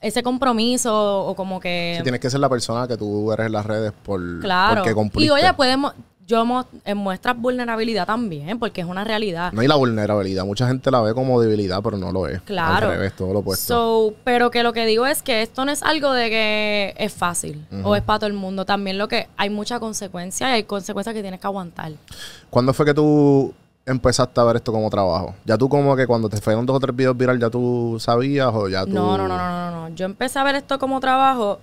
ese 0.00 0.22
compromiso 0.22 1.24
o 1.26 1.34
como 1.34 1.58
que... 1.58 1.94
Sí, 1.96 2.02
tienes 2.02 2.20
que 2.20 2.30
ser 2.30 2.40
la 2.40 2.48
persona 2.48 2.86
que 2.86 2.96
tú 2.96 3.32
eres 3.32 3.46
en 3.46 3.52
las 3.52 3.66
redes 3.66 3.92
por 4.04 4.40
Claro. 4.40 4.76
porque 4.76 4.94
cumpliste. 4.94 5.26
Y 5.26 5.30
oye, 5.30 5.52
podemos, 5.54 5.94
yo 6.26 6.44
eh, 6.84 6.94
muestras 6.94 7.38
vulnerabilidad 7.38 8.04
también, 8.04 8.58
porque 8.58 8.80
es 8.80 8.86
una 8.86 9.04
realidad. 9.04 9.52
No 9.52 9.60
hay 9.60 9.68
la 9.68 9.76
vulnerabilidad. 9.76 10.44
Mucha 10.44 10.66
gente 10.66 10.90
la 10.90 11.00
ve 11.00 11.14
como 11.14 11.40
debilidad, 11.40 11.80
pero 11.82 11.96
no 11.98 12.10
lo 12.10 12.26
es. 12.26 12.42
Claro. 12.42 12.88
Al 12.88 12.94
revés, 12.94 13.14
todo 13.14 13.32
lo 13.32 13.38
opuesto. 13.40 13.74
So, 13.74 14.14
pero 14.24 14.50
que 14.50 14.64
lo 14.64 14.72
que 14.72 14.86
digo 14.86 15.06
es 15.06 15.22
que 15.22 15.42
esto 15.42 15.64
no 15.64 15.70
es 15.70 15.84
algo 15.84 16.12
de 16.12 16.28
que 16.28 16.94
es 16.98 17.12
fácil 17.14 17.64
o 17.84 17.94
es 17.94 18.02
para 18.02 18.18
todo 18.20 18.26
el 18.28 18.32
mundo. 18.34 18.64
También 18.64 18.98
lo 18.98 19.06
que 19.06 19.28
hay 19.36 19.50
mucha 19.50 19.78
consecuencia 19.78 20.50
y 20.50 20.52
hay 20.54 20.62
consecuencias 20.64 21.14
que 21.14 21.22
tienes 21.22 21.40
que 21.40 21.46
aguantar. 21.46 21.92
¿Cuándo 22.50 22.74
fue 22.74 22.84
que 22.84 22.94
tú 22.94 23.54
empezaste 23.84 24.40
a 24.40 24.44
ver 24.44 24.56
esto 24.56 24.72
como 24.72 24.90
trabajo? 24.90 25.36
¿Ya 25.44 25.56
tú 25.56 25.68
como 25.68 25.94
que 25.94 26.08
cuando 26.08 26.28
te 26.28 26.40
fueron 26.40 26.66
dos 26.66 26.76
o 26.76 26.80
tres 26.80 26.96
videos 26.96 27.16
viral 27.16 27.38
ya 27.38 27.50
tú 27.50 27.98
sabías 28.00 28.50
o 28.52 28.68
ya 28.68 28.84
tú...? 28.84 28.90
No, 28.90 29.16
no, 29.16 29.28
no, 29.28 29.36
no, 29.38 29.70
no, 29.70 29.88
no. 29.88 29.94
Yo 29.94 30.06
empecé 30.06 30.40
a 30.40 30.44
ver 30.44 30.56
esto 30.56 30.80
como 30.80 30.98
trabajo 30.98 31.60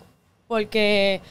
porque 0.47 1.21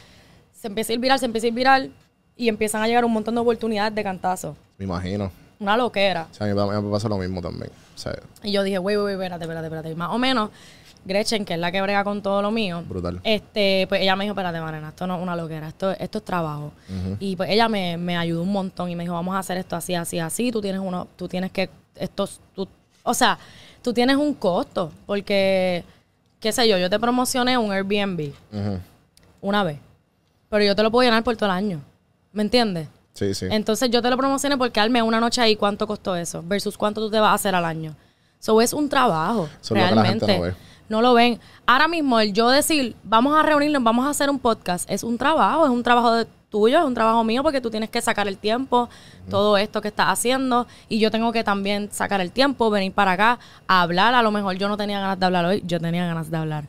se 0.53 0.66
empieza 0.66 0.92
a 0.92 0.95
ir 0.95 1.01
viral, 1.01 1.18
se 1.18 1.25
empieza 1.25 1.47
a 1.47 1.49
ir 1.49 1.55
viral 1.55 1.92
y 2.37 2.49
empiezan 2.49 2.83
a 2.83 2.87
llegar 2.88 3.05
un 3.05 3.12
montón 3.12 3.35
de 3.35 3.40
oportunidades 3.40 3.95
de 3.95 4.03
cantazo. 4.03 4.57
Me 4.79 4.85
imagino. 4.85 5.31
Una 5.59 5.77
loquera. 5.77 6.27
O 6.31 6.35
sea, 6.35 6.47
a 6.47 6.55
mí, 6.55 6.83
me 6.83 6.90
pasa 6.90 7.09
lo 7.09 7.18
mismo 7.18 7.40
también. 7.40 7.71
O 7.95 7.99
sea, 7.99 8.14
Y 8.42 8.51
yo 8.53 8.62
dije, 8.62 8.79
güey, 8.79 8.97
güey, 8.97 9.14
espérate, 9.14 9.45
espérate, 9.45 9.66
espérate. 9.66 9.90
Y 9.90 9.95
Más 9.95 10.11
o 10.11 10.18
menos, 10.18 10.51
Gretchen, 11.05 11.45
que 11.45 11.55
es 11.55 11.61
la 11.61 11.71
que 11.71 11.81
brega 11.83 12.03
con 12.05 12.23
todo 12.23 12.42
lo 12.42 12.51
mío, 12.51 12.83
Brutal. 12.88 13.21
este, 13.25 13.87
pues 13.88 14.01
ella 14.03 14.16
me 14.16 14.25
dijo, 14.25 14.33
espérate, 14.33 14.61
Marena, 14.61 14.88
esto 14.88 15.07
no 15.07 15.16
es 15.16 15.23
una 15.23 15.37
loquera, 15.37 15.68
esto, 15.68 15.90
esto 15.92 16.18
es 16.18 16.25
trabajo. 16.25 16.73
Y 17.21 17.37
pues 17.37 17.51
ella 17.51 17.68
me, 17.68 17.97
me 17.97 18.16
ayudó 18.16 18.42
un 18.42 18.53
montón 18.53 18.88
y 18.90 18.97
me 18.97 19.05
dijo, 19.05 19.14
vamos 19.14 19.35
a 19.35 19.38
hacer 19.40 19.57
esto 19.59 19.77
así, 19.77 19.95
así, 19.95 20.18
así. 20.18 20.51
Tú 20.51 20.61
tienes 20.61 20.81
uno, 20.81 21.07
tú 21.16 21.29
tienes 21.29 21.51
que, 21.53 21.71
estos, 21.97 22.40
tú, 22.55 22.66
o 23.03 23.14
sea, 23.14 23.38
tú 23.83 23.92
tienes 23.92 24.16
un 24.16 24.35
costo, 24.35 24.90
porque, 25.07 25.85
qué 26.40 26.53
sé 26.53 26.68
yo, 26.68 26.79
yo 26.79 26.88
te 26.88 26.99
promocioné 26.99 27.59
un 27.59 27.71
Airbnb 27.73 28.33
una 29.40 29.64
vez, 29.64 29.79
pero 30.49 30.64
yo 30.64 30.75
te 30.77 30.83
lo 30.83 30.90
puedo 30.90 31.05
llenar 31.05 31.23
por 31.25 31.37
todo 31.37 31.47
el 31.47 31.57
año. 31.57 31.81
¿Me 32.33 32.42
entiendes? 32.42 32.88
Sí, 33.14 33.35
sí. 33.35 33.47
Entonces 33.51 33.90
yo 33.90 34.01
te 34.01 34.09
lo 34.11 34.16
promocioné 34.16 34.57
porque 34.57 34.81
arme 34.81 35.03
una 35.03 35.21
noche 35.21 35.40
ahí, 35.40 35.57
¿cuánto 35.57 35.87
costó 35.87 36.16
eso? 36.16 36.42
Versus 36.47 36.79
cuánto 36.79 37.01
tú 37.01 37.11
te 37.11 37.21
vas 37.21 37.31
a 37.31 37.35
hacer 37.35 37.55
al 37.55 37.64
año. 37.64 37.95
So 38.38 38.61
es 38.61 38.73
un 38.73 38.88
trabajo, 38.88 39.49
Eso 39.61 39.75
lo 39.75 39.81
realmente. 39.81 40.37
no 40.38 40.42
ve. 40.45 40.55
No 40.88 41.01
lo 41.03 41.14
ven. 41.14 41.38
Ahora 41.66 41.88
mismo 41.88 42.18
el 42.21 42.33
yo 42.33 42.49
decir, 42.51 42.97
vamos 43.05 43.38
a 43.38 43.42
reunirnos, 43.42 43.83
vamos 43.83 44.07
a 44.07 44.11
hacer 44.11 44.29
un 44.31 44.38
podcast, 44.38 44.90
es 44.90 45.03
un 45.05 45.16
trabajo, 45.16 45.64
es 45.64 45.71
un 45.71 45.83
trabajo 45.83 46.12
de 46.12 46.27
tuyo, 46.51 46.79
es 46.81 46.85
un 46.85 46.92
trabajo 46.92 47.23
mío 47.25 47.42
porque 47.42 47.61
tú 47.61 47.71
tienes 47.71 47.88
que 47.88 48.01
sacar 48.03 48.29
el 48.29 48.37
tiempo, 48.37 48.90
todo 49.31 49.57
esto 49.57 49.81
que 49.81 49.88
estás 49.88 50.09
haciendo 50.09 50.66
y 50.88 50.99
yo 50.99 51.11
tengo 51.11 51.33
que 51.33 51.45
también 51.45 51.88
sacar 51.92 52.21
el 52.21 52.31
tiempo, 52.31 52.68
venir 52.68 52.92
para 52.92 53.12
acá 53.12 53.38
a 53.68 53.83
hablar. 53.83 54.14
A 54.14 54.23
lo 54.23 54.31
mejor 54.33 54.57
yo 54.57 54.68
no 54.68 54.77
tenía 54.77 55.01
ganas 55.01 55.18
de 55.21 55.25
hablar 55.27 55.45
hoy, 55.47 55.62
yo 55.66 55.81
tenía 55.81 56.05
ganas 56.07 56.31
de 56.31 56.37
hablar. 56.37 56.64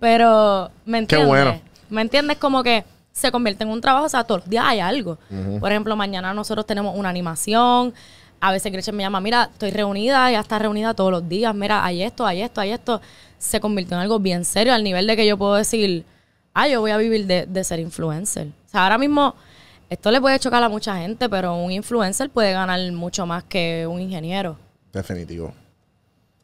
Pero, 0.00 0.70
¿me 0.84 0.92
Qué 1.06 1.16
entiendes? 1.16 1.28
bueno. 1.28 1.60
¿Me 1.90 2.02
entiendes? 2.02 2.38
Como 2.38 2.62
que 2.62 2.84
se 3.18 3.30
convierte 3.32 3.64
en 3.64 3.70
un 3.70 3.80
trabajo, 3.80 4.06
o 4.06 4.08
sea, 4.08 4.24
todos 4.24 4.42
los 4.42 4.50
días 4.50 4.64
hay 4.66 4.80
algo. 4.80 5.18
Por 5.60 5.70
ejemplo, 5.70 5.96
mañana 5.96 6.32
nosotros 6.32 6.66
tenemos 6.66 6.96
una 6.96 7.08
animación. 7.08 7.92
A 8.40 8.52
veces 8.52 8.70
Gretchen 8.72 8.94
me 8.94 9.02
llama, 9.02 9.20
mira, 9.20 9.50
estoy 9.52 9.70
reunida, 9.70 10.30
ya 10.30 10.40
está 10.40 10.58
reunida 10.58 10.94
todos 10.94 11.10
los 11.10 11.28
días, 11.28 11.54
mira, 11.54 11.84
hay 11.84 12.02
esto, 12.02 12.24
hay 12.24 12.42
esto, 12.42 12.60
hay 12.60 12.70
esto. 12.70 13.00
Se 13.38 13.60
convirtió 13.60 13.96
en 13.96 14.02
algo 14.02 14.20
bien 14.20 14.44
serio 14.44 14.72
al 14.72 14.84
nivel 14.84 15.06
de 15.06 15.16
que 15.16 15.26
yo 15.26 15.36
puedo 15.36 15.54
decir, 15.54 16.04
ah, 16.54 16.68
yo 16.68 16.80
voy 16.80 16.92
a 16.92 16.96
vivir 16.96 17.26
de, 17.26 17.46
de 17.46 17.64
ser 17.64 17.80
influencer. 17.80 18.46
O 18.66 18.70
sea, 18.70 18.84
ahora 18.84 18.98
mismo 18.98 19.34
esto 19.90 20.10
le 20.10 20.20
puede 20.20 20.38
chocar 20.38 20.62
a 20.62 20.68
mucha 20.68 20.96
gente, 20.98 21.28
pero 21.28 21.56
un 21.56 21.72
influencer 21.72 22.30
puede 22.30 22.52
ganar 22.52 22.80
mucho 22.92 23.26
más 23.26 23.42
que 23.44 23.86
un 23.88 24.00
ingeniero. 24.00 24.56
Definitivo. 24.92 25.52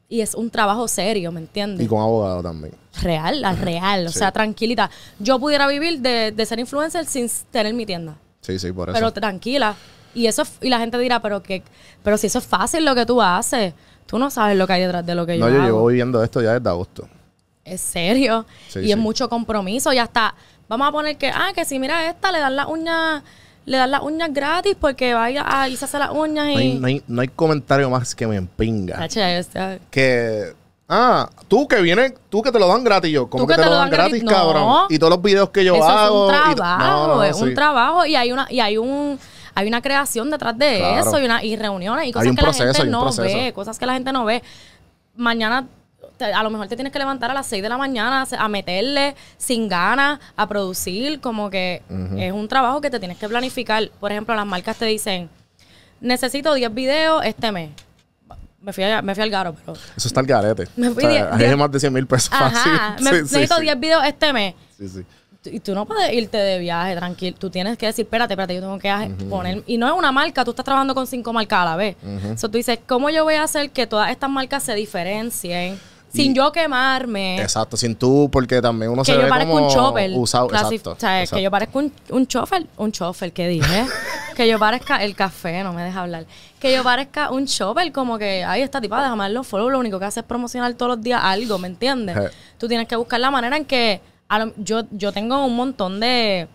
Y 0.08 0.20
es 0.20 0.34
un 0.34 0.50
trabajo 0.50 0.86
serio, 0.88 1.32
¿me 1.32 1.40
entiendes? 1.40 1.84
Y 1.84 1.88
con 1.88 2.00
abogado 2.00 2.42
también. 2.42 2.74
Real, 3.02 3.40
la 3.40 3.52
real, 3.54 4.06
o 4.06 4.10
Sí. 4.10 4.18
sea, 4.18 4.30
tranquilita. 4.32 4.90
Yo 5.18 5.38
pudiera 5.38 5.66
vivir 5.66 6.00
de, 6.00 6.30
de 6.32 6.46
ser 6.46 6.58
influencer 6.60 7.06
sin 7.06 7.28
tener 7.50 7.74
mi 7.74 7.84
tienda, 7.86 8.16
Sí, 8.40 8.58
sí, 8.58 8.70
por 8.72 8.88
eso. 8.90 8.94
pero 8.98 9.12
tranquila. 9.12 9.74
Y 10.14 10.26
eso 10.26 10.42
es- 10.42 10.58
y 10.60 10.68
la 10.68 10.78
gente 10.78 10.96
dirá, 10.98 11.20
pero 11.20 11.42
que 11.42 11.62
pero 12.04 12.16
si 12.18 12.28
eso 12.28 12.38
es 12.38 12.46
fácil 12.46 12.84
lo 12.84 12.94
que 12.94 13.04
tú 13.06 13.20
haces, 13.20 13.74
tú 14.06 14.18
no 14.18 14.30
sabes 14.30 14.56
lo 14.56 14.66
que 14.66 14.74
hay 14.74 14.82
detrás 14.82 15.04
de 15.04 15.14
lo 15.14 15.26
que 15.26 15.38
yo 15.38 15.44
no, 15.44 15.50
yo 15.50 15.56
hago. 15.56 15.64
llevo 15.66 15.86
viviendo 15.86 16.22
esto 16.22 16.40
ya 16.42 16.52
desde 16.54 16.68
agosto. 16.68 17.08
Es 17.64 17.80
serio. 17.80 18.44
Sí, 18.68 18.80
y 18.80 18.84
sí. 18.84 18.92
es 18.92 18.98
mucho 18.98 19.28
compromiso. 19.28 19.92
Y 19.92 19.98
hasta, 19.98 20.34
vamos 20.68 20.86
a 20.86 20.92
poner 20.92 21.16
que, 21.16 21.30
ah, 21.30 21.50
que 21.54 21.64
si 21.64 21.78
mira 21.80 22.08
esta, 22.08 22.30
le 22.30 22.38
dan 22.38 22.54
las 22.54 22.68
uñas, 22.68 23.22
le 23.66 23.76
dan 23.78 23.90
las 23.90 24.02
uñas 24.02 24.32
gratis 24.32 24.76
porque 24.78 25.14
vaya 25.14 25.44
a 25.46 25.68
irse 25.68 25.84
a 25.84 25.88
hacer 25.88 26.00
las 26.00 26.10
uñas 26.10 26.48
y. 26.48 26.54
No 26.54 26.58
hay, 26.58 26.78
no, 26.78 26.86
hay, 26.86 27.02
no 27.08 27.22
hay 27.22 27.28
comentario 27.28 27.88
más 27.90 28.14
que 28.14 28.26
me 28.26 28.36
empinga. 28.36 28.96
Tache, 28.96 29.38
o 29.38 29.42
sea, 29.42 29.78
Que. 29.90 30.52
Ah, 30.86 31.30
tú 31.48 31.66
que 31.66 31.80
vienes, 31.80 32.12
tú 32.28 32.42
que 32.42 32.52
te 32.52 32.58
lo 32.58 32.68
dan 32.68 32.84
gratis 32.84 33.10
yo. 33.10 33.28
Como 33.30 33.46
que, 33.46 33.54
te 33.54 33.64
lo 33.64 33.70
dan 33.74 33.88
gratis, 33.88 34.22
cabrón. 34.22 34.84
Y 34.90 34.98
todos 34.98 35.10
los 35.12 35.22
videos 35.22 35.48
que 35.48 35.64
yo 35.64 35.76
eso 35.76 35.84
hago. 35.84 36.30
es 36.30 36.36
un 36.38 36.54
trabajo, 36.56 37.22
es 37.24 37.36
sí. 37.38 37.42
un 37.42 37.54
trabajo 37.54 38.06
y 38.06 38.16
hay 38.16 38.32
una, 38.32 38.46
y 38.50 38.60
hay 38.60 38.76
un, 38.76 39.18
hay 39.54 39.66
una 39.66 39.80
creación 39.80 40.30
detrás 40.30 40.56
de 40.58 40.78
Claro. 40.80 41.08
eso 41.08 41.18
y 41.20 41.24
una, 41.24 41.42
y 41.42 41.56
reuniones 41.56 42.06
y 42.08 42.12
cosas 42.12 42.28
que 42.36 42.42
proceso, 42.42 42.64
la 42.66 42.74
gente 42.74 42.90
no 42.90 43.00
proceso. 43.00 43.22
ve, 43.38 43.52
cosas 43.54 43.78
que 43.78 43.86
la 43.86 43.94
gente 43.94 44.12
no 44.12 44.26
ve. 44.26 44.42
Mañana 45.16 45.66
a 46.20 46.42
lo 46.42 46.50
mejor 46.50 46.68
te 46.68 46.76
tienes 46.76 46.92
que 46.92 46.98
levantar 46.98 47.30
a 47.30 47.34
las 47.34 47.46
6 47.46 47.62
de 47.62 47.68
la 47.68 47.76
mañana 47.78 48.26
a- 48.38 48.48
meterle 48.48 49.14
sin 49.38 49.68
ganas, 49.68 50.20
a 50.36 50.46
producir, 50.48 51.20
como 51.20 51.50
que 51.50 51.82
es 52.18 52.32
un 52.32 52.48
trabajo 52.48 52.80
que 52.80 52.90
te 52.90 52.98
tienes 52.98 53.18
que 53.18 53.28
planificar. 53.28 53.88
Por 54.00 54.10
ejemplo, 54.12 54.34
las 54.34 54.46
marcas 54.46 54.76
te 54.76 54.84
dicen, 54.86 55.28
necesito 56.00 56.54
10 56.54 56.72
videos 56.74 57.24
este 57.24 57.50
mes. 57.52 57.70
Me 58.60 58.72
fui, 58.72 58.82
a- 58.84 59.02
me 59.02 59.14
fui 59.14 59.22
al 59.22 59.28
garo, 59.30 59.54
pero... 59.54 59.74
Eso 59.96 60.08
está 60.08 60.20
el 60.20 60.26
garete. 60.26 60.66
Me 60.76 60.88
O 60.88 60.94
fui 60.94 61.02
sea, 61.02 61.10
diez- 61.10 61.32
ahí 61.32 61.38
diez- 61.38 61.50
hay 61.50 61.56
más 61.56 61.70
de 61.70 61.80
100 61.80 61.92
mil 61.92 62.06
pesos 62.06 62.30
fácil. 62.30 62.72
Ajá, 62.72 62.96
me, 63.00 63.10
Sí, 63.10 63.16
sí, 63.16 63.22
necesito 63.22 63.56
sí. 63.56 63.62
10 63.62 63.80
videos 63.80 64.04
este 64.06 64.32
mes. 64.32 64.54
Sí, 64.78 64.88
sí. 64.88 65.04
Y 65.50 65.60
tú 65.60 65.74
no 65.74 65.84
puedes 65.84 66.10
irte 66.14 66.38
de 66.38 66.58
viaje 66.58 66.96
tranquilo. 66.96 67.36
Tú 67.38 67.50
tienes 67.50 67.76
que 67.76 67.84
decir, 67.84 68.06
espérate, 68.06 68.32
espérate, 68.32 68.54
yo 68.54 68.62
tengo 68.62 68.78
que 68.78 68.88
hacer- 68.88 69.14
poner. 69.28 69.62
Y 69.66 69.76
no 69.76 69.86
es 69.86 69.92
una 69.92 70.10
marca, 70.12 70.42
tú 70.46 70.52
estás 70.52 70.64
trabajando 70.64 70.94
con 70.94 71.06
cinco 71.06 71.34
marcas 71.34 71.58
a 71.60 71.64
la 71.66 71.76
vez. 71.76 71.96
Entonces 72.02 72.50
tú 72.50 72.56
dices, 72.56 72.78
¿cómo 72.86 73.10
yo 73.10 73.24
voy 73.24 73.34
a 73.34 73.42
hacer 73.42 73.68
que 73.70 73.86
todas 73.86 74.10
estas 74.10 74.30
marcas 74.30 74.62
se 74.62 74.74
diferencien 74.74 75.78
sin 76.14 76.32
Y- 76.32 76.34
yo 76.34 76.52
quemarme? 76.52 77.40
Exacto, 77.42 77.76
sin 77.76 77.96
tú, 77.96 78.28
porque 78.32 78.62
también 78.62 78.90
uno 78.92 79.02
Que 79.02 79.12
se 79.12 79.18
ve 79.18 79.28
como 79.28 79.54
un 79.66 79.68
chopper. 79.68 80.10
usado. 80.14 80.46
Exacto, 80.46 80.92
o 80.92 80.96
sea, 80.98 81.20
exacto. 81.20 81.36
que 81.36 81.42
yo 81.42 81.50
parezco 81.50 81.78
un, 81.80 81.92
un 82.10 82.26
chofer. 82.26 82.66
Un 82.76 82.92
chofer, 82.92 83.32
¿qué 83.32 83.48
dije? 83.48 83.86
que 84.36 84.48
yo 84.48 84.58
parezca 84.58 85.02
el 85.04 85.14
café, 85.14 85.62
no 85.62 85.72
me 85.72 85.82
deja 85.82 86.02
hablar. 86.02 86.24
Que 86.60 86.72
yo 86.72 86.82
parezca 86.82 87.30
un 87.30 87.46
chopper, 87.46 87.92
como 87.92 88.16
que, 88.16 88.44
ay, 88.44 88.62
esta 88.62 88.80
tipa, 88.80 89.02
déjame 89.02 89.36
un 89.38 89.44
follow. 89.44 89.68
Lo 89.70 89.78
único 89.78 89.98
que 89.98 90.04
hace 90.06 90.20
es 90.20 90.26
promocionar 90.26 90.72
todos 90.74 90.96
los 90.96 91.02
días 91.02 91.20
algo, 91.22 91.58
¿me 91.58 91.68
entiendes? 91.68 92.16
Tú 92.58 92.68
tienes 92.68 92.86
que 92.88 92.96
buscar 92.96 93.20
la 93.20 93.30
manera 93.30 93.56
en 93.56 93.64
que. 93.64 94.00
a 94.28 94.38
lo- 94.38 94.52
yo, 94.56 94.82
yo 94.90 95.12
tengo 95.12 95.44
un 95.44 95.54
montón 95.54 96.00
de, 96.00 96.48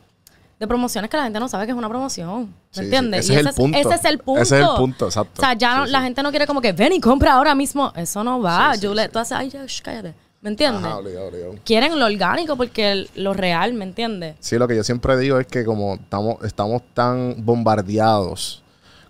de 0.60 0.68
promociones 0.68 1.10
que 1.10 1.16
la 1.18 1.24
gente 1.24 1.40
no 1.40 1.48
sabe 1.48 1.66
que 1.66 1.72
es 1.72 1.78
una 1.78 1.88
promoción. 1.88 2.42
¿Me 2.48 2.48
Sí, 2.72 2.80
sí, 2.80 2.82
entiendes? 2.86 3.22
ese 3.26 3.34
Y 3.34 3.36
es 3.38 3.46
el 3.46 3.54
punto. 3.54 3.78
Ese 3.78 3.96
es 3.96 4.06
el 4.06 4.18
punto. 4.20 4.42
Ese 4.42 4.60
es 4.60 4.68
el 4.68 4.76
punto, 4.76 5.06
exacto. 5.06 5.34
O 5.38 5.42
sea, 5.42 5.54
ya 5.54 5.78
no- 5.78 5.86
la 5.86 6.02
gente 6.02 6.22
no 6.22 6.30
quiere 6.32 6.46
como 6.46 6.60
que 6.62 6.74
ven 6.74 6.92
y 6.94 7.00
compra 7.00 7.34
ahora 7.34 7.56
mismo. 7.56 7.94
Eso 7.96 8.24
no 8.24 8.42
va. 8.42 8.76
Yo 8.76 8.94
le, 8.94 9.08
tú 9.10 9.20
haces, 9.20 9.32
ay, 9.38 9.50
ya, 9.50 9.66
cállate. 9.82 10.14
¿Me 10.42 10.50
entiendes? 10.50 10.84
Ajá, 10.86 10.98
obligado, 11.00 11.28
obligado. 11.28 11.56
quieren 11.66 12.00
lo 12.00 12.06
orgánico 12.06 12.56
porque 12.56 12.92
el- 12.92 13.10
lo 13.16 13.34
real, 13.34 13.74
¿me 13.74 13.84
entiendes? 13.86 14.36
Sí, 14.40 14.58
lo 14.58 14.68
que 14.68 14.76
yo 14.76 14.84
siempre 14.84 15.18
digo 15.18 15.38
es 15.40 15.48
que 15.48 15.66
como 15.66 15.96
estamos, 15.96 16.44
estamos 16.44 16.82
tan 16.94 17.36
bombardeados, 17.46 18.62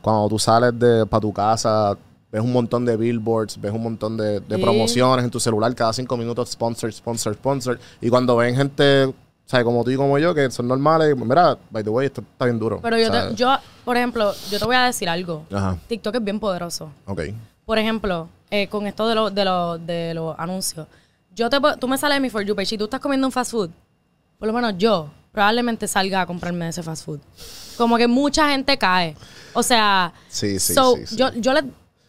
cuando 0.02 0.28
tú 0.30 0.40
sales 0.40 0.78
de 0.78 1.06
para 1.06 1.22
tu 1.22 1.34
casa, 1.34 1.98
ves 2.32 2.42
un 2.42 2.52
montón 2.54 2.86
de 2.86 2.96
billboards, 2.96 3.60
ves 3.60 3.72
un 3.72 3.84
montón 3.84 4.18
de, 4.18 4.40
de 4.40 4.56
Sí. 4.56 4.62
promociones 4.62 5.26
en 5.26 5.32
tu 5.32 5.40
celular, 5.40 5.74
cada 5.76 5.94
cinco 5.94 6.16
minutos, 6.18 6.50
sponsor, 6.52 6.92
sponsor, 6.94 7.34
sponsor. 7.34 7.80
Y 8.02 8.10
cuando 8.10 8.36
ven 8.36 8.56
gente, 8.56 9.14
¿sabes? 9.50 9.64
Como 9.66 9.84
tú 9.84 9.90
y 9.90 9.96
como 9.96 10.18
yo, 10.20 10.34
que 10.36 10.52
son 10.52 10.68
normales, 10.68 11.16
mira, 11.18 11.58
by 11.72 11.84
the 11.84 11.90
way, 11.90 12.06
esto 12.06 12.22
está 12.22 12.46
bien 12.46 12.60
duro. 12.60 12.80
Pero 12.82 12.98
yo, 13.00 13.10
te, 13.12 13.34
yo, 13.36 13.58
por 13.84 13.98
ejemplo, 13.98 14.32
yo 14.52 14.60
te 14.60 14.66
voy 14.66 14.76
a 14.76 14.84
decir 14.86 15.10
algo. 15.10 15.44
Ajá, 15.52 15.76
TikTok 15.88 16.16
es 16.16 16.24
bien 16.24 16.40
poderoso. 16.40 16.92
ok. 17.06 17.22
Por 17.66 17.78
ejemplo, 17.80 18.28
eh, 18.52 18.68
con 18.68 18.86
esto 18.88 19.08
de, 19.08 19.16
lo- 19.16 19.30
de, 19.30 19.46
lo- 19.46 19.78
de 19.78 20.14
los 20.14 20.38
anuncios. 20.40 20.88
Yo 21.36 21.50
te, 21.50 21.58
tú 21.80 21.88
me 21.88 21.98
sales 21.98 22.16
de 22.18 22.20
mi 22.20 22.30
For 22.30 22.44
You 22.44 22.56
page 22.56 22.76
y 22.76 22.78
tú 22.78 22.84
estás 22.86 23.00
comiendo 23.00 23.26
un 23.28 23.32
fast 23.32 23.52
food. 23.52 23.70
Por 24.38 24.48
lo 24.48 24.54
menos 24.54 24.74
yo 24.78 25.10
probablemente 25.32 25.88
salga 25.88 26.22
a 26.22 26.26
comprarme 26.26 26.68
ese 26.70 26.82
fast 26.84 27.06
food. 27.06 27.20
Como 27.78 27.98
que 27.98 28.08
mucha 28.08 28.50
gente 28.50 28.78
cae. 28.78 29.16
O 29.54 29.64
sea, 29.64 30.14
Sí, 30.28 30.60
sí, 30.60 30.74
so, 30.74 30.96
sí, 30.96 31.06
sí. 31.08 31.16
Yo, 31.16 31.32
yo, 31.34 31.54
le, 31.54 31.64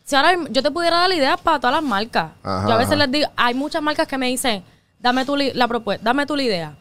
si 0.05 0.17
ahora 0.17 0.33
yo 0.51 0.63
te 0.63 0.71
pudiera 0.71 0.97
dar 0.97 1.13
ideas 1.13 1.39
para 1.41 1.59
todas 1.61 1.75
las 1.77 1.85
marcas. 1.85 2.33
Ajá, 2.43 2.67
yo 2.69 2.75
a 2.75 2.79
veces 2.79 2.93
ajá. 2.95 3.07
les 3.07 3.13
digo, 3.13 3.29
hay 3.37 3.55
muchas 3.55 3.83
marcas 3.83 4.07
que 4.09 4.17
me 4.19 4.27
dicen, 4.29 4.63
dame 4.99 5.25
tu 5.25 5.37
la 5.37 5.69
propuesta, 5.69 6.03
dame 6.05 6.25
tu 6.27 6.37
la 6.37 6.43
idea. 6.43 6.77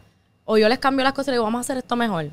O 0.52 0.58
yo 0.58 0.68
les 0.68 0.80
cambio 0.80 1.04
las 1.04 1.14
cosas 1.14 1.28
y 1.28 1.32
digo, 1.34 1.44
vamos 1.44 1.60
a 1.60 1.62
hacer 1.62 1.78
esto 1.78 1.96
mejor. 1.96 2.32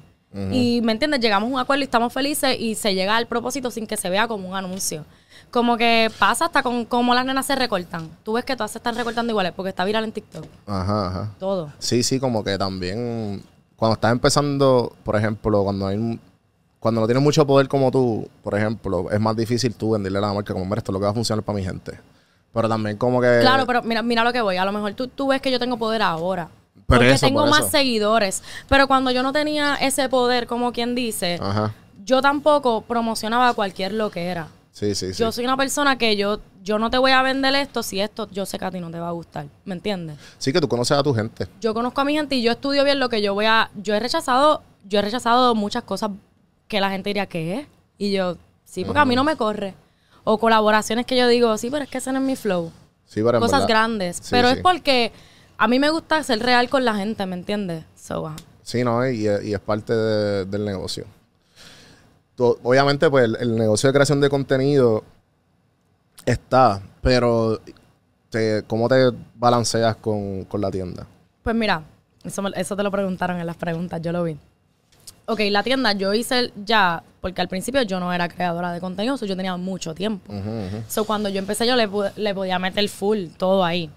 Y, 0.50 0.80
¿me 0.82 0.92
entiendes? 0.92 1.20
Llegamos 1.20 1.50
a 1.50 1.52
un 1.52 1.58
acuerdo 1.58 1.82
y 1.82 1.84
estamos 1.84 2.10
felices 2.10 2.56
y 2.58 2.74
se 2.74 2.94
llega 2.94 3.14
al 3.14 3.26
propósito 3.26 3.70
sin 3.70 3.86
que 3.86 3.98
se 3.98 4.08
vea 4.08 4.26
como 4.26 4.48
un 4.48 4.54
anuncio. 4.54 5.04
Como 5.50 5.76
que 5.76 6.10
pasa 6.18 6.46
hasta 6.46 6.62
con 6.62 6.86
cómo 6.86 7.14
las 7.14 7.26
nenas 7.26 7.44
se 7.44 7.54
recortan. 7.54 8.08
Tú 8.24 8.32
ves 8.32 8.46
que 8.46 8.56
todas 8.56 8.70
se 8.70 8.78
están 8.78 8.96
recortando 8.96 9.30
iguales 9.32 9.52
porque 9.54 9.68
está 9.68 9.84
viral 9.84 10.04
en 10.04 10.12
TikTok. 10.12 10.46
Ajá, 10.66 11.08
ajá. 11.08 11.34
Todo. 11.38 11.70
Sí, 11.78 12.02
sí, 12.02 12.18
como 12.18 12.42
que 12.42 12.56
también 12.56 13.42
cuando 13.76 13.92
estás 13.92 14.12
empezando, 14.12 14.96
por 15.04 15.16
ejemplo, 15.16 15.62
cuando 15.62 15.86
hay 15.86 16.18
cuando 16.80 17.02
no 17.02 17.06
tienes 17.06 17.22
mucho 17.22 17.46
poder 17.46 17.68
como 17.68 17.90
tú, 17.90 18.26
por 18.42 18.54
ejemplo, 18.54 19.10
es 19.10 19.20
más 19.20 19.36
difícil 19.36 19.74
tú 19.74 19.90
venderle 19.90 20.18
a 20.18 20.22
la 20.22 20.32
marca 20.32 20.54
como, 20.54 20.64
mira, 20.64 20.78
esto 20.78 20.90
es 20.90 20.94
lo 20.94 21.00
que 21.00 21.04
va 21.04 21.10
a 21.10 21.14
funcionar 21.14 21.44
para 21.44 21.58
mi 21.58 21.64
gente. 21.64 22.00
Pero 22.54 22.66
también 22.66 22.96
como 22.96 23.20
que... 23.20 23.40
Claro, 23.42 23.66
pero 23.66 23.82
mira, 23.82 24.02
mira 24.02 24.24
lo 24.24 24.32
que 24.32 24.40
voy. 24.40 24.56
A 24.56 24.64
lo 24.64 24.72
mejor 24.72 24.94
tú, 24.94 25.06
tú 25.06 25.28
ves 25.28 25.42
que 25.42 25.50
yo 25.50 25.58
tengo 25.58 25.76
poder 25.76 26.00
ahora. 26.00 26.48
Por 26.86 26.98
porque 26.98 27.12
eso, 27.12 27.26
tengo 27.26 27.40
por 27.40 27.50
más 27.50 27.60
eso. 27.60 27.70
seguidores. 27.70 28.42
Pero 28.68 28.86
cuando 28.86 29.10
yo 29.10 29.22
no 29.22 29.32
tenía 29.32 29.74
ese 29.76 30.08
poder, 30.08 30.46
como 30.46 30.72
quien 30.72 30.94
dice, 30.94 31.38
Ajá. 31.42 31.74
yo 32.04 32.22
tampoco 32.22 32.82
promocionaba 32.82 33.52
cualquier 33.54 33.92
lo 33.92 34.10
que 34.10 34.26
era. 34.26 34.48
Sí, 34.72 34.94
sí, 34.94 35.12
sí. 35.12 35.20
Yo 35.22 35.32
soy 35.32 35.44
una 35.44 35.56
persona 35.56 35.96
que 35.98 36.16
yo, 36.16 36.38
yo 36.62 36.78
no 36.78 36.90
te 36.90 36.98
voy 36.98 37.10
a 37.12 37.22
vender 37.22 37.54
esto 37.54 37.82
si 37.82 38.00
esto 38.00 38.28
yo 38.30 38.44
sé 38.46 38.58
que 38.58 38.64
a 38.66 38.70
ti 38.70 38.78
no 38.78 38.90
te 38.90 38.98
va 39.00 39.08
a 39.08 39.12
gustar. 39.12 39.46
¿Me 39.64 39.74
entiendes? 39.74 40.18
Sí, 40.38 40.52
que 40.52 40.60
tú 40.60 40.68
conoces 40.68 40.96
a 40.96 41.02
tu 41.02 41.14
gente. 41.14 41.48
Yo 41.60 41.72
conozco 41.74 42.00
a 42.00 42.04
mi 42.04 42.14
gente 42.14 42.36
y 42.36 42.42
yo 42.42 42.52
estudio 42.52 42.84
bien 42.84 43.00
lo 43.00 43.08
que 43.08 43.22
yo 43.22 43.32
voy 43.34 43.46
a. 43.46 43.70
Yo 43.74 43.94
he 43.94 44.00
rechazado, 44.00 44.62
yo 44.84 44.98
he 44.98 45.02
rechazado 45.02 45.54
muchas 45.54 45.82
cosas 45.82 46.10
que 46.68 46.80
la 46.80 46.90
gente 46.90 47.08
diría 47.10 47.26
que 47.26 47.60
es. 47.60 47.66
Y 47.98 48.12
yo, 48.12 48.36
sí, 48.64 48.84
porque 48.84 49.00
a 49.00 49.04
mí 49.06 49.16
no 49.16 49.24
me 49.24 49.36
corre. 49.36 49.74
O 50.24 50.38
colaboraciones 50.38 51.06
que 51.06 51.16
yo 51.16 51.26
digo, 51.26 51.56
sí, 51.56 51.70
pero 51.70 51.84
es 51.84 51.90
que 51.90 51.98
ese 51.98 52.12
no 52.12 52.18
es 52.18 52.24
mi 52.24 52.36
flow. 52.36 52.70
Sí, 53.06 53.20
en 53.20 53.26
Cosas 53.26 53.50
verdad- 53.52 53.68
grandes. 53.68 54.16
Sí, 54.16 54.28
pero 54.30 54.50
sí. 54.50 54.56
es 54.56 54.62
porque 54.62 55.12
a 55.58 55.68
mí 55.68 55.78
me 55.78 55.90
gusta 55.90 56.22
ser 56.22 56.40
real 56.40 56.68
con 56.68 56.84
la 56.84 56.94
gente, 56.94 57.24
¿me 57.26 57.34
entiendes? 57.36 57.84
So, 57.96 58.26
ajá. 58.26 58.36
Sí, 58.62 58.82
no, 58.84 59.06
y, 59.08 59.22
y 59.44 59.54
es 59.54 59.60
parte 59.60 59.92
de- 59.94 60.44
del 60.44 60.64
negocio. 60.64 61.04
Tú- 62.36 62.58
obviamente, 62.62 63.08
pues 63.08 63.24
el, 63.24 63.36
el 63.36 63.56
negocio 63.56 63.88
de 63.88 63.92
creación 63.94 64.20
de 64.20 64.28
contenido 64.28 65.04
está, 66.24 66.82
pero 67.00 67.60
te- 68.30 68.62
¿cómo 68.66 68.88
te 68.88 69.10
balanceas 69.36 69.96
con, 69.96 70.44
con 70.44 70.60
la 70.60 70.70
tienda? 70.70 71.06
Pues 71.42 71.54
mira, 71.54 71.82
eso, 72.24 72.42
me- 72.42 72.50
eso 72.56 72.76
te 72.76 72.82
lo 72.82 72.90
preguntaron 72.90 73.38
en 73.38 73.46
las 73.46 73.56
preguntas, 73.56 74.00
yo 74.02 74.12
lo 74.12 74.24
vi. 74.24 74.36
Ok, 75.28 75.40
la 75.50 75.62
tienda 75.62 75.92
yo 75.92 76.12
hice 76.14 76.52
ya, 76.64 77.02
porque 77.20 77.40
al 77.40 77.48
principio 77.48 77.82
yo 77.82 77.98
no 77.98 78.12
era 78.12 78.28
creadora 78.28 78.72
de 78.72 78.80
contenido, 78.80 79.16
so 79.16 79.26
yo 79.26 79.36
tenía 79.36 79.56
mucho 79.56 79.92
tiempo. 79.94 80.32
So 80.88 81.04
cuando 81.04 81.28
yo 81.28 81.38
empecé 81.40 81.66
yo 81.66 81.74
le, 81.74 81.88
le 82.16 82.34
podía 82.34 82.58
meter 82.60 82.88
full 82.88 83.26
todo 83.36 83.64
ahí. 83.64 83.90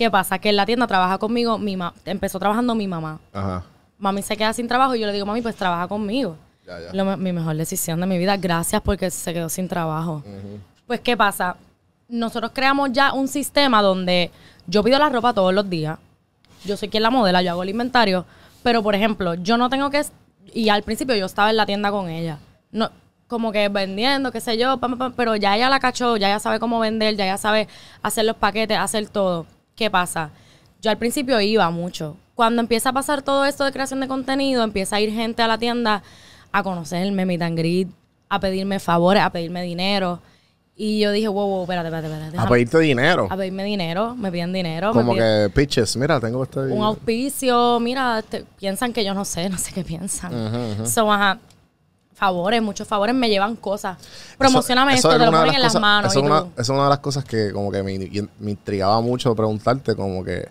¿Qué 0.00 0.10
pasa? 0.10 0.38
Que 0.38 0.48
en 0.48 0.56
la 0.56 0.64
tienda 0.64 0.86
trabaja 0.86 1.18
conmigo, 1.18 1.58
mi 1.58 1.76
ma 1.76 1.92
empezó 2.06 2.38
trabajando 2.38 2.74
mi 2.74 2.88
mamá. 2.88 3.20
Ajá. 3.34 3.64
Mami 3.98 4.22
se 4.22 4.34
queda 4.34 4.50
sin 4.54 4.66
trabajo 4.66 4.94
y 4.94 5.00
yo 5.00 5.06
le 5.06 5.12
digo, 5.12 5.26
mami, 5.26 5.42
pues 5.42 5.54
trabaja 5.56 5.86
conmigo. 5.88 6.38
Ya, 6.66 6.80
ya. 6.80 6.92
Lo 6.94 7.04
me- 7.04 7.18
mi 7.18 7.34
mejor 7.34 7.54
decisión 7.54 8.00
de 8.00 8.06
mi 8.06 8.16
vida. 8.16 8.38
Gracias 8.38 8.80
porque 8.80 9.10
se 9.10 9.34
quedó 9.34 9.50
sin 9.50 9.68
trabajo. 9.68 10.22
Pues, 10.86 11.00
¿qué 11.00 11.18
pasa? 11.18 11.56
Nosotros 12.08 12.52
creamos 12.54 12.92
ya 12.92 13.12
un 13.12 13.28
sistema 13.28 13.82
donde 13.82 14.30
yo 14.66 14.82
pido 14.82 14.98
la 14.98 15.10
ropa 15.10 15.34
todos 15.34 15.52
los 15.52 15.68
días. 15.68 15.98
Yo 16.64 16.78
soy 16.78 16.88
quien 16.88 17.02
la 17.02 17.10
modela, 17.10 17.42
yo 17.42 17.50
hago 17.50 17.62
el 17.62 17.68
inventario. 17.68 18.24
Pero, 18.62 18.82
por 18.82 18.94
ejemplo, 18.94 19.34
yo 19.34 19.58
no 19.58 19.68
tengo 19.68 19.90
que... 19.90 20.02
Y 20.54 20.70
al 20.70 20.82
principio 20.82 21.14
yo 21.14 21.26
estaba 21.26 21.50
en 21.50 21.58
la 21.58 21.66
tienda 21.66 21.90
con 21.90 22.08
ella. 22.08 22.38
No, 22.72 22.88
como 23.28 23.52
que 23.52 23.68
vendiendo, 23.68 24.32
qué 24.32 24.40
sé 24.40 24.56
yo, 24.56 24.78
pam, 24.78 24.96
pam, 24.96 25.12
pero 25.14 25.36
ya 25.36 25.56
ella 25.56 25.68
la 25.68 25.78
cachó, 25.78 26.16
ya 26.16 26.28
ella 26.30 26.38
sabe 26.38 26.58
cómo 26.58 26.78
vender, 26.80 27.16
ya 27.16 27.24
ella 27.26 27.36
sabe 27.36 27.68
hacer 28.02 28.24
los 28.24 28.36
paquetes, 28.36 28.78
hacer 28.78 29.06
todo. 29.10 29.44
¿Qué 29.80 29.90
pasa? 29.90 30.28
Yo 30.82 30.90
al 30.90 30.98
principio 30.98 31.40
iba 31.40 31.70
mucho. 31.70 32.14
Cuando 32.34 32.60
empieza 32.60 32.90
a 32.90 32.92
pasar 32.92 33.22
todo 33.22 33.46
esto 33.46 33.64
de 33.64 33.72
creación 33.72 33.98
de 34.00 34.08
contenido, 34.08 34.62
empieza 34.62 34.96
a 34.96 35.00
ir 35.00 35.10
gente 35.10 35.40
a 35.40 35.48
la 35.48 35.56
tienda 35.56 36.02
a 36.52 36.62
conocerme, 36.62 37.24
meet 37.24 37.40
and 37.40 37.56
greet, 37.56 37.88
a 38.28 38.38
pedirme 38.40 38.78
favores, 38.78 39.22
a 39.22 39.30
pedirme 39.30 39.62
dinero. 39.62 40.20
Y 40.76 41.00
yo 41.00 41.12
dije, 41.12 41.28
wow, 41.28 41.46
wow, 41.48 41.62
espérate, 41.62 41.88
espérate, 41.88 42.08
espérate. 42.26 42.38
A 42.38 42.46
pedirte 42.46 42.78
dinero. 42.80 43.26
a 43.30 43.36
pedirme 43.38 43.64
dinero, 43.64 44.14
me 44.16 44.30
piden 44.30 44.52
dinero. 44.52 44.92
Como 44.92 45.14
piden- 45.14 45.46
que 45.46 45.50
pitches, 45.54 45.96
mira, 45.96 46.20
tengo 46.20 46.42
este 46.42 46.60
un 46.60 46.82
auspicio, 46.84 47.80
mira, 47.80 48.20
te- 48.20 48.44
piensan 48.58 48.92
que 48.92 49.02
yo 49.02 49.14
no 49.14 49.24
sé, 49.24 49.48
no 49.48 49.56
sé 49.56 49.72
qué 49.72 49.82
piensan. 49.82 50.30
So, 50.86 51.10
ajá. 51.10 51.38
Favores, 52.20 52.62
muchos 52.62 52.86
favores, 52.86 53.14
me 53.14 53.28
llevan 53.28 53.56
cosas. 53.56 53.96
Promocioname 54.38 54.92
Eso- 54.94 55.08
eso 55.08 55.10
esto, 55.10 55.24
es 55.24 55.26
te 55.30 55.32
lo 55.32 55.38
ponen 55.38 55.54
en 55.54 55.60
las 55.62 55.70
cosas- 55.72 55.80
manos. 55.80 56.10
Eso 56.12 56.20
y 56.20 56.22
es, 56.22 56.28
una, 56.30 56.40
tú- 56.42 56.46
eso 56.52 56.60
es 56.62 56.68
una 56.68 56.84
de 56.84 56.88
las 56.90 56.98
cosas 57.00 57.24
que 57.24 57.52
como 57.52 57.72
que 57.72 57.82
me, 57.82 57.98
me 58.38 58.50
intrigaba 58.52 59.00
mucho 59.00 59.34
preguntarte, 59.34 59.96
como 59.96 60.22
que 60.22 60.48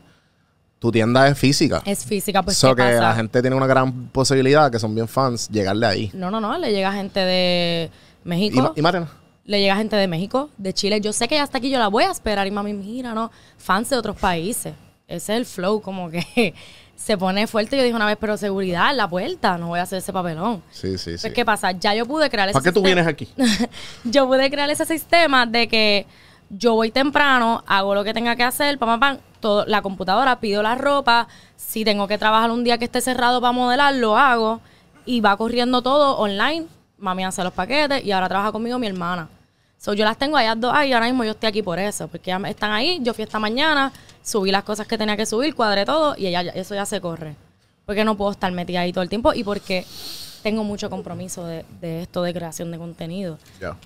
tu 0.79 0.91
tienda 0.91 1.27
es 1.27 1.37
física. 1.37 1.81
Es 1.85 2.03
física, 2.05 2.41
pues 2.43 2.57
So 2.57 2.75
¿qué 2.75 2.81
que 2.83 2.89
pasa? 2.89 3.01
la 3.01 3.13
gente 3.15 3.41
tiene 3.41 3.55
una 3.55 3.67
gran 3.67 4.07
posibilidad, 4.09 4.71
que 4.71 4.79
son 4.79 4.93
bien 4.95 5.07
fans, 5.07 5.47
llegarle 5.49 5.85
ahí. 5.85 6.11
No, 6.13 6.31
no, 6.31 6.39
no, 6.41 6.57
le 6.57 6.71
llega 6.71 6.91
gente 6.93 7.19
de 7.19 7.89
Y, 8.25 8.27
México. 8.27 8.73
y 8.75 8.81
Mariana, 8.81 9.09
Le 9.45 9.59
llega 9.61 9.75
gente 9.77 9.95
de 9.95 10.07
México, 10.07 10.49
de 10.57 10.73
Chile. 10.73 11.01
Yo 11.01 11.11
sé 11.13 11.27
que 11.27 11.35
ya 11.35 11.43
está 11.43 11.57
aquí, 11.57 11.69
yo 11.69 11.79
la 11.79 11.87
voy 11.87 12.03
a 12.03 12.11
esperar. 12.11 12.45
Y 12.47 12.51
mami, 12.51 12.73
mira, 12.73 13.13
no. 13.13 13.31
Fans 13.57 13.89
de 13.89 13.97
otros 13.97 14.15
países. 14.17 14.73
Ese 15.07 15.33
es 15.33 15.37
el 15.39 15.45
flow, 15.45 15.81
como 15.81 16.09
que 16.11 16.53
se 16.99 17.17
pone 17.17 17.47
fuerte. 17.47 17.77
Yo 17.77 17.83
dije 17.83 17.95
una 17.95 18.05
vez, 18.05 18.17
pero 18.19 18.35
seguridad 18.35 18.93
la 18.93 19.07
puerta, 19.07 19.57
no 19.57 19.69
voy 19.69 19.79
a 19.79 19.83
hacer 19.83 19.99
ese 19.99 20.11
papelón. 20.11 20.61
sí, 20.69 20.97
sí, 20.97 21.17
sí. 21.17 21.21
Pues, 21.21 21.33
¿qué 21.33 21.45
pasa? 21.45 21.71
Ya 21.71 21.95
yo 21.95 22.05
pude 22.05 22.29
crear 22.29 22.49
ese 22.49 22.53
¿Para 22.53 22.63
qué 22.63 22.71
tú 22.73 22.81
vienes 22.81 23.07
aquí? 23.07 23.29
yo 24.03 24.27
pude 24.27 24.49
crear 24.51 24.69
ese 24.69 24.85
sistema 24.85 25.45
de 25.45 25.69
que 25.69 26.05
yo 26.49 26.73
voy 26.73 26.91
temprano, 26.91 27.63
hago 27.67 27.95
lo 27.95 28.03
que 28.03 28.13
tenga 28.13 28.35
que 28.35 28.43
hacer, 28.43 28.77
pam, 28.77 28.99
pam, 28.99 29.17
todo, 29.39 29.65
la 29.65 29.81
computadora, 29.81 30.41
pido 30.41 30.61
la 30.61 30.75
ropa, 30.75 31.29
si 31.55 31.85
tengo 31.85 32.07
que 32.07 32.17
trabajar 32.17 32.51
un 32.51 32.65
día 32.65 32.77
que 32.77 32.85
esté 32.85 32.99
cerrado 32.99 33.39
para 33.39 33.53
modelar, 33.53 33.95
lo 33.95 34.17
hago 34.17 34.59
y 35.05 35.21
va 35.21 35.37
corriendo 35.37 35.81
todo 35.81 36.17
online. 36.17 36.67
Mami 36.97 37.23
hace 37.23 37.43
los 37.45 37.53
paquetes 37.53 38.03
y 38.03 38.11
ahora 38.11 38.27
trabaja 38.27 38.51
conmigo 38.51 38.77
mi 38.77 38.87
hermana. 38.87 39.29
So, 39.77 39.93
yo 39.93 40.03
las 40.03 40.17
tengo 40.17 40.35
allá 40.35 40.55
dos 40.55 40.75
y 40.83 40.91
ahora 40.91 41.05
mismo 41.05 41.23
yo 41.23 41.31
estoy 41.31 41.47
aquí 41.47 41.61
por 41.61 41.79
eso, 41.79 42.09
porque 42.09 42.37
están 42.47 42.71
ahí, 42.71 42.99
yo 43.01 43.13
fui 43.13 43.23
esta 43.23 43.39
mañana, 43.39 43.93
subí 44.29 44.51
las 44.51 44.63
cosas 44.63 44.85
que 44.87 44.97
tenía 44.97 45.17
que 45.17 45.25
subir, 45.25 45.55
cuadré 45.55 45.85
todo 45.85 46.15
y 46.17 46.27
ella, 46.27 46.43
ya- 46.43 46.51
eso 46.51 46.75
ya 46.75 46.85
se 46.85 47.01
corre. 47.01 47.35
Porque 47.85 48.03
no 48.05 48.15
puedo 48.15 48.31
estar 48.31 48.51
metida 48.51 48.81
ahí 48.81 48.93
todo 48.93 49.01
el 49.03 49.09
tiempo 49.09 49.33
y 49.33 49.43
porque 49.43 49.85
tengo 50.43 50.63
mucho 50.63 50.89
compromiso 50.89 51.45
de, 51.45 51.65
de 51.81 52.03
esto 52.03 52.21
de 52.23 52.33
creación 52.33 52.69
de 52.71 52.77
contenido 52.77 53.37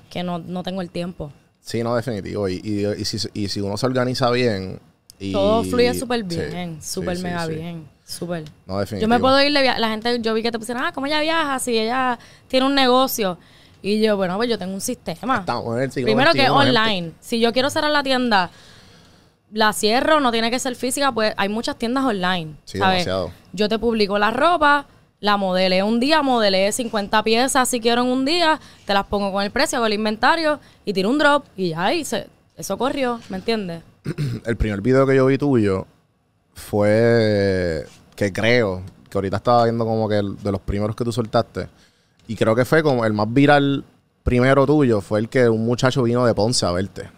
que 0.10 0.24
no, 0.24 0.39
no 0.39 0.62
tengo 0.64 0.82
el 0.82 0.89
tiempo. 0.89 1.32
Sí, 1.62 1.82
no, 1.84 1.96
definitivo. 1.96 2.50
Y, 2.50 2.56
y, 2.64 2.86
y 3.02 3.06
si, 3.06 3.18
y 3.34 3.48
si 3.48 3.62
uno 3.62 3.78
se 3.78 3.86
organiza 3.86 4.30
bien. 4.32 4.80
Y, 5.20 5.32
Todo 5.32 5.64
fluye 5.64 5.94
súper 5.94 6.24
bien, 6.24 6.82
súper 6.84 7.16
sí, 7.16 7.24
mega 7.24 7.46
sí. 7.46 7.54
bien, 7.56 7.88
súper. 8.06 8.44
No, 8.66 8.74
Yo 8.74 8.80
definitivo. 8.82 9.10
me 9.10 9.20
puedo 9.20 9.41
ir 9.41 9.54
de 9.54 9.64
la 9.80 9.89
gente, 9.89 10.20
yo 10.22 10.34
vi 10.34 10.44
que 10.44 10.52
te 10.52 10.60
pusieron, 10.60 10.84
ah, 10.84 10.91
¿cómo 10.91 11.06
ella 11.08 11.22
viaja? 11.22 11.58
Si 11.60 11.78
ella 11.78 12.20
tiene 12.50 12.66
un 12.66 12.76
negocio. 12.76 13.38
Y 13.82 14.02
yo, 14.02 14.18
bueno, 14.18 14.36
pues 14.38 14.50
yo 14.50 14.58
tengo 14.58 14.74
un 14.74 14.82
sistema. 14.82 15.39
Estamos 15.39 15.78
en 15.78 15.84
el 15.84 15.91
siglo 15.91 16.08
Primero 16.08 16.32
que 16.34 16.39
gente. 16.39 16.52
online. 16.52 17.12
Si 17.22 17.39
yo 17.39 17.54
quiero 17.54 17.70
cerrar 17.70 17.91
la 17.91 18.04
tienda, 18.04 18.50
la 19.54 19.72
cierro, 19.72 20.20
no 20.20 20.32
tiene 20.32 20.49
que 20.51 20.60
ser 20.60 20.76
física, 20.76 21.12
pues 21.12 21.34
hay 21.38 21.47
muchas 21.47 21.78
tiendas 21.78 22.04
online. 22.04 22.56
Sí, 22.66 22.80
¿sabes? 22.80 23.06
demasiado. 23.06 23.32
Yo 23.54 23.70
te 23.70 23.78
publico 23.80 24.18
la 24.20 24.32
ropa, 24.32 24.88
la 25.20 25.38
modelé 25.38 25.84
un 25.84 25.99
día, 25.99 26.22
modelé 26.22 26.72
50 26.72 27.24
piezas 27.24 27.70
si 27.70 27.80
quiero 27.80 28.01
en 28.01 28.08
un 28.10 28.26
día, 28.26 28.60
te 28.86 28.93
las 28.93 29.06
pongo 29.06 29.32
con 29.32 29.43
el 29.43 29.51
precio, 29.51 29.78
hago 29.78 29.86
el 29.86 29.93
inventario 29.93 30.60
y 30.84 30.91
tiro 30.93 31.10
un 31.10 31.18
drop 31.20 31.45
y 31.56 31.70
ya, 31.70 31.93
y 31.93 32.04
se- 32.04 32.28
eso 32.58 32.78
corrió, 32.78 33.20
¿me 33.30 33.38
entiendes? 33.38 33.84
El 34.45 34.58
primer 34.58 34.82
video 34.82 35.08
que 35.08 35.16
yo 35.16 35.26
vi 35.28 35.38
tuyo 35.38 35.88
fue. 36.54 37.86
Que 38.16 38.32
creo. 38.34 38.82
Que 39.10 39.18
ahorita 39.18 39.38
estaba 39.38 39.64
viendo 39.64 39.86
como 39.86 40.10
que 40.10 40.18
el- 40.18 40.38
de 40.38 40.51
los 40.51 40.60
primeros 40.62 40.95
que 40.95 41.04
tú 41.04 41.12
soltaste. 41.12 41.68
Y 42.28 42.36
creo 42.36 42.56
que 42.56 42.66
fue 42.66 42.84
como 42.84 43.06
el 43.06 43.14
más 43.14 43.32
viral 43.32 43.84
primero 44.24 44.66
tuyo. 44.66 45.01
Fue 45.01 45.20
el 45.20 45.30
que 45.30 45.47
un 45.49 45.66
muchacho 45.66 46.04
vino 46.04 46.26
de 46.26 46.34
Ponce 46.34 46.66
a 46.66 46.72
verte. 46.72 47.10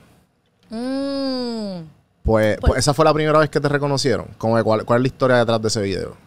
Mm. 0.69 1.79
Pues, 2.26 2.57
pues 2.59 2.80
esa 2.80 2.93
fue 2.93 3.05
la 3.05 3.13
primera 3.13 3.38
vez 3.39 3.49
que 3.49 3.59
te 3.61 3.69
reconocieron. 3.69 4.28
Como 4.38 4.61
cuál, 4.63 4.84
¿Cuál 4.84 4.97
es 4.99 5.01
la 5.03 5.07
historia 5.07 5.38
detrás 5.38 5.61
de 5.61 5.67
ese 5.67 5.82
video? 5.82 6.17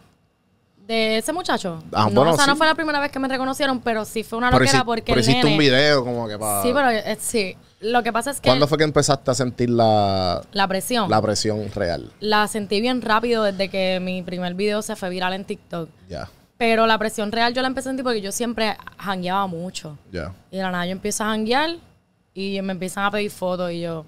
De 0.87 1.17
ese 1.17 1.31
muchacho. 1.33 1.83
Ah, 1.91 2.05
no, 2.05 2.21
bueno, 2.21 2.31
o 2.31 2.35
sea, 2.35 2.47
no 2.47 2.55
fue 2.55 2.65
la 2.65 2.73
primera 2.73 2.99
vez 2.99 3.11
que 3.11 3.19
me 3.19 3.27
reconocieron, 3.27 3.79
pero 3.81 4.05
sí 4.05 4.23
fue 4.23 4.39
una 4.39 4.49
loquera 4.49 4.83
porque 4.83 5.03
pero 5.13 5.19
el 5.19 5.21
hiciste 5.29 5.45
un 5.45 5.57
video 5.57 6.03
como 6.03 6.27
que 6.27 6.39
para. 6.39 6.63
Sí, 6.63 6.71
pero 6.73 6.89
eh, 6.89 7.17
sí. 7.19 7.55
Lo 7.81 8.01
que 8.01 8.11
pasa 8.11 8.31
es 8.31 8.41
que 8.41 8.49
¿Cuándo 8.49 8.67
fue 8.67 8.77
que 8.77 8.85
empezaste 8.85 9.29
a 9.29 9.33
sentir 9.33 9.69
la, 9.69 10.41
la 10.51 10.67
presión 10.67 11.09
la 11.09 11.21
presión 11.21 11.71
real? 11.73 12.11
la 12.19 12.45
sentí 12.47 12.81
bien 12.81 13.01
rápido 13.01 13.43
desde 13.43 13.69
que 13.69 13.99
mi 14.01 14.21
primer 14.23 14.53
video 14.55 14.81
se 14.81 14.95
fue 14.95 15.09
viral 15.09 15.33
en 15.33 15.45
TikTok. 15.45 15.89
Ya, 16.09 16.27
Pero 16.57 16.87
la 16.87 16.97
presión 16.97 17.31
real 17.31 17.53
yo 17.53 17.61
la 17.61 17.67
empecé 17.69 17.87
a 17.87 17.91
sentir 17.91 18.03
porque 18.03 18.19
yo 18.21 18.31
siempre 18.33 18.75
jangueaba 18.97 19.47
mucho. 19.47 19.97
ya. 20.11 20.33
Y 20.51 20.57
de 20.57 20.63
la 20.63 20.71
nada 20.71 20.85
yo 20.87 20.91
empiezo 20.91 21.23
a 21.23 21.27
janguear 21.27 21.75
y 22.33 22.61
me 22.63 22.73
empiezan 22.73 23.05
a 23.05 23.11
pedir 23.11 23.31
fotos 23.31 23.71
y 23.71 23.81
yo, 23.81 24.05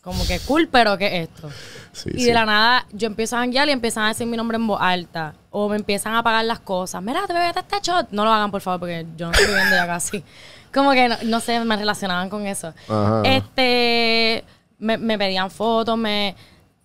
como 0.00 0.26
que 0.26 0.40
cool, 0.40 0.68
pero 0.68 0.96
¿qué 0.96 1.06
es 1.06 1.28
esto? 1.28 1.50
Sí, 1.92 2.10
y 2.14 2.20
sí. 2.20 2.24
de 2.26 2.34
la 2.34 2.46
nada 2.46 2.86
yo 2.92 3.06
empiezo 3.06 3.36
a 3.36 3.40
janguear 3.40 3.68
y 3.68 3.72
empiezan 3.72 4.04
a 4.04 4.08
decir 4.08 4.26
mi 4.26 4.36
nombre 4.36 4.56
en 4.56 4.66
voz 4.66 4.80
alta. 4.80 5.34
O 5.50 5.68
me 5.68 5.76
empiezan 5.76 6.14
a 6.14 6.22
pagar 6.22 6.44
las 6.44 6.60
cosas. 6.60 7.02
Mira, 7.02 7.26
te 7.26 7.32
bebete 7.32 7.60
este 7.60 7.76
shot. 7.82 8.08
No 8.10 8.24
lo 8.24 8.32
hagan, 8.32 8.50
por 8.50 8.60
favor, 8.60 8.80
porque 8.80 9.06
yo 9.16 9.26
no 9.26 9.32
estoy 9.32 9.46
viviendo 9.46 9.76
ya 9.76 9.86
casi. 9.86 10.24
Como 10.72 10.92
que, 10.92 11.08
no, 11.08 11.16
no 11.24 11.40
sé, 11.40 11.58
me 11.60 11.76
relacionaban 11.76 12.30
con 12.30 12.46
eso. 12.46 12.72
Ajá. 12.88 13.22
Este, 13.24 14.44
me, 14.78 14.96
me 14.96 15.18
pedían 15.18 15.50
fotos, 15.50 15.98
me 15.98 16.36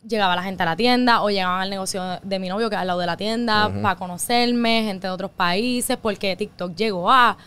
llegaba 0.07 0.35
la 0.35 0.43
gente 0.43 0.63
a 0.63 0.65
la 0.65 0.75
tienda 0.75 1.21
o 1.21 1.29
llegaban 1.29 1.61
al 1.61 1.69
negocio 1.69 2.19
de 2.21 2.39
mi 2.39 2.49
novio 2.49 2.69
que 2.69 2.75
es 2.75 2.81
al 2.81 2.87
lado 2.87 2.99
de 2.99 3.05
la 3.05 3.17
tienda 3.17 3.71
para 3.81 3.95
conocerme, 3.95 4.83
gente 4.83 5.07
de 5.07 5.13
otros 5.13 5.31
países, 5.31 5.97
porque 5.97 6.35
TikTok 6.35 6.75
llegó 6.75 7.11
a 7.11 7.37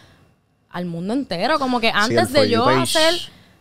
al 0.70 0.84
mundo 0.84 1.14
entero. 1.14 1.58
Como 1.58 1.80
que 1.80 1.90
antes 1.94 2.32
de 2.32 2.48
yo 2.48 2.66
hacer 2.68 3.14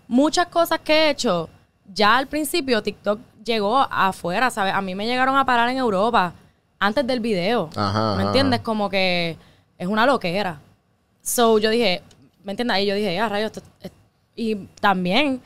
muchas 0.07 0.47
cosas 0.47 0.79
que 0.79 0.93
he 0.93 1.09
hecho, 1.11 1.49
ya 1.93 2.17
al 2.17 2.27
principio 2.27 2.81
TikTok 2.83 3.19
llegó 3.43 3.77
afuera, 3.79 4.49
¿sabes? 4.49 4.73
A 4.73 4.81
mí 4.81 4.93
me 4.95 5.05
llegaron 5.05 5.37
a 5.37 5.45
parar 5.45 5.69
en 5.69 5.77
Europa 5.77 6.33
antes 6.79 7.05
del 7.07 7.19
video. 7.19 7.69
Ajá, 7.75 8.15
¿Me 8.15 8.21
ajá. 8.21 8.27
entiendes? 8.27 8.61
Como 8.61 8.89
que 8.89 9.37
es 9.77 9.87
una 9.87 10.05
loquera. 10.05 10.59
So 11.21 11.57
yo 11.59 11.69
dije, 11.69 12.01
¿me 12.43 12.51
entiendes? 12.53 12.75
Ahí 12.75 12.85
yo 12.85 12.95
dije, 12.95 13.19
ah, 13.19 13.29
rayos, 13.29 13.51
esto- 13.55 13.69
es-". 13.81 13.91
y 14.35 14.55
también 14.79 15.41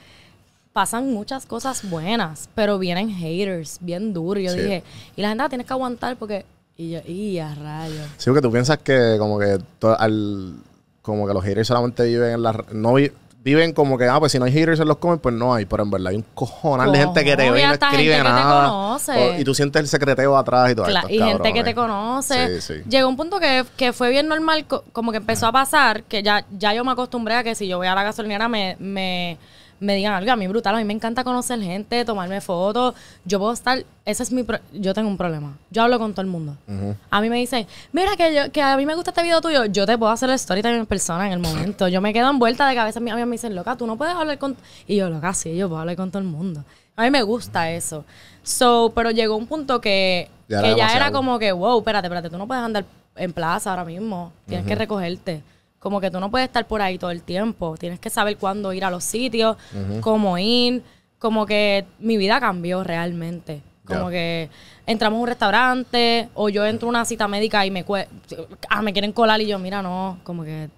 pasan 0.74 1.12
muchas 1.14 1.46
cosas 1.46 1.90
buenas, 1.90 2.50
pero 2.56 2.80
vienen 2.80 3.10
haters 3.10 3.78
bien 3.82 4.14
duros. 4.14 4.42
Y 4.42 4.46
yo 4.46 4.52
Sí. 4.54 4.60
dije, 4.62 4.84
y 5.16 5.22
la 5.22 5.30
gente 5.30 5.44
la 5.44 5.50
tienes 5.50 5.68
que 5.68 5.74
aguantar 5.74 6.16
porque. 6.18 6.46
Y 6.78 6.92
yo, 6.92 7.00
y 7.06 7.38
a 7.40 7.54
rayos. 7.54 8.08
Sí, 8.18 8.30
porque 8.30 8.42
tú 8.42 8.52
piensas 8.52 8.78
que 8.80 9.16
como 9.20 9.38
que 9.38 9.60
al 10.00 10.56
como 11.02 11.28
que 11.28 11.34
los 11.34 11.44
haters 11.44 11.68
solamente 11.68 12.04
viven 12.06 12.34
en 12.34 12.44
la 12.44 12.64
no 12.72 12.94
vi- 12.94 13.12
viven 13.44 13.74
como 13.74 13.98
que 13.98 14.06
ah 14.08 14.20
pues 14.20 14.32
si 14.32 14.38
no 14.40 14.46
hay 14.46 14.52
haters 14.52 14.80
en 14.80 14.88
los 14.88 14.98
comments 14.98 15.22
pues 15.24 15.34
no 15.34 15.54
hay, 15.54 15.66
pero 15.66 15.82
en 15.84 15.90
verdad 15.92 16.10
hay 16.12 16.18
un 16.18 16.26
cojonal 16.36 16.92
de 16.92 17.00
gente 17.00 17.24
que 17.24 17.36
te 17.36 17.50
ve 17.50 17.62
y 17.62 17.66
no 17.66 17.74
escribe 17.74 18.24
nada. 18.24 18.72
O- 18.72 19.00
y 19.40 19.44
tú 19.44 19.56
sientes 19.56 19.82
el 19.82 19.88
secreteo 19.88 20.38
atrás 20.38 20.72
y 20.72 20.76
todo 20.76 20.86
Cla- 20.86 21.00
esto. 21.02 21.10
y 21.14 21.20
gente 21.20 21.54
que 21.54 21.64
te 21.64 21.74
conoce. 21.74 22.62
Sí, 22.62 22.74
sí. 22.76 22.82
Llegó 22.90 23.10
un 23.10 23.18
punto 23.18 23.40
que, 23.40 23.66
que 23.78 23.94
fue 23.94 24.10
bien 24.12 24.28
normal, 24.28 24.66
co- 24.68 24.84
como 24.94 25.12
que 25.12 25.18
empezó 25.18 25.48
a 25.48 25.52
pasar, 25.52 26.04
que 26.04 26.22
ya, 26.22 26.46
ya 26.52 26.74
yo 26.74 26.84
me 26.86 26.92
acostumbré 26.92 27.34
a 27.36 27.44
que 27.44 27.56
si 27.56 27.68
yo 27.68 27.78
voy 27.78 27.88
a 27.88 27.96
la 27.96 28.04
gasolinera 28.04 28.48
me, 28.48 28.76
me, 28.80 29.38
me 29.82 29.96
digan 29.96 30.14
algo. 30.14 30.32
A 30.32 30.36
mí 30.38 30.48
brutal, 30.48 30.76
a 30.76 30.78
mí 30.78 30.86
me 30.86 30.94
encanta 30.94 31.24
conocer 31.26 31.60
gente, 31.62 32.06
tomarme 32.06 32.40
fotos. 32.40 32.96
Yo 33.26 33.40
puedo 33.40 33.52
estar, 33.52 33.84
ese 34.06 34.24
es 34.24 34.32
mi, 34.32 34.44
pro- 34.44 34.60
yo 34.72 34.94
tengo 34.94 35.10
un 35.10 35.18
problema. 35.18 35.58
Yo 35.72 35.84
hablo 35.84 36.00
con 36.00 36.14
todo 36.14 36.22
el 36.22 36.28
mundo. 36.28 36.56
A 37.10 37.20
mí 37.20 37.30
me 37.30 37.38
dicen, 37.38 37.68
mira 37.92 38.16
que, 38.16 38.34
yo, 38.34 38.52
que 38.52 38.62
a 38.62 38.78
mí 38.78 38.86
me 38.86 38.96
gusta 38.96 39.10
este 39.12 39.24
video 39.24 39.42
tuyo, 39.42 39.66
yo 39.66 39.86
te 39.86 39.98
puedo 39.98 40.12
hacer 40.12 40.30
el 40.30 40.36
story 40.36 40.62
también 40.62 40.80
en 40.82 40.86
persona 40.86 41.28
en 41.28 41.34
el 41.34 41.40
momento. 41.40 41.88
Yo 41.90 42.00
me 42.00 42.14
quedo 42.14 42.30
envuelta 42.30 42.68
de 42.70 42.76
cabeza, 42.76 43.00
mis 43.02 43.12
amigas 43.12 43.28
me 43.28 43.34
dicen, 43.34 43.54
loca, 43.56 43.76
tú 43.76 43.86
no 43.88 43.98
puedes 43.98 44.16
hablar 44.16 44.38
con... 44.38 44.56
Y 44.88 44.96
yo, 44.96 45.10
loca, 45.10 45.34
sí, 45.34 45.56
yo 45.58 45.68
puedo 45.68 45.82
hablar 45.82 45.96
con 45.98 46.10
todo 46.12 46.22
el 46.22 46.28
mundo. 46.28 46.64
A 46.96 47.04
mí 47.04 47.10
me 47.10 47.24
gusta 47.24 47.72
eso. 47.72 48.06
So, 48.44 48.92
pero 48.96 49.12
llegó 49.12 49.36
un 49.36 49.48
punto 49.48 49.82
que 49.82 50.30
Ya 50.48 50.62
que 50.62 50.68
era 50.68 50.78
ya 50.78 50.96
era 50.96 51.12
como 51.12 51.40
que, 51.40 51.52
wow, 51.52 51.80
espérate, 51.80 52.08
espérate, 52.08 52.30
tú 52.30 52.38
no 52.38 52.48
puedes 52.48 52.64
andar 52.64 52.86
en 53.16 53.34
plaza 53.34 53.72
ahora 53.72 53.86
mismo. 53.86 54.32
Tienes 54.48 54.66
que 54.68 54.74
recogerte. 54.76 55.44
Como 55.82 56.00
que 56.00 56.12
tú 56.12 56.20
no 56.20 56.30
puedes 56.30 56.48
estar 56.48 56.68
por 56.68 56.80
ahí 56.80 57.00
todo 57.00 57.10
el 57.10 57.24
tiempo. 57.24 57.76
Tienes 57.76 58.00
que 58.00 58.12
saber 58.12 58.38
cuándo 58.38 58.72
ir 58.72 58.86
a 58.86 58.92
los 58.92 59.04
sitios, 59.04 59.58
cómo 60.00 60.38
ir. 60.38 60.84
Como 61.18 61.48
que 61.48 61.88
mi 61.98 62.18
vida 62.18 62.40
cambió 62.40 62.84
realmente. 62.84 63.64
Como 63.84 64.10
que 64.10 64.50
entramos 64.86 65.18
a 65.18 65.22
un 65.22 65.28
restaurante 65.28 66.30
o 66.36 66.50
yo 66.50 66.68
entro 66.68 66.88
a 66.88 66.90
una 66.90 67.04
cita 67.04 67.28
médica 67.28 67.66
y 67.66 67.72
me 67.72 67.84
ah, 68.70 68.82
me 68.84 68.94
quieren 68.94 69.12
colar 69.12 69.42
y 69.42 69.48
yo, 69.48 69.58
mira, 69.58 69.82
no, 69.82 70.20
como 70.24 70.44
que 70.44 70.70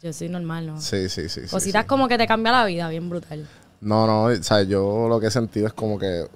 yo 0.00 0.12
soy 0.12 0.28
normal, 0.28 0.68
¿no? 0.68 0.80
Sí, 0.80 1.08
sí, 1.08 1.28
sí. 1.28 1.40
sí, 1.42 1.50
Cositas 1.50 1.82
sí. 1.82 1.88
como 1.88 2.06
que 2.06 2.16
te 2.16 2.28
cambia 2.28 2.52
la 2.52 2.64
vida, 2.64 2.88
bien 2.88 3.10
brutal. 3.10 3.48
No, 3.80 4.06
no, 4.06 4.24
o 4.26 4.42
sea, 4.44 4.62
yo 4.62 5.08
lo 5.08 5.18
que 5.18 5.26
he 5.26 5.30
sentido 5.32 5.66
es 5.66 5.72
como 5.72 5.98
que 5.98 6.28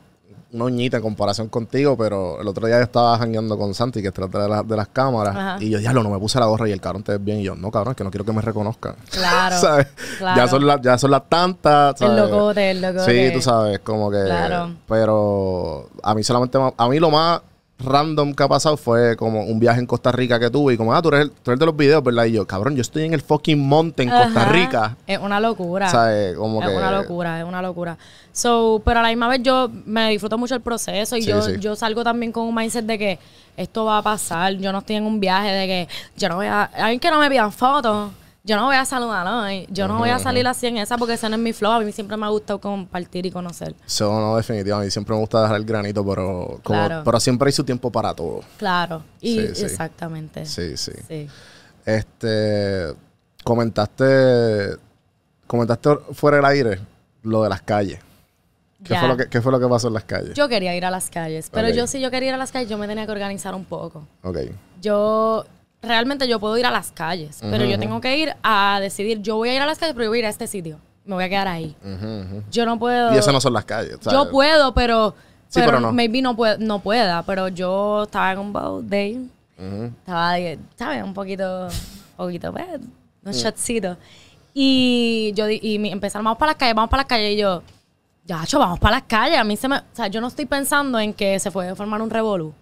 una 0.53 0.65
uñita 0.65 0.97
en 0.99 1.03
comparación 1.03 1.49
contigo, 1.49 1.97
pero 1.97 2.41
el 2.41 2.47
otro 2.49 2.67
día 2.67 2.77
yo 2.79 2.85
estaba 2.85 3.19
jangueando 3.19 3.59
con 3.59 3.75
Santi, 3.75 4.01
que 4.01 4.09
es 4.09 4.15
de, 4.15 4.49
la- 4.49 4.63
de 4.63 4.77
las 4.77 4.89
cámaras, 4.89 5.35
Ajá. 5.37 5.57
y 5.61 5.71
yo, 5.71 5.79
diablo, 5.79 6.03
no 6.03 6.11
me 6.11 6.19
puse 6.19 6.39
la 6.41 6.47
gorra 6.47 6.69
y 6.69 6.73
el 6.73 6.81
cabrón 6.81 7.03
te 7.03 7.13
ves 7.13 7.25
bien. 7.25 7.41
Y 7.41 7.43
yo, 7.43 7.55
no, 7.57 7.71
cabrón, 7.71 7.93
es 7.93 7.97
que 7.97 8.05
no 8.05 8.11
quiero 8.11 8.25
que 8.25 8.33
me 8.33 8.41
reconozcan. 8.41 8.95
Claro. 9.11 9.59
¿Sabes? 9.59 9.89
claro. 10.19 10.37
Ya 10.37 10.49
son 10.49 10.67
las, 10.67 10.81
ya 10.81 10.99
son 10.99 11.11
las 11.11 11.29
tantas. 11.29 12.01
El 12.01 12.17
locote, 12.17 12.71
el 12.71 12.81
locote. 12.81 13.29
Sí, 13.29 13.35
tú 13.35 13.43
sabes, 13.43 13.81
como 13.81 14.11
que. 14.11 14.23
Claro. 14.25 14.75
Pero 14.89 15.89
a 16.03 16.15
mí 16.15 16.23
solamente. 16.23 16.59
A 16.77 16.89
mí 16.89 16.99
lo 16.99 17.11
más 17.11 17.41
random 17.79 18.33
que 18.33 18.43
ha 18.43 18.49
pasado 18.49 18.77
fue 18.77 19.17
como 19.17 19.43
un 19.43 19.61
viaje 19.61 19.81
en 19.81 19.87
Costa 19.87 20.11
Rica 20.11 20.41
que 20.41 20.51
tuve 20.51 20.75
y 20.75 20.77
como, 20.77 20.95
ah, 20.95 21.03
tú 21.03 21.09
eres, 21.09 21.31
tú 21.43 21.51
eres 21.51 21.61
de 21.61 21.67
los 21.67 21.77
videos, 21.77 22.03
¿verdad? 22.03 22.25
Y 22.25 22.33
yo, 22.33 22.47
cabrón, 22.47 22.75
yo 22.75 22.81
estoy 22.81 23.05
en 23.05 23.13
el 23.15 23.21
fucking 23.21 23.59
monte 23.59 24.03
en 24.03 24.11
Costa. 24.11 24.47
Rica. 24.47 24.97
Es 25.07 25.19
una 25.19 25.41
locura. 25.41 25.91
Como 26.37 26.63
es 26.63 26.69
que. 26.69 26.77
una 26.77 26.91
locura, 26.91 27.39
es 27.41 27.45
una 27.45 27.63
locura. 27.63 27.99
So, 28.33 28.81
pero 28.85 29.01
a 29.01 29.03
la 29.03 29.09
misma 29.09 29.29
vez 29.29 29.43
yo 29.43 29.71
me 29.85 30.11
disfruto 30.11 30.39
mucho 30.39 30.55
el 30.55 30.61
proceso 30.61 31.17
y 31.17 31.23
Sí, 31.23 31.29
yo, 31.29 31.43
sí. 31.43 31.53
yo 31.59 31.77
salgo 31.77 32.03
también 32.05 32.33
con 32.33 32.47
un 32.47 32.55
mindset 32.55 32.85
de 32.85 32.99
que 32.99 33.19
esto 33.57 33.85
va 33.85 33.99
a 33.99 34.03
pasar. 34.03 34.55
Yo 34.55 34.73
no 34.73 34.79
estoy 34.79 34.97
en 34.97 35.05
un 35.05 35.21
viaje 35.21 35.49
de 35.51 35.67
que 35.67 35.89
yo 36.17 36.29
no 36.29 36.37
voy 36.37 36.47
a. 36.47 36.71
A 36.77 36.89
mí 36.89 36.99
que 36.99 37.11
no 37.11 37.19
me 37.19 37.29
pidan 37.31 37.53
fotos. 37.53 38.11
Yo 38.47 38.57
no 38.57 38.67
voy 38.67 38.77
a 38.77 38.85
saludar 38.85 39.27
hoy. 39.27 39.67
Yo 39.71 39.89
no 39.89 39.99
voy 39.99 40.11
a 40.11 40.19
salir 40.21 40.47
así 40.47 40.67
en 40.69 40.77
esa 40.79 40.97
porque 40.97 41.15
ese 41.15 41.29
no 41.29 41.35
es 41.35 41.43
mi 41.43 41.53
flow. 41.53 41.73
A 41.73 41.81
mí 41.81 41.91
siempre 41.91 42.17
me 42.17 42.27
ha 42.27 42.29
gustado 42.29 42.61
compartir 42.61 43.27
y 43.27 43.31
conocer. 43.33 43.75
Eso 43.85 44.09
no, 44.21 44.37
definitivamente. 44.37 44.83
A 44.83 44.87
mí 44.87 44.91
siempre 44.93 45.15
me 45.15 45.21
gusta 45.21 45.43
dejar 45.43 45.57
el 45.57 45.65
granito, 45.65 46.07
pero, 46.07 46.61
como- 46.63 46.79
Claro. 46.79 47.03
pero 47.05 47.19
siempre 47.19 47.49
hay 47.49 47.53
su 47.53 47.65
tiempo 47.65 47.91
para 47.91 48.15
todo. 48.15 48.41
Claro. 48.57 49.03
Y 49.21 49.41
Sí, 49.41 49.49
sí. 49.57 49.65
exactamente. 49.65 50.47
Sí, 50.47 50.77
sí. 50.77 50.93
Sí. 51.09 51.29
Este, 51.85 52.95
comentaste, 53.43 54.77
comentaste 55.47 55.91
fuera 56.13 56.37
del 56.37 56.47
aire 56.47 56.81
lo 57.23 57.43
de 57.43 57.49
las 57.49 57.63
calles. 57.63 57.99
¿Qué 58.85 58.95
fue, 58.97 59.09
lo 59.09 59.17
que, 59.17 59.27
qué 59.29 59.41
fue 59.41 59.51
lo 59.51 59.59
que 59.59 59.67
pasó 59.67 59.89
en 59.89 59.95
las 59.95 60.05
calles? 60.05 60.35
Yo 60.35 60.49
quería 60.49 60.77
ir 60.77 60.85
a 60.85 60.91
las 60.91 61.11
calles, 61.11 61.51
pero 61.51 61.69
yo 61.71 61.87
si 61.89 62.01
yo 62.01 62.11
quería 62.13 62.29
ir 62.29 62.35
a 62.35 62.39
las 62.39 62.53
calles, 62.53 62.69
yo 62.69 62.79
me 62.79 62.87
tenía 62.87 63.07
que 63.07 63.13
organizar 63.13 63.55
un 63.55 63.65
poco. 63.65 64.07
ok. 64.23 64.39
Yo 64.81 65.45
realmente 65.87 66.29
yo 66.29 66.39
puedo 66.41 66.57
ir 66.59 66.67
a 66.67 66.71
las 66.71 66.91
calles, 66.93 67.39
pero 67.41 67.65
yo 67.65 67.79
tengo 67.79 68.01
que 68.01 68.17
ir 68.19 68.35
a 68.43 68.79
decidir, 68.81 69.21
yo 69.23 69.37
voy 69.37 69.49
a 69.51 69.55
ir 69.55 69.63
a 69.63 69.67
las 69.67 69.79
calles, 69.79 69.95
pero 69.95 70.05
yo 70.05 70.11
voy 70.11 70.19
a 70.19 70.21
ir 70.21 70.27
a 70.27 70.31
este 70.31 70.47
sitio. 70.47 70.79
Me 71.05 71.15
voy 71.15 71.25
a 71.25 71.29
quedar 71.29 71.47
ahí. 71.49 71.77
Ujú, 71.85 72.07
ujú. 72.21 72.43
Yo 72.51 72.67
no 72.67 72.79
puedo. 72.79 73.15
Y 73.15 73.19
esas 73.19 73.33
no 73.33 73.41
son 73.41 73.53
las 73.53 73.65
calles. 73.65 73.97
¿sabes? 74.01 74.13
Yo 74.19 74.29
puedo, 74.31 74.75
pero, 74.75 75.15
Sí, 75.49 75.61
pero, 75.61 75.67
pero 75.67 75.81
no. 75.81 75.93
maybe 75.93 76.21
no, 76.21 76.35
puede, 76.35 76.59
no 76.59 76.81
pueda. 76.81 77.23
Pero 77.23 77.47
yo 77.49 78.03
estaba 78.03 78.33
en 78.33 78.39
un 78.41 78.53
boat 78.53 78.85
day. 78.87 79.31
Estaba, 79.57 80.35
¿sabes? 80.77 81.03
Un 81.05 81.15
poquito, 81.15 81.69
poquito, 82.17 82.53
pues, 82.53 82.67
un 83.25 83.31
Mm. 83.31 83.33
shotcito. 83.33 83.97
Y 84.53 85.33
yo 85.37 85.49
y 85.49 85.79
mi- 85.79 85.93
empezaron, 85.93 86.25
vamos 86.25 86.39
para 86.39 86.51
las 86.53 86.57
calles, 86.59 86.75
vamos 86.75 86.91
para 86.91 87.03
las 87.03 87.09
calles. 87.09 87.35
Y 87.35 87.37
yo, 87.37 87.63
ya, 88.25 88.43
vamos 88.55 88.79
para 88.81 88.97
las 88.97 89.05
calles. 89.07 89.39
A 89.39 89.45
mí 89.45 89.57
se 89.57 89.69
me, 89.69 89.77
o 89.77 89.83
sea, 89.93 90.09
yo 90.09 90.21
no 90.21 90.27
estoy 90.27 90.47
pensando 90.47 90.99
en 90.99 91.13
que 91.15 91.39
se 91.39 91.51
puede 91.51 91.75
formar 91.77 92.03
un 92.03 92.11
revolú. 92.11 92.53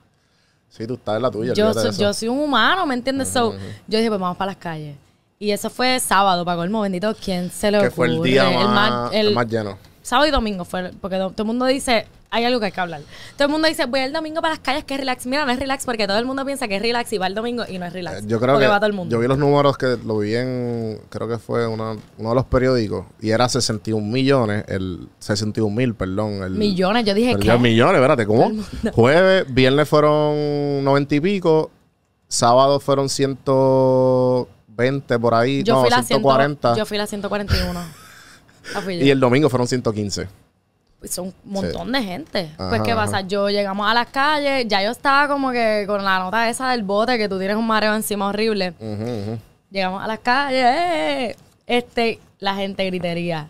Sí, 0.68 0.86
tú 0.86 0.94
estás 0.94 1.16
en 1.16 1.22
la 1.22 1.30
tuya. 1.30 1.52
Yo, 1.54 1.72
soy- 1.72 1.92
yo 1.96 2.12
soy 2.12 2.28
un 2.28 2.40
humano, 2.40 2.84
¿me 2.86 2.94
entiendes? 2.94 3.28
So, 3.28 3.52
yo 3.86 3.98
dije, 3.98 4.08
pues 4.08 4.20
vamos 4.20 4.36
para 4.36 4.50
las 4.52 4.56
calles. 4.56 4.96
Y 5.38 5.50
eso 5.50 5.70
fue 5.70 6.00
sábado, 6.00 6.44
para 6.44 6.56
colmo, 6.56 6.80
bendito, 6.80 7.14
¿quién 7.22 7.50
se 7.50 7.70
le 7.70 7.78
que 7.80 7.90
fue 7.90 8.06
el 8.08 8.22
día 8.22 8.48
El 8.60 8.68
más, 8.68 9.12
el- 9.12 9.28
el 9.28 9.34
más 9.34 9.46
lleno. 9.46 9.78
sábado 10.02 10.26
y 10.28 10.30
domingo 10.30 10.64
fue, 10.64 10.90
porque 11.00 11.16
do- 11.16 11.30
todo 11.30 11.42
el 11.42 11.46
mundo 11.48 11.66
dice, 11.66 12.06
hay 12.34 12.44
algo 12.44 12.58
que 12.58 12.66
hay 12.66 12.72
que 12.72 12.80
hablar. 12.80 13.00
Todo 13.36 13.46
el 13.46 13.52
mundo 13.52 13.68
dice, 13.68 13.86
voy 13.86 14.00
el 14.00 14.12
domingo 14.12 14.42
para 14.42 14.54
las 14.54 14.60
calles, 14.60 14.84
que 14.84 14.94
es 14.94 15.00
relax. 15.00 15.24
Mira, 15.26 15.44
no 15.46 15.52
es 15.52 15.58
relax 15.58 15.84
porque 15.84 16.06
todo 16.08 16.18
el 16.18 16.24
mundo 16.26 16.44
piensa 16.44 16.66
que 16.66 16.76
es 16.76 16.82
relax 16.82 17.12
y 17.12 17.18
va 17.18 17.28
el 17.28 17.34
domingo 17.34 17.64
y 17.68 17.78
no 17.78 17.86
es 17.86 17.92
relax. 17.92 18.22
Eh, 18.22 18.24
Yo 18.26 18.40
creo 18.40 18.58
que 18.58 18.66
va 18.66 18.78
todo 18.80 18.88
el 18.88 18.92
mundo. 18.92 19.12
yo 19.14 19.20
vi 19.20 19.28
los 19.28 19.38
números 19.38 19.78
que 19.78 19.96
lo 20.04 20.18
vi 20.18 20.34
en, 20.34 21.00
creo 21.10 21.28
que 21.28 21.38
fue 21.38 21.66
una- 21.68 21.96
uno 22.18 22.28
de 22.30 22.34
los 22.34 22.44
periódicos 22.46 23.06
y 23.20 23.30
era 23.30 23.48
61 23.48 24.04
millones, 24.10 24.64
el 24.66 25.06
61 25.20 25.72
mil, 25.74 25.94
perdón. 25.94 26.42
El, 26.42 26.50
Millones, 26.52 27.04
yo 27.04 27.14
dije, 27.14 27.36
ya 27.40 27.56
millones, 27.56 27.94
espérate, 27.96 28.26
¿cómo? 28.26 28.50
Jueves, 28.92 29.44
viernes 29.54 29.88
fueron 29.88 30.82
90 30.82 31.14
y 31.14 31.20
pico, 31.20 31.70
sábado 32.26 32.80
fueron 32.80 33.08
120 33.08 35.18
por 35.18 35.34
ahí, 35.34 35.62
Yo 35.62 35.74
no, 35.74 35.80
fui 35.82 35.90
la 35.90 35.96
100 36.02 36.06
140 36.18 36.76
yo 36.76 36.86
fui 36.86 36.98
la 36.98 37.06
141. 37.06 37.80
Ah, 38.74 38.80
fui 38.80 38.94
y 38.94 39.10
el 39.10 39.20
domingo 39.20 39.50
fueron 39.50 39.68
115. 39.68 40.26
Son 41.08 41.26
un 41.26 41.34
montón 41.44 41.92
de 41.92 42.02
gente. 42.02 42.50
Ajá, 42.58 42.68
pues, 42.70 42.82
¿qué 42.82 42.94
pasa? 42.94 43.18
ajá. 43.18 43.26
Yo 43.26 43.48
llegamos 43.48 43.90
a 43.90 43.94
las 43.94 44.06
calles, 44.08 44.66
ya 44.68 44.82
yo 44.82 44.90
estaba 44.90 45.28
como 45.28 45.50
que 45.52 45.84
con 45.86 46.04
la 46.04 46.18
nota 46.18 46.48
esa 46.48 46.70
del 46.70 46.82
bote, 46.82 47.18
que 47.18 47.28
tú 47.28 47.38
tienes 47.38 47.56
un 47.56 47.66
mareo 47.66 47.94
encima 47.94 48.28
horrible. 48.28 48.74
Llegamos 49.70 50.02
a 50.02 50.06
las 50.06 50.20
calles, 50.20 50.64
¡eh! 50.64 51.36
este, 51.66 52.20
la 52.38 52.54
gente 52.54 52.84
gritería. 52.86 53.48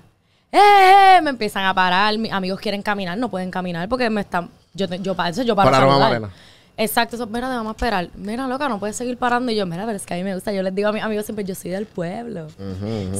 ¡Eh! 0.50 1.20
Me 1.22 1.30
empiezan 1.30 1.64
a 1.64 1.74
parar, 1.74 2.16
mis 2.16 2.32
amigos 2.32 2.61
quieren 2.61 2.82
caminar, 2.82 3.18
no 3.18 3.28
pueden 3.28 3.50
caminar 3.50 3.88
porque 3.88 4.09
me 4.09 4.20
están, 4.20 4.48
yo, 4.72 4.86
yo 4.86 5.16
eso 5.26 5.42
yo 5.42 5.57
paro 5.57 5.70
Pararon 5.70 5.94
a. 5.94 5.98
Malena. 5.98 6.30
Exacto, 6.77 7.14
eso, 7.14 7.27
mira, 7.27 7.49
te 7.49 7.55
vamos 7.55 7.70
a 7.70 7.77
esperar. 7.77 8.09
Mira, 8.16 8.49
loca, 8.49 8.68
no 8.68 8.81
puedes 8.81 8.97
seguir 8.97 9.16
parando. 9.16 9.53
Y 9.53 9.55
yo, 9.55 9.64
mira, 9.64 9.85
pero 9.85 9.97
es 9.97 10.05
que 10.05 10.14
a 10.14 10.16
mí 10.16 10.25
me 10.25 10.35
gusta. 10.35 10.53
Yo 10.53 10.62
les 10.62 10.75
digo 10.75 10.89
a 10.89 10.93
mis 10.93 11.03
amigos 11.03 11.25
siempre, 11.25 11.45
yo 11.45 11.55
soy 11.55 11.70
del 11.70 11.87
pueblo. 11.87 12.49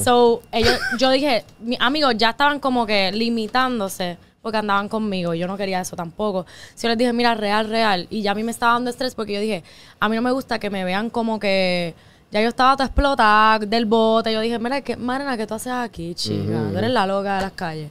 So, 0.03 0.41
ellos, 0.51 0.77
yo 0.99 1.09
dije, 1.09 1.45
mis 1.59 1.79
amigos 1.79 2.15
ya 2.17 2.31
estaban 2.31 2.59
como 2.59 2.85
que 2.85 3.11
limitándose 3.13 4.17
porque 4.41 4.57
andaban 4.57 4.89
conmigo. 4.89 5.33
Yo 5.33 5.47
no 5.47 5.55
quería 5.55 5.81
eso 5.81 5.95
tampoco. 5.95 6.45
Si 6.75 6.83
yo 6.83 6.89
les 6.89 6.97
dije, 6.97 7.13
mira, 7.13 7.33
real, 7.33 7.69
real. 7.69 8.07
Y 8.09 8.21
ya 8.21 8.31
a 8.31 8.35
mí 8.35 8.43
me 8.43 8.51
estaba 8.51 8.73
dando 8.73 8.89
estrés 8.89 9.15
porque 9.15 9.33
yo 9.33 9.39
dije, 9.39 9.63
a 9.99 10.09
mí 10.09 10.15
no 10.15 10.21
me 10.21 10.31
gusta 10.31 10.59
que 10.59 10.69
me 10.69 10.83
vean 10.83 11.09
como 11.09 11.39
que. 11.39 11.95
Ya 12.31 12.41
yo 12.41 12.49
estaba 12.49 12.73
toda 12.73 12.87
explotada 12.87 13.59
del 13.59 13.85
bote. 13.85 14.33
Yo 14.33 14.41
dije, 14.41 14.59
mira, 14.59 14.81
¿qué, 14.81 14.97
Marina, 14.97 15.37
¿qué 15.37 15.47
tú 15.47 15.53
haces 15.53 15.71
aquí, 15.71 16.13
chica? 16.13 16.61
Tú 16.71 16.77
eres 16.77 16.91
la 16.91 17.07
loca 17.07 17.37
de 17.37 17.41
las 17.41 17.53
calles. 17.53 17.89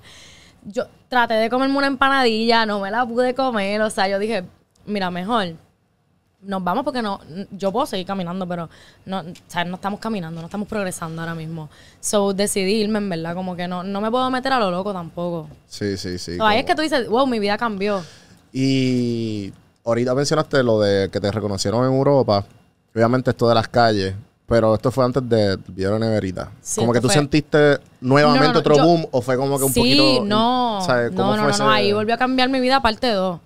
Yo 0.66 0.84
traté 1.08 1.34
de 1.34 1.48
comerme 1.48 1.78
una 1.78 1.86
empanadilla, 1.86 2.66
no 2.66 2.80
me 2.80 2.90
la 2.90 3.06
pude 3.06 3.34
comer. 3.34 3.80
O 3.80 3.88
sea, 3.88 4.08
yo 4.08 4.18
dije, 4.18 4.44
mira, 4.86 5.10
mejor 5.10 5.48
nos 6.46 6.62
vamos 6.62 6.84
porque 6.84 7.00
no, 7.00 7.20
yo 7.52 7.72
puedo 7.72 7.86
seguir 7.86 8.06
caminando, 8.06 8.46
pero 8.46 8.68
no, 9.06 9.20
o 9.20 9.24
sea, 9.46 9.64
no 9.64 9.76
estamos 9.76 9.98
caminando, 9.98 10.40
no 10.42 10.46
estamos 10.46 10.68
progresando 10.68 11.22
ahora 11.22 11.34
mismo. 11.34 11.70
So 12.00 12.34
decidí 12.34 12.74
irme, 12.82 12.98
en 12.98 13.08
verdad, 13.08 13.34
como 13.34 13.56
que 13.56 13.66
no, 13.66 13.82
no 13.82 14.00
me 14.02 14.10
puedo 14.10 14.30
meter 14.30 14.52
a 14.52 14.58
lo 14.60 14.70
loco 14.70 14.92
tampoco. 14.92 15.48
Sí, 15.66 15.96
sí, 15.96 16.18
sí. 16.18 16.36
So, 16.36 16.44
ahí 16.46 16.58
es 16.58 16.66
que 16.66 16.74
tú 16.74 16.82
dices, 16.82 17.08
wow, 17.08 17.26
mi 17.26 17.38
vida 17.38 17.56
cambió. 17.56 18.02
Y 18.52 19.52
ahorita 19.84 20.14
mencionaste 20.14 20.62
lo 20.62 20.80
de 20.80 21.08
que 21.10 21.18
te 21.18 21.30
reconocieron 21.32 21.84
en 21.86 21.92
Europa. 21.94 22.44
Obviamente 22.94 23.30
esto 23.30 23.48
de 23.48 23.54
las 23.54 23.68
calles. 23.68 24.14
Pero 24.46 24.74
esto 24.74 24.90
fue 24.90 25.06
antes 25.06 25.26
de 25.26 25.58
Neverita. 25.74 26.50
Sí, 26.60 26.78
como 26.80 26.92
que 26.92 27.00
tú 27.00 27.06
fue- 27.08 27.14
sentiste 27.14 27.78
nuevamente 28.02 28.40
No, 28.46 28.48
no, 28.48 28.52
no, 28.52 28.60
otro 28.60 28.76
yo- 28.76 28.84
boom 28.84 29.06
o 29.10 29.22
fue 29.22 29.38
como 29.38 29.56
que 29.58 29.64
un 29.64 29.72
sí, 29.72 29.80
poquito. 29.80 30.24
no, 30.26 30.80
¿sabes? 30.84 31.10
¿Cómo 31.12 31.30
no, 31.30 31.36
no, 31.36 31.36
fue 31.36 31.42
no, 31.44 31.50
ese- 31.54 31.62
no, 31.64 31.70
ahí 31.70 31.92
volvió 31.94 32.14
a 32.14 32.18
cambiar 32.18 32.50
mi 32.50 32.60
vida 32.60 32.82
parte 32.82 33.10
2. 33.10 33.40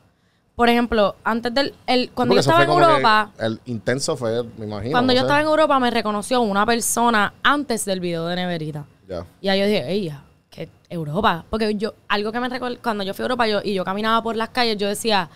Por 0.59 0.69
ejemplo, 0.69 1.15
antes 1.23 1.55
del, 1.55 1.73
el, 1.87 2.11
cuando 2.11 2.35
yo 2.35 2.41
estaba 2.41 2.65
en 2.65 2.71
Europa, 2.71 3.31
El 3.39 3.61
intenso 3.67 4.17
fue, 4.17 4.43
me 4.57 4.67
imagino. 4.67 4.91
cuando 4.91 5.13
no 5.13 5.17
yo 5.17 5.21
sé. 5.21 5.27
estaba 5.27 5.41
en 5.41 5.47
Europa 5.47 5.79
me 5.79 5.89
reconoció 5.89 6.41
una 6.41 6.67
persona 6.67 7.33
antes 7.45 7.85
del 7.85 8.01
video 8.01 8.27
de 8.27 8.35
Neverita. 8.35 8.85
Ya. 9.09 9.25
Y 9.41 9.51
ahí 9.51 9.61
yo 9.61 9.67
dije, 9.67 9.89
ella, 9.89 10.25
que 10.51 10.69
Europa. 10.91 11.45
Porque 11.49 11.77
yo, 11.77 11.95
algo 12.09 12.33
que 12.33 12.41
me 12.41 12.49
recuerdo, 12.49 12.77
cuando 12.83 13.05
yo 13.05 13.15
fui 13.15 13.23
a 13.23 13.27
Europa 13.27 13.47
yo, 13.47 13.61
y 13.63 13.73
yo 13.73 13.85
caminaba 13.85 14.21
por 14.21 14.35
las 14.35 14.49
calles, 14.49 14.77
yo 14.79 14.89
decía, 14.89 15.31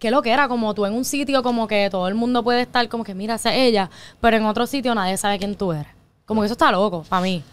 qué 0.00 0.10
lo 0.10 0.22
que 0.22 0.32
era, 0.32 0.48
como 0.48 0.74
tú 0.74 0.84
en 0.86 0.94
un 0.94 1.04
sitio 1.04 1.44
como 1.44 1.68
que 1.68 1.88
todo 1.88 2.08
el 2.08 2.16
mundo 2.16 2.42
puede 2.42 2.62
estar 2.62 2.88
como 2.88 3.04
que, 3.04 3.14
mira, 3.14 3.36
esa 3.36 3.54
es 3.54 3.68
ella, 3.68 3.90
pero 4.20 4.38
en 4.38 4.44
otro 4.44 4.66
sitio 4.66 4.92
nadie 4.92 5.16
sabe 5.16 5.38
quién 5.38 5.54
tú 5.54 5.70
eres. 5.70 5.86
Como 6.26 6.40
que 6.40 6.46
eso 6.46 6.54
está 6.54 6.72
loco 6.72 7.04
para 7.08 7.22
mí. 7.22 7.44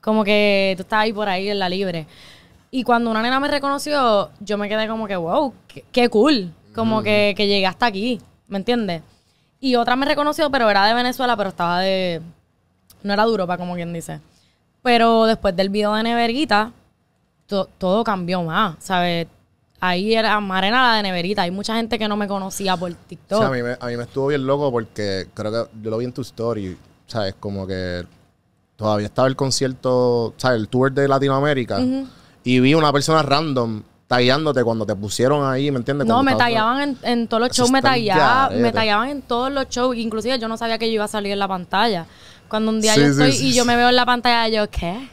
Como 0.00 0.24
que 0.24 0.72
tú 0.78 0.84
estás 0.84 1.00
ahí 1.00 1.12
por 1.12 1.28
ahí 1.28 1.50
en 1.50 1.58
la 1.58 1.68
libre. 1.68 2.06
Y 2.70 2.82
cuando 2.82 3.10
una 3.10 3.20
nena 3.20 3.38
me 3.40 3.48
reconoció, 3.48 4.30
yo 4.40 4.56
me 4.56 4.70
quedé 4.70 4.88
como 4.88 5.06
que, 5.06 5.16
wow, 5.16 5.52
qué, 5.68 5.84
qué 5.92 6.08
cool. 6.08 6.50
Como 6.74 7.02
que, 7.02 7.34
que 7.36 7.46
llegué 7.46 7.66
hasta 7.66 7.86
aquí, 7.86 8.20
¿me 8.48 8.58
entiendes? 8.58 9.02
Y 9.60 9.76
otra 9.76 9.94
me 9.96 10.06
reconoció, 10.06 10.50
pero 10.50 10.68
era 10.70 10.86
de 10.86 10.94
Venezuela, 10.94 11.36
pero 11.36 11.50
estaba 11.50 11.80
de... 11.80 12.20
No 13.02 13.12
era 13.12 13.24
de 13.24 13.30
Europa, 13.30 13.56
como 13.58 13.74
quien 13.74 13.92
dice. 13.92 14.20
Pero 14.82 15.24
después 15.26 15.54
del 15.54 15.68
video 15.68 15.94
de 15.94 16.02
Neverita, 16.02 16.72
to- 17.46 17.68
todo 17.78 18.02
cambió 18.04 18.42
más, 18.42 18.76
¿sabes? 18.80 19.26
Ahí 19.80 20.14
era 20.14 20.38
Marena 20.40 20.88
la 20.90 20.96
de 20.96 21.02
Neverita. 21.04 21.42
Hay 21.42 21.50
mucha 21.50 21.74
gente 21.76 21.98
que 21.98 22.06
no 22.08 22.16
me 22.16 22.26
conocía 22.28 22.76
por 22.76 22.90
O 22.92 22.94
TikTok. 23.08 23.38
sea, 23.38 23.48
a, 23.48 23.50
mí 23.50 23.62
me, 23.62 23.76
a 23.78 23.86
mí 23.86 23.96
me 23.96 24.04
estuvo 24.04 24.28
bien 24.28 24.46
loco 24.46 24.70
porque 24.70 25.26
creo 25.34 25.50
que 25.52 25.70
yo 25.82 25.90
lo 25.90 25.98
vi 25.98 26.04
en 26.04 26.12
tu 26.12 26.22
story, 26.22 26.76
¿sabes? 27.06 27.34
Como 27.38 27.66
que 27.66 28.04
todavía 28.76 29.06
estaba 29.06 29.26
el 29.28 29.36
concierto, 29.36 30.34
¿sabes? 30.36 30.60
El 30.60 30.68
tour 30.68 30.92
de 30.92 31.06
Latinoamérica. 31.08 31.80
Y 32.44 32.60
vi 32.60 32.74
una 32.74 32.92
persona 32.92 33.22
random 33.22 33.82
tagueándote 34.12 34.62
cuando 34.62 34.84
te 34.84 34.94
pusieron 34.94 35.50
ahí, 35.50 35.70
¿me 35.70 35.78
entiendes? 35.78 36.06
No, 36.06 36.22
me 36.22 36.34
tallaban 36.34 36.82
en, 36.82 36.98
en 37.02 37.28
todos 37.28 37.40
los 37.40 37.56
shows, 37.56 37.70
me 37.70 37.80
tallaban, 37.80 38.60
me 38.60 38.70
tallaban 38.70 39.08
en 39.08 39.22
todos 39.22 39.50
los 39.50 39.70
shows. 39.70 39.96
Inclusive 39.96 40.38
yo 40.38 40.48
no 40.48 40.58
sabía 40.58 40.76
que 40.76 40.86
yo 40.88 40.96
iba 40.96 41.04
a 41.04 41.08
salir 41.08 41.32
en 41.32 41.38
la 41.38 41.48
pantalla. 41.48 42.04
Cuando 42.46 42.70
un 42.72 42.82
día 42.82 42.92
Sí, 42.92 43.00
yo 43.00 43.06
estoy 43.06 43.32
sí, 43.32 43.46
y 43.48 43.52
yo 43.54 43.64
me 43.64 43.74
veo 43.74 43.88
en 43.88 43.96
la 43.96 44.04
pantalla, 44.04 44.46
yo, 44.48 44.68
¿qué? 44.68 45.08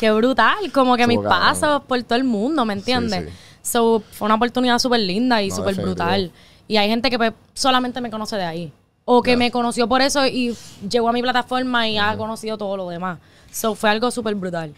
Qué 0.00 0.10
brutal. 0.10 0.72
Como 0.72 0.96
que 0.96 1.06
mis 1.06 1.18
pasos 1.18 1.82
por 1.82 2.02
todo 2.02 2.16
el 2.16 2.24
mundo, 2.24 2.64
¿me 2.64 2.72
entiendes? 2.72 3.28
So, 3.60 4.02
fue 4.12 4.24
una 4.24 4.36
oportunidad 4.36 4.78
súper 4.78 5.00
linda 5.00 5.42
y 5.42 5.50
No, 5.50 5.56
súper 5.56 5.74
brutal. 5.74 6.32
Y 6.66 6.78
hay 6.78 6.88
gente 6.88 7.10
que 7.10 7.18
pues, 7.18 7.34
solamente 7.52 8.00
me 8.00 8.10
conoce 8.10 8.36
de 8.36 8.44
ahí. 8.44 8.72
O 9.04 9.20
que 9.20 9.36
me 9.36 9.50
conoció 9.50 9.86
por 9.86 10.00
eso 10.00 10.26
y 10.26 10.56
llegó 10.88 11.10
a 11.10 11.12
mi 11.12 11.20
plataforma 11.20 11.86
y 11.86 11.98
ha 11.98 12.16
conocido 12.16 12.56
todo 12.56 12.78
lo 12.78 12.88
demás. 12.88 13.18
So, 13.52 13.74
fue 13.74 13.90
algo 13.90 14.10
súper 14.10 14.34
brutal. 14.34 14.72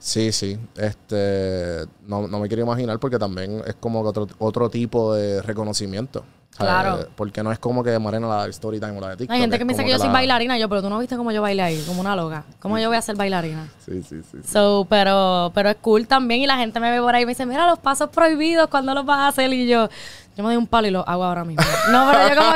Sí, 0.00 0.32
sí. 0.32 0.58
Este, 0.76 1.84
no, 2.06 2.26
no 2.26 2.40
me 2.40 2.48
quiero 2.48 2.62
imaginar 2.62 2.98
porque 2.98 3.18
también 3.18 3.62
es 3.66 3.74
como 3.78 4.00
otro, 4.00 4.26
otro 4.38 4.68
tipo 4.70 5.14
de 5.14 5.42
reconocimiento. 5.42 6.24
Claro. 6.56 7.06
Porque 7.16 7.42
no 7.42 7.52
es 7.52 7.58
como 7.58 7.82
que 7.82 7.98
Marena 7.98 8.26
la 8.28 8.42
del 8.42 8.52
Storytime 8.52 8.98
o 8.98 9.00
la 9.00 9.10
de 9.10 9.16
TikTok. 9.18 9.34
Hay 9.34 9.40
gente 9.40 9.56
que 9.58 9.64
me 9.64 9.72
dice 9.72 9.84
que 9.84 9.90
yo 9.92 9.98
soy 9.98 10.08
la- 10.08 10.12
bailarina. 10.12 10.58
Yo, 10.58 10.68
pero 10.68 10.82
tú 10.82 10.90
no 10.90 10.98
viste 10.98 11.16
cómo 11.16 11.30
yo 11.32 11.40
bailé 11.40 11.62
ahí, 11.62 11.82
como 11.86 12.00
una 12.00 12.14
loca. 12.16 12.44
¿Cómo 12.58 12.78
yo 12.78 12.88
voy 12.88 12.96
a 12.98 13.02
ser 13.02 13.14
bailarina? 13.16 13.68
Sí, 13.86 14.02
sí, 14.02 14.20
sí. 14.30 14.38
sí. 14.42 14.48
So, 14.50 14.86
pero, 14.90 15.52
pero 15.54 15.70
es 15.70 15.76
cool 15.76 16.06
también 16.06 16.40
y 16.42 16.46
la 16.46 16.56
gente 16.58 16.80
me 16.80 16.90
ve 16.90 17.00
por 17.00 17.14
ahí 17.14 17.22
y 17.22 17.26
me 17.26 17.30
dice, 17.32 17.46
mira 17.46 17.66
los 17.66 17.78
pasos 17.78 18.10
prohibidos, 18.10 18.68
¿cuándo 18.68 18.94
los 18.94 19.06
vas 19.06 19.18
a 19.20 19.28
hacer? 19.28 19.50
Y 19.52 19.68
yo, 19.68 19.88
yo 20.36 20.42
me 20.44 20.50
doy 20.50 20.56
un 20.56 20.66
palo 20.66 20.88
y 20.88 20.90
los 20.90 21.04
hago 21.06 21.24
ahora 21.24 21.44
mismo. 21.44 21.62
No, 21.92 22.10
pero 22.10 22.28
yo 22.34 22.40
como 22.40 22.52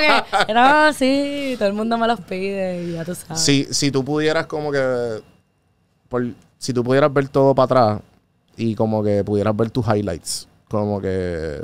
que, 0.47 0.53
no, 0.55 0.93
sí, 0.93 1.55
todo 1.59 1.69
el 1.69 1.75
mundo 1.75 1.97
me 1.97 2.07
los 2.07 2.21
pide 2.21 2.83
y 2.85 2.93
ya 2.95 3.05
tú 3.05 3.15
sabes. 3.15 3.41
Si, 3.41 3.65
si 3.73 3.91
tú 3.91 4.05
pudieras 4.05 4.47
como 4.47 4.71
que... 4.73 5.23
por- 6.09 6.27
si 6.65 6.73
tú 6.73 6.83
pudieras 6.83 7.13
ver 7.13 7.29
todo 7.29 7.55
para 7.55 7.65
atrás 7.65 8.01
y 8.57 8.75
como 8.75 9.03
que 9.03 9.23
pudieras 9.23 9.55
ver 9.57 9.71
tus 9.71 9.87
highlights, 9.87 10.49
como 10.69 10.99
que, 11.01 11.63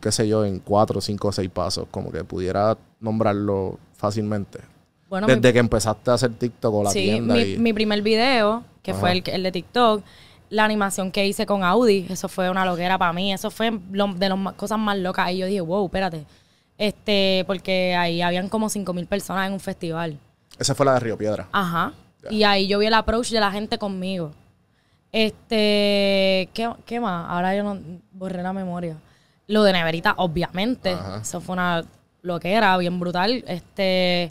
qué 0.00 0.12
sé 0.12 0.28
yo, 0.28 0.44
en 0.44 0.58
cuatro, 0.58 1.00
cinco 1.00 1.28
o 1.28 1.32
seis 1.32 1.48
pasos, 1.48 1.86
como 1.90 2.12
que 2.12 2.22
pudieras 2.24 2.76
nombrarlo 3.00 3.78
fácilmente. 3.96 4.60
Bueno, 5.08 5.26
mi- 5.26 5.34
Desde 5.34 5.52
que 5.54 5.58
empezaste 5.58 6.10
a 6.10 6.14
hacer 6.14 6.32
TikTok 6.34 6.74
o 6.74 6.84
la 6.84 6.90
sí, 6.90 7.00
tienda. 7.02 7.34
mi, 7.34 7.40
y- 7.40 7.58
mi 7.58 7.72
primer 7.72 8.02
video, 8.02 8.62
que 8.82 8.90
Ajá. 8.90 9.00
fue 9.00 9.22
el, 9.24 9.42
de 9.42 9.52
TikTok, 9.52 10.02
la 10.50 10.64
animación 10.64 11.10
que 11.12 11.26
hice 11.26 11.46
con 11.46 11.64
Audi, 11.64 12.06
eso 12.10 12.28
fue 12.28 12.50
una 12.50 12.64
loquera 12.66 12.98
para 12.98 13.12
mí. 13.12 13.32
Eso 13.32 13.50
fue 13.50 13.72
lo- 13.92 14.12
de 14.14 14.28
las 14.28 14.52
cosas 14.54 14.78
más 14.78 14.98
locas. 14.98 15.26
Ahí 15.28 15.38
yo 15.38 15.46
dije, 15.46 15.60
wow, 15.62 15.86
espérate. 15.86 16.26
Este, 16.78 17.44
porque 17.46 17.94
ahí 17.94 18.20
habían 18.22 18.48
como 18.48 18.68
5 18.68 18.92
mil 18.92 19.06
personas 19.06 19.46
en 19.46 19.52
un 19.54 19.60
festival. 19.60 20.18
Esa 20.58 20.74
fue 20.74 20.86
la 20.86 20.94
de 20.94 21.00
Río 21.00 21.16
Piedra. 21.18 21.48
Ajá. 21.52 21.92
Ya. 22.24 22.32
Y 22.32 22.44
ahí 22.44 22.66
yo 22.68 22.78
vi 22.78 22.86
el 22.86 22.94
approach 22.94 23.30
de 23.30 23.40
la 23.40 23.50
gente 23.50 23.78
conmigo. 23.78 24.32
Este, 25.12 26.48
¿qué, 26.54 26.70
qué 26.86 27.00
más? 27.00 27.28
Ahora 27.28 27.54
yo 27.56 27.62
no 27.64 27.78
borré 28.12 28.42
la 28.42 28.52
memoria. 28.52 28.96
Lo 29.46 29.62
de 29.64 29.72
Neverita, 29.72 30.14
obviamente. 30.18 30.92
Ajá. 30.92 31.20
Eso 31.22 31.40
fue 31.40 31.54
una 31.54 31.84
loquera 32.22 32.76
bien 32.76 33.00
brutal. 33.00 33.42
Este, 33.48 34.30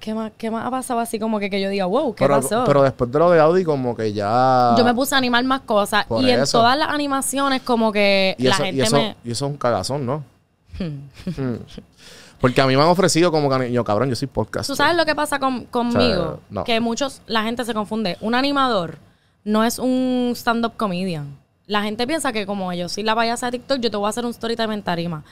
¿qué 0.00 0.14
más, 0.14 0.32
qué 0.36 0.50
más 0.50 0.66
ha 0.66 0.70
pasado 0.70 0.98
así 0.98 1.18
como 1.20 1.38
que, 1.38 1.48
que 1.48 1.60
yo 1.60 1.68
diga, 1.68 1.84
wow, 1.86 2.12
¿qué 2.14 2.24
pero, 2.24 2.40
pasó? 2.40 2.64
pero 2.66 2.82
después 2.82 3.10
de 3.12 3.18
lo 3.20 3.30
de 3.30 3.38
Audi, 3.38 3.62
como 3.62 3.94
que 3.94 4.12
ya. 4.12 4.74
yo 4.76 4.84
me 4.84 4.92
puse 4.94 5.14
a 5.14 5.18
animar 5.18 5.44
más 5.44 5.60
cosas. 5.60 6.04
Por 6.06 6.24
Y 6.24 6.30
en 6.30 6.40
eso. 6.40 6.58
todas 6.58 6.76
las 6.76 6.88
animaciones 6.88 7.62
como 7.62 7.92
que 7.92 8.34
Y 8.38 8.44
la 8.44 8.54
eso, 8.54 8.62
y, 8.62 8.66
gente 8.66 8.82
eso, 8.82 8.96
me... 8.96 9.16
y 9.24 9.30
eso 9.30 9.46
es 9.46 9.50
un 9.52 9.56
cagazón, 9.58 10.04
¿no? 10.04 10.24
Mm. 10.80 11.56
Porque 12.42 12.60
a 12.60 12.66
mí 12.66 12.76
me 12.76 12.82
han 12.82 12.88
ofrecido 12.88 13.30
como 13.32 13.48
que 13.48 13.72
yo, 13.72 13.82
cabrón, 13.84 14.10
yo 14.10 14.16
soy 14.16 14.28
podcast. 14.28 14.66
¿Tú 14.68 14.76
sabes 14.76 14.96
lo 14.96 15.06
que 15.06 15.14
pasa 15.14 15.38
con- 15.38 15.64
conmigo? 15.66 16.40
no. 16.50 16.64
Que 16.64 16.80
muchos, 16.80 17.22
la 17.26 17.42
gente 17.44 17.64
se 17.64 17.72
confunde. 17.72 18.18
Un 18.20 18.34
animador 18.34 18.98
no 19.44 19.64
es 19.64 19.78
un 19.78 20.32
stand-up 20.36 20.74
comedian. 20.76 21.38
La 21.66 21.82
gente 21.82 22.06
piensa 22.06 22.32
que 22.32 22.44
como 22.44 22.70
yo 22.74 22.88
soy 22.90 23.04
la 23.04 23.14
payasa 23.14 23.46
de 23.46 23.52
TikTok, 23.58 23.78
yo 23.80 23.90
te 23.90 23.96
voy 23.96 24.06
a 24.06 24.10
hacer 24.10 24.24
un 24.26 24.32
story 24.32 24.56
time 24.56 24.74
en 24.74 24.82
tarima. 24.82 25.24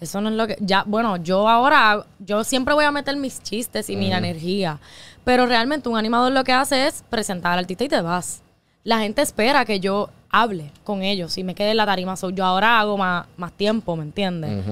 Eso 0.00 0.20
no 0.20 0.28
es 0.30 0.34
lo 0.36 0.46
que... 0.46 0.56
Ya, 0.60 0.84
bueno, 0.86 1.16
yo 1.16 1.48
ahora, 1.48 2.06
yo 2.20 2.44
siempre 2.44 2.72
voy 2.74 2.84
a 2.84 2.90
meter 2.90 3.16
mis 3.16 3.42
chistes 3.42 3.90
y 3.90 3.96
mi 3.96 4.12
energía. 4.12 4.78
Pero 5.24 5.46
realmente 5.46 5.88
un 5.88 5.96
animador 5.98 6.32
lo 6.32 6.44
que 6.44 6.52
hace 6.52 6.86
es 6.86 7.02
presentar 7.10 7.52
al 7.52 7.60
artista 7.60 7.84
y 7.84 7.88
te 7.88 8.00
vas. 8.00 8.42
La 8.84 8.98
gente 9.00 9.20
espera 9.22 9.64
que 9.64 9.80
yo 9.80 10.08
hable 10.30 10.70
con 10.84 11.02
ellos 11.02 11.36
y 11.38 11.44
me 11.44 11.54
quede 11.54 11.72
en 11.72 11.76
la 11.76 11.86
tarima. 11.86 12.16
So, 12.16 12.30
yo 12.30 12.44
ahora 12.44 12.78
hago 12.80 12.96
más, 12.96 13.26
más 13.36 13.52
tiempo, 13.52 13.96
¿me 13.96 14.04
entiendes? 14.04 14.64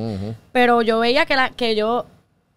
Pero 0.53 0.83
yo 0.83 0.99
veía 1.01 1.27
que, 1.27 1.37
la, 1.37 1.51
que 1.51 1.75
yo, 1.75 2.07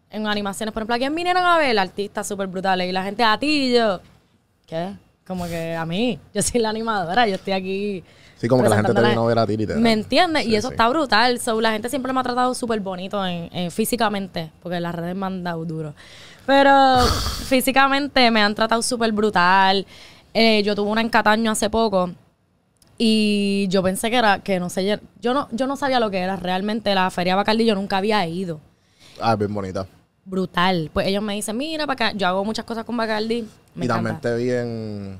en 0.10 0.28
animaciones, 0.28 0.72
por 0.74 0.82
ejemplo, 0.82 0.96
¿a 0.96 1.00
quién 1.00 1.16
vinieron 1.16 1.44
a 1.46 1.58
ver? 1.58 1.78
Artistas 1.80 2.28
súper 2.28 2.48
brutales. 2.48 2.88
Y 2.88 2.92
la 2.92 3.04
gente, 3.04 3.24
a 3.24 3.38
ti, 3.38 3.70
y 3.70 3.74
yo, 3.74 4.00
¿qué? 4.68 4.94
Como 5.26 5.46
que 5.46 5.76
a 5.76 5.86
mí, 5.86 6.20
yo 6.34 6.42
soy 6.42 6.62
la 6.62 6.70
animadora, 6.70 7.28
yo 7.28 7.36
estoy 7.36 7.54
aquí. 7.54 8.04
Sí, 8.38 8.48
como 8.48 8.64
que 8.64 8.70
la 8.70 8.76
gente 8.78 8.94
te 8.94 9.02
vino 9.04 9.24
a 9.24 9.28
ver 9.28 9.38
a 9.40 9.46
ti, 9.46 9.56
literal. 9.56 9.82
¿Me 9.82 9.92
entiendes? 9.94 10.44
Sí, 10.46 10.50
y 10.50 10.56
eso 10.56 10.70
sí. 10.70 10.74
está 10.74 10.90
brutal. 10.90 11.40
So, 11.40 11.60
la 11.62 11.72
gente 11.72 11.90
siempre 11.90 12.12
me 12.12 12.20
ha 12.20 12.24
tratado 12.24 12.54
súper 12.56 12.80
bonito 12.80 13.24
en, 13.26 13.50
en- 13.52 13.70
físicamente, 13.72 14.52
porque 14.64 14.80
las 14.80 14.96
redes 14.96 15.16
me 15.16 15.26
han 15.28 15.44
dado 15.44 15.64
duro. 15.64 15.94
Pero 16.46 16.98
físicamente 17.46 18.30
me 18.32 18.42
han 18.42 18.56
tratado 18.56 18.82
súper 18.82 19.12
brutal. 19.12 19.86
Eh, 20.34 20.64
yo 20.64 20.76
tuve 20.76 20.90
una 20.90 21.02
en 21.02 21.10
Cataño 21.10 21.52
hace 21.52 21.70
poco 21.70 22.10
y 23.04 23.68
yo 23.70 23.82
pensé 23.82 24.12
que 24.12 24.18
era, 24.18 24.44
que 24.44 24.60
no 24.60 24.70
sé, 24.70 25.00
yo 25.20 25.34
no, 25.34 25.48
yo 25.52 25.66
no 25.66 25.76
sabía 25.76 26.00
lo 26.00 26.12
que 26.12 26.20
era 26.20 26.36
realmente. 26.36 26.94
La 26.94 27.10
Feria 27.10 27.36
Bacardi 27.36 27.66
yo 27.66 27.74
nunca 27.74 27.98
había 27.98 28.28
ido. 28.28 28.60
Ah, 29.20 29.36
bien 29.36 29.52
bonita. 29.52 29.88
Brutal. 30.24 30.92
Pues 30.94 31.08
ellos 31.08 31.24
me 31.24 31.34
dicen, 31.34 31.58
mira, 31.58 31.88
para 31.88 32.10
acá. 32.10 32.16
Yo 32.16 32.28
hago 32.28 32.46
muchas 32.46 32.64
cosas 32.64 32.86
con 32.86 32.96
Bacardi. 32.96 33.48
Me 33.74 33.86
y 33.86 33.88
también 33.88 34.22
te 34.22 34.36
vi 34.36 34.52
en, 34.52 35.18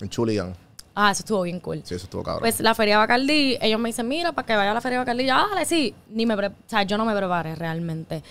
en 0.00 0.08
Chuligan. 0.08 0.56
Ah, 0.94 1.10
eso 1.10 1.20
estuvo 1.20 1.42
bien 1.42 1.60
cool. 1.60 1.82
Sí, 1.84 1.96
eso 1.96 2.06
estuvo 2.06 2.22
cabrón. 2.22 2.40
Pues 2.40 2.60
la 2.60 2.74
Feria 2.74 2.96
Bacardi, 2.96 3.58
ellos 3.60 3.78
me 3.78 3.90
dicen, 3.90 4.08
mira, 4.08 4.32
para 4.32 4.46
que 4.46 4.56
vaya 4.56 4.70
a 4.70 4.74
la 4.74 4.80
Feria 4.80 5.00
Bacardi, 5.00 5.26
yo, 5.26 5.34
ah, 5.34 5.48
dale, 5.52 5.66
sí. 5.66 5.94
Ni 6.08 6.24
me 6.24 6.34
o 6.34 6.52
sea, 6.66 6.84
yo 6.84 6.96
no 6.96 7.04
me 7.04 7.14
preparé 7.14 7.56
realmente. 7.56 8.22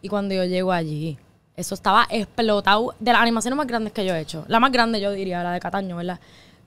Y 0.00 0.08
cuando 0.08 0.34
yo 0.34 0.44
llego 0.46 0.72
allí, 0.72 1.18
eso 1.58 1.74
estaba 1.74 2.06
explotado 2.08 2.94
de 2.98 3.12
las 3.12 3.20
animaciones 3.20 3.58
más 3.58 3.66
grandes 3.66 3.92
que 3.92 4.06
yo 4.06 4.14
he 4.14 4.20
hecho. 4.20 4.46
La 4.48 4.60
más 4.60 4.72
grande, 4.72 4.98
yo 4.98 5.10
diría, 5.12 5.42
la 5.42 5.52
de 5.52 5.60
Cataño, 5.60 5.96
¿verdad? 5.96 6.18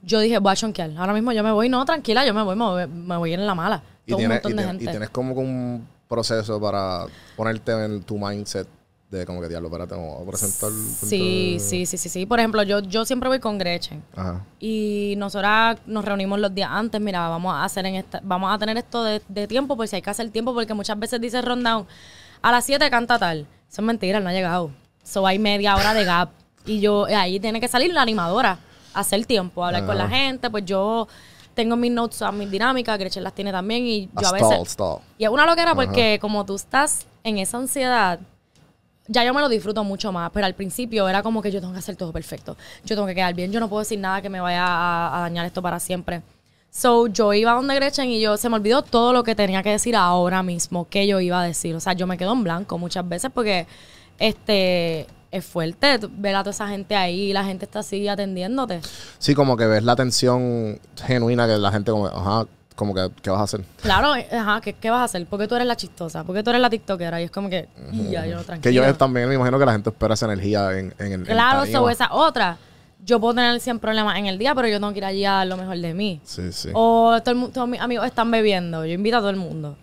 Yo 0.04 0.20
dije, 0.20 0.40
voy 0.40 0.52
a 0.52 0.56
chonquear. 0.56 0.92
Ahora 0.98 1.14
mismo 1.14 1.32
yo 1.32 1.44
me 1.44 1.52
voy, 1.52 1.70
no, 1.70 1.84
tranquila, 1.86 2.26
yo 2.26 2.34
me 2.34 2.44
voy, 2.44 2.56
me 2.88 3.18
voy, 3.18 3.34
en 3.34 3.46
la 3.46 3.56
mala. 3.56 3.82
y, 4.06 4.12
Todo 4.12 4.18
un 4.18 4.22
tienes, 4.22 4.36
montón 4.44 4.52
y, 4.52 4.56
de 4.56 4.62
tienes- 4.62 4.68
gente. 4.72 4.84
y 4.84 4.88
tienes 4.88 5.10
como 5.10 5.34
un 5.34 5.88
proceso 6.08 6.60
para 6.62 7.06
ponerte 7.36 7.72
en 7.86 8.02
tu 8.04 8.18
mindset 8.18 8.68
de 9.10 9.26
como 9.26 9.40
que, 9.42 9.48
diablo, 9.48 9.68
espérate, 9.70 9.96
vamos 9.96 10.22
a 10.22 10.26
presentar. 10.30 10.70
Sí, 10.72 11.58
sí, 11.60 11.86
sí, 11.86 11.98
sí, 11.98 12.10
sí. 12.10 12.26
Por 12.26 12.40
ejemplo, 12.40 12.62
yo, 12.64 12.80
yo 12.80 13.06
siempre 13.06 13.30
voy 13.30 13.40
con 13.40 13.58
Gretchen. 13.58 14.04
Ajá. 14.16 14.44
Y 14.60 15.14
nosotras 15.18 15.78
nos 15.86 16.04
reunimos 16.04 16.40
los 16.40 16.54
días 16.54 16.70
antes, 16.72 17.00
mira, 17.00 17.28
vamos 17.30 17.54
a 17.54 17.64
hacer 17.64 17.86
en 17.86 17.96
esta, 17.96 18.20
vamos 18.24 18.54
a 18.54 18.58
tener 18.58 18.78
esto 18.78 19.04
de, 19.04 19.22
de 19.30 19.48
tiempo, 19.48 19.78
pues 19.78 19.90
si 19.92 19.96
hay 19.98 20.02
que 20.02 20.10
hacer 20.10 20.30
tiempo, 20.30 20.54
porque 20.54 20.74
muchas 20.74 21.00
veces 21.00 21.22
dice 21.22 21.42
rundown, 21.42 21.86
a 22.42 22.52
las 22.52 22.66
7 22.66 22.90
canta 22.90 23.18
tal. 23.18 23.48
Eso 23.70 23.82
es 23.82 23.86
mentira, 23.86 24.20
no 24.20 24.30
ha 24.30 24.34
llegado. 24.34 24.72
So 25.04 25.26
hay 25.26 25.40
media 25.40 25.76
hora 25.78 25.94
de 25.94 26.04
gap. 26.04 26.30
Y 26.66 26.82
yo, 26.82 27.06
ahí 27.06 27.40
tiene 27.40 27.62
que 27.62 27.70
salir 27.70 27.94
la 27.94 28.02
animadora, 28.02 28.60
hacer 29.00 29.26
tiempo, 29.26 29.64
hablar 29.64 29.86
con 29.86 29.98
la 29.98 30.08
gente, 30.08 30.50
pues 30.50 30.66
yo 30.66 31.08
tengo 31.54 31.76
mis 31.76 31.92
notes, 31.92 32.22
a 32.22 32.32
mis 32.32 32.52
dinámicas, 32.52 32.98
Gretchen 33.00 33.24
las 33.24 33.34
tiene 33.34 33.52
también, 33.52 33.86
y 33.86 34.10
yo 34.22 34.28
a 34.28 34.38
stall, 34.38 34.50
veces... 34.50 34.70
stall. 34.74 35.00
Y 35.18 35.24
es 35.24 35.30
una 35.30 35.46
loquera 35.46 35.74
porque 35.74 36.20
como 36.22 36.46
tú 36.46 36.56
estás 36.56 37.06
en 37.24 37.40
esa 37.40 37.58
ansiedad, 37.58 38.20
ya 39.08 39.24
yo 39.24 39.34
me 39.34 39.42
lo 39.42 39.50
disfruto 39.50 39.84
mucho 39.84 40.12
más, 40.12 40.30
pero 40.32 40.46
al 40.46 40.54
principio 40.54 41.08
era 41.10 41.24
como 41.24 41.42
que 41.42 41.52
yo 41.52 41.60
tengo 41.60 41.74
que 41.74 41.80
hacer 41.80 41.96
todo 41.96 42.12
perfecto. 42.12 42.58
Yo 42.86 42.96
tengo 42.96 43.08
que 43.08 43.16
quedar 43.16 43.34
bien, 43.34 43.52
yo 43.52 43.60
no 43.60 43.70
puedo 43.70 43.80
decir 43.80 44.00
nada 44.00 44.22
que 44.22 44.30
me 44.30 44.40
vaya 44.40 44.66
a, 44.66 45.18
a 45.18 45.22
dañar 45.22 45.46
esto 45.46 45.62
para 45.62 45.80
siempre. 45.80 46.22
So, 46.70 47.08
yo 47.08 47.34
iba 47.34 47.54
donde 47.54 47.74
Gretchen 47.74 48.10
y 48.10 48.22
yo 48.22 48.38
se 48.38 48.50
me 48.50 48.56
olvidó 48.56 48.84
todo 48.84 49.12
lo 49.12 49.24
que 49.24 49.34
tenía 49.34 49.64
que 49.64 49.72
decir 49.72 49.96
ahora 49.96 50.44
mismo, 50.44 50.88
que 50.88 51.08
yo 51.08 51.20
iba 51.20 51.42
a 51.42 51.44
decir. 51.44 51.74
O 51.74 51.80
sea, 51.80 51.94
yo 51.94 52.06
me 52.06 52.18
quedo 52.18 52.34
en 52.34 52.44
blanco 52.44 52.78
muchas 52.78 53.08
veces 53.08 53.32
porque 53.34 53.66
este 54.20 55.08
es 55.32 55.46
fuerte 55.46 56.00
ver 56.12 56.36
a 56.36 56.40
toda 56.40 56.52
esa 56.52 56.68
gente 56.68 56.96
ahí 56.96 57.30
y 57.30 57.34
la 57.34 57.44
gente 57.44 57.66
está 57.66 57.80
así 57.80 58.08
atendiéndote. 58.08 58.82
Sí, 59.20 59.36
como 59.36 59.58
que 59.58 59.66
ves 59.66 59.84
la 59.84 59.94
atención 59.94 60.80
genuina 61.06 61.48
que 61.48 61.58
la 61.58 61.72
gente 61.72 61.92
como, 61.92 62.08
ajá, 62.08 62.46
como 62.78 62.94
que, 62.94 63.10
¿qué 63.22 63.30
vas 63.30 63.40
a 63.40 63.44
hacer? 63.44 63.62
Claro, 63.82 64.14
ajá, 64.14 64.62
¿qué, 64.62 64.74
qué 64.74 64.90
vas 64.90 65.02
a 65.02 65.04
hacer? 65.06 65.26
Porque 65.26 65.48
tú 65.48 65.56
eres 65.56 65.68
la 65.68 65.76
chistosa, 65.76 66.24
porque 66.24 66.44
tú 66.44 66.52
eres 66.52 66.62
la 66.62 66.70
tiktokera 66.70 67.20
y 67.20 67.26
es 67.26 67.32
como 67.32 67.50
que, 67.50 67.68
y 67.92 68.12
ya, 68.12 68.26
yo 68.28 68.42
tranquilo. 68.44 68.62
Que 68.62 68.74
yo 68.74 68.96
también 68.96 69.28
me 69.28 69.36
imagino 69.36 69.58
que 69.58 69.66
la 69.66 69.72
gente 69.72 69.90
espera 69.90 70.14
esa 70.14 70.28
energía 70.28 70.78
en, 70.78 70.94
en 71.00 71.08
el 71.08 71.14
en 71.14 71.26
Claro, 71.26 71.66
so, 71.66 71.90
esa 71.90 72.14
otra. 72.14 72.58
Yo 73.04 73.20
puedo 73.20 73.36
tener 73.36 73.60
100 73.60 73.80
problemas 73.80 74.18
en 74.18 74.28
el 74.28 74.38
día, 74.38 74.54
pero 74.54 74.68
yo 74.68 74.80
tengo 74.80 74.92
que 74.92 75.00
ir 75.00 75.06
allí 75.06 75.26
a 75.26 75.32
dar 75.32 75.48
lo 75.48 75.58
mejor 75.58 75.78
de 75.78 75.94
mí. 75.94 76.22
Sí, 76.24 76.52
sí. 76.52 76.70
O 76.74 77.20
todo 77.24 77.46
el 77.46 77.52
todos 77.52 77.68
mis 77.68 77.80
amigos 77.80 78.06
están 78.06 78.30
bebiendo. 78.30 78.86
Yo 78.86 78.94
invito 78.94 79.18
a 79.18 79.20
todo 79.22 79.30
el 79.30 79.38
mundo. 79.38 79.78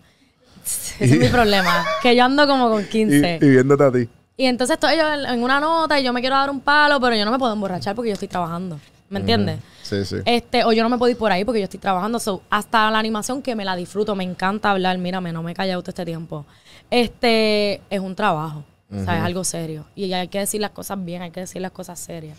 Ese 0.99 1.15
es 1.15 1.19
mi 1.19 1.27
problema. 1.27 1.83
Que 2.01 2.15
yo 2.15 2.23
ando 2.23 2.47
como 2.47 2.69
con 2.69 2.83
y, 2.83 2.85
15. 2.85 3.39
y 3.41 3.49
viéndote 3.49 3.83
a 3.83 3.91
ti. 3.91 4.09
Y 4.37 4.45
entonces 4.45 4.75
estoy 4.75 4.97
yo 4.97 5.13
en 5.13 5.43
una 5.43 5.59
nota 5.59 5.99
y 5.99 6.03
yo 6.03 6.11
me 6.11 6.19
quiero 6.19 6.35
dar 6.35 6.49
un 6.49 6.59
palo, 6.59 6.99
pero 6.99 7.15
yo 7.15 7.23
no 7.23 7.31
me 7.31 7.39
puedo 7.39 7.53
emborrachar 7.53 7.95
porque 7.95 8.09
yo 8.09 8.13
estoy 8.13 8.27
trabajando. 8.27 8.79
¿Me 9.09 9.19
entiendes? 9.19 9.59
Sí, 9.83 10.03
sí. 10.03 10.17
Este, 10.25 10.63
o 10.63 10.73
yo 10.73 10.83
no 10.83 10.89
me 10.89 10.97
puedo 10.97 11.11
ir 11.11 11.17
por 11.17 11.31
ahí 11.31 11.45
porque 11.45 11.59
yo 11.59 11.65
estoy 11.65 11.79
trabajando. 11.79 12.19
So, 12.19 12.41
hasta 12.49 12.89
la 12.91 12.99
animación 12.99 13.41
que 13.41 13.55
me 13.55 13.63
la 13.63 13.75
disfruto, 13.75 14.15
me 14.15 14.23
encanta 14.23 14.71
hablar. 14.71 14.97
Mírame, 14.97 15.31
no 15.31 15.43
me 15.43 15.51
he 15.51 15.55
callado 15.55 15.81
todo 15.81 15.91
este 15.91 16.05
tiempo. 16.05 16.45
Este, 16.89 17.81
es 17.89 17.99
un 17.99 18.15
trabajo. 18.15 18.63
O 18.91 19.03
sea, 19.03 19.17
es 19.17 19.23
algo 19.23 19.43
serio. 19.43 19.85
Y 19.95 20.11
hay 20.13 20.27
que 20.27 20.39
decir 20.39 20.61
las 20.61 20.71
cosas 20.71 21.03
bien, 21.03 21.21
hay 21.21 21.31
que 21.31 21.41
decir 21.41 21.61
las 21.61 21.71
cosas 21.71 21.99
serias. 21.99 22.37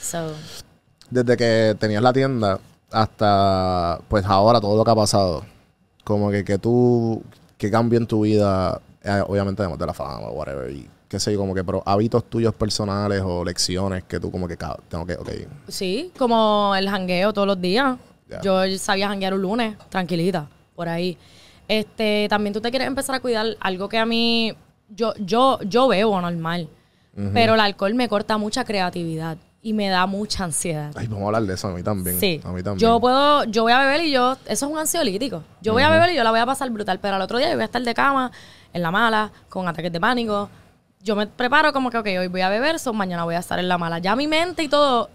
So, 0.00 0.32
Desde 1.10 1.36
que 1.36 1.76
tenías 1.78 2.02
la 2.02 2.12
tienda 2.12 2.58
hasta, 2.90 4.00
pues 4.08 4.24
ahora, 4.24 4.60
todo 4.60 4.76
lo 4.76 4.84
que 4.84 4.90
ha 4.90 4.94
pasado. 4.94 5.44
Como 6.04 6.30
que, 6.30 6.44
que 6.44 6.58
tú, 6.58 7.22
que 7.56 7.70
cambio 7.70 7.98
en 7.98 8.06
tu 8.06 8.22
vida, 8.22 8.80
eh, 9.02 9.22
obviamente 9.26 9.62
además 9.62 9.78
de 9.78 9.86
la 9.86 9.94
fama, 9.94 10.28
whatever, 10.30 10.70
y 10.70 10.88
qué 11.10 11.18
sé 11.18 11.32
yo, 11.32 11.40
como 11.40 11.54
que, 11.54 11.64
pero 11.64 11.82
hábitos 11.84 12.30
tuyos 12.30 12.54
personales 12.54 13.20
o 13.24 13.44
lecciones 13.44 14.04
que 14.04 14.20
tú 14.20 14.30
como 14.30 14.46
que, 14.46 14.56
tengo 14.56 15.04
que, 15.04 15.14
ok, 15.14 15.28
sí, 15.66 16.12
como 16.16 16.72
el 16.76 16.88
jangueo 16.88 17.32
todos 17.32 17.48
los 17.48 17.60
días. 17.60 17.98
Yo 18.44 18.62
sabía 18.78 19.08
janguear 19.08 19.34
un 19.34 19.42
lunes, 19.42 19.76
tranquilita, 19.88 20.48
por 20.76 20.88
ahí. 20.88 21.18
Este, 21.66 22.28
también 22.30 22.52
tú 22.54 22.60
te 22.60 22.70
quieres 22.70 22.86
empezar 22.86 23.16
a 23.16 23.20
cuidar 23.20 23.44
algo 23.58 23.88
que 23.88 23.98
a 23.98 24.06
mí, 24.06 24.54
yo, 24.88 25.12
yo, 25.18 25.58
yo 25.62 25.88
bebo 25.88 26.20
normal, 26.20 26.68
pero 27.34 27.54
el 27.54 27.60
alcohol 27.60 27.94
me 27.94 28.08
corta 28.08 28.38
mucha 28.38 28.64
creatividad 28.64 29.36
y 29.62 29.72
me 29.72 29.88
da 29.88 30.06
mucha 30.06 30.44
ansiedad. 30.44 30.92
ay, 30.94 31.08
vamos 31.08 31.24
a 31.24 31.26
hablar 31.26 31.42
de 31.42 31.54
eso, 31.54 31.66
a 31.66 31.72
mí 31.72 31.82
también. 31.82 32.20
Sí. 32.20 32.40
A 32.44 32.52
mí 32.52 32.62
también. 32.62 32.78
Yo 32.78 33.00
puedo, 33.00 33.42
yo 33.44 33.64
voy 33.64 33.72
a 33.72 33.80
beber 33.80 34.02
y 34.02 34.12
yo, 34.12 34.36
eso 34.46 34.66
es 34.66 34.72
un 34.72 34.78
ansiolítico. 34.78 35.42
Yo 35.60 35.72
voy 35.72 35.82
a 35.82 35.90
beber 35.90 36.10
y 36.10 36.14
yo 36.14 36.22
la 36.22 36.30
voy 36.30 36.38
a 36.38 36.46
pasar 36.46 36.70
brutal, 36.70 37.00
pero 37.00 37.16
al 37.16 37.22
otro 37.22 37.38
día 37.38 37.48
yo 37.48 37.54
voy 37.54 37.62
a 37.62 37.66
estar 37.66 37.82
de 37.82 37.94
cama, 37.94 38.30
en 38.72 38.82
la 38.82 38.92
mala, 38.92 39.32
con 39.48 39.66
ataques 39.66 39.90
de 39.90 40.00
pánico. 40.00 40.48
Yo 41.02 41.16
me 41.16 41.26
preparo 41.26 41.72
como 41.72 41.90
que, 41.90 41.98
ok, 41.98 42.06
hoy 42.20 42.28
voy 42.28 42.40
a 42.42 42.48
beber, 42.48 42.78
so 42.78 42.92
mañana 42.92 43.24
voy 43.24 43.34
a 43.34 43.38
estar 43.38 43.58
en 43.58 43.68
la 43.68 43.78
mala. 43.78 43.98
Ya 43.98 44.14
mi 44.16 44.26
mente 44.26 44.62
y 44.62 44.68
todo 44.68 45.08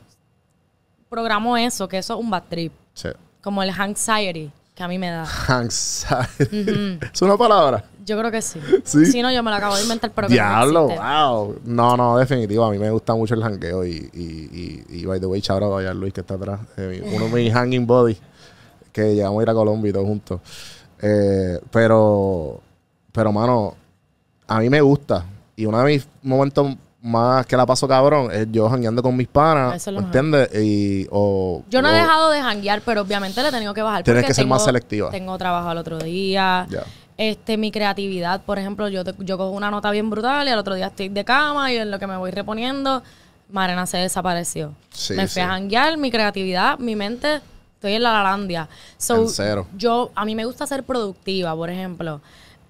programó 1.09 1.57
eso, 1.57 1.87
que 1.87 1.97
eso 1.99 2.15
es 2.15 2.19
un 2.19 2.29
bad 2.29 2.43
trip. 2.49 2.73
Sí. 2.93 3.09
Como 3.41 3.61
el 3.61 3.69
anxiety 3.69 4.51
que 4.75 4.83
a 4.83 4.87
mí 4.87 4.99
me 4.99 5.09
da. 5.09 5.25
Anxiety. 5.47 6.99
¿Es 7.13 7.21
una 7.21 7.37
palabra? 7.37 7.85
Yo 8.05 8.17
creo 8.19 8.29
que 8.29 8.41
sí. 8.41 8.59
¿Sí? 8.83 9.05
Si 9.05 9.21
no, 9.21 9.31
yo 9.31 9.41
me 9.41 9.49
lo 9.49 9.57
acabo 9.57 9.75
de 9.75 9.83
inventar, 9.83 10.11
pero 10.11 10.27
que 10.27 10.33
no 10.35 10.41
Diablo, 10.41 10.87
wow. 10.89 11.59
No, 11.63 11.95
no, 11.95 12.17
definitivo. 12.17 12.65
A 12.65 12.71
mí 12.71 12.77
me 12.77 12.91
gusta 12.91 13.15
mucho 13.15 13.33
el 13.35 13.41
jangueo 13.41 13.85
y, 13.85 14.09
y, 14.13 14.83
y, 14.89 14.99
y 14.99 15.05
by 15.05 15.19
the 15.19 15.25
way, 15.25 15.41
out 15.49 15.63
a 15.63 15.93
Luis 15.93 16.13
que 16.13 16.21
está 16.21 16.33
atrás. 16.35 16.59
eh, 16.77 17.01
uno 17.15 17.29
de 17.29 17.43
mis 17.43 17.53
hanging 17.55 17.87
body 17.87 18.17
que 18.91 19.15
llegamos 19.15 19.39
a 19.39 19.43
ir 19.43 19.49
a 19.49 19.53
Colombia 19.53 19.89
y 19.89 19.93
todos 19.93 20.05
juntos. 20.05 20.41
Eh, 21.01 21.59
pero, 21.71 22.59
pero, 23.11 23.31
mano, 23.31 23.75
a 24.47 24.59
mí 24.59 24.69
me 24.69 24.81
gusta 24.81 25.25
Y 25.55 25.65
uno 25.65 25.79
de 25.79 25.85
mis 25.85 26.07
momentos 26.23 26.75
más 27.01 27.45
que 27.45 27.55
la 27.55 27.65
paso 27.65 27.87
cabrón 27.87 28.29
es 28.31 28.47
yo 28.51 28.67
jangueando 28.67 29.03
con 29.03 29.15
mis 29.15 29.27
panas, 29.27 29.75
Eso 29.75 29.91
es 29.91 29.93
lo 29.93 30.01
¿me 30.01 30.07
mejor. 30.07 30.25
entiendes? 30.25 30.63
Y, 30.65 31.07
o, 31.11 31.63
Yo 31.69 31.81
no 31.81 31.89
he 31.89 31.91
o- 31.91 31.95
dejado 31.95 32.29
de 32.31 32.41
janguear, 32.41 32.81
pero 32.81 33.01
obviamente 33.01 33.41
le 33.41 33.49
he 33.49 33.51
tenido 33.51 33.73
que 33.73 33.81
bajar. 33.83 34.03
Tienes 34.03 34.23
porque 34.23 34.27
que 34.29 34.33
ser 34.33 34.47
más 34.47 34.59
tengo- 34.59 34.65
selectiva. 34.65 35.11
Tengo 35.11 35.37
trabajo 35.37 35.69
al 35.69 35.77
otro 35.77 35.99
día. 35.99 36.65
Ya. 36.69 36.83
Este, 37.17 37.57
mi 37.57 37.71
creatividad, 37.71 38.41
por 38.41 38.57
ejemplo, 38.59 38.89
yo, 38.89 39.03
te- 39.03 39.13
yo 39.19 39.37
cojo 39.37 39.51
una 39.51 39.69
nota 39.71 39.91
bien 39.91 40.09
brutal 40.09 40.47
y 40.47 40.51
al 40.51 40.57
otro 40.59 40.73
día 40.75 40.87
estoy 40.87 41.09
de 41.09 41.23
cama 41.23 41.71
y 41.71 41.77
en 41.77 41.91
lo 41.91 41.99
que 41.99 42.07
me 42.07 42.17
voy 42.17 42.31
reponiendo, 42.31 43.03
Marena 43.51 43.85
se 43.85 43.97
desapareció. 43.97 44.73
Sí, 44.89 45.13
me 45.13 45.23
fui 45.27 45.35
sí. 45.35 45.39
a 45.41 45.47
janguear, 45.47 45.97
mi 45.97 46.09
creatividad, 46.11 46.79
mi 46.79 46.95
mente, 46.95 47.39
estoy 47.75 47.93
en 47.93 48.03
la 48.03 48.11
lalandia. 48.11 48.67
So, 48.97 49.21
En 49.21 49.29
cero. 49.29 49.67
Yo, 49.77 50.11
a 50.15 50.25
mí 50.25 50.33
me 50.35 50.43
gusta 50.43 50.65
ser 50.65 50.83
productiva, 50.83 51.55
por 51.55 51.69
ejemplo. 51.69 52.19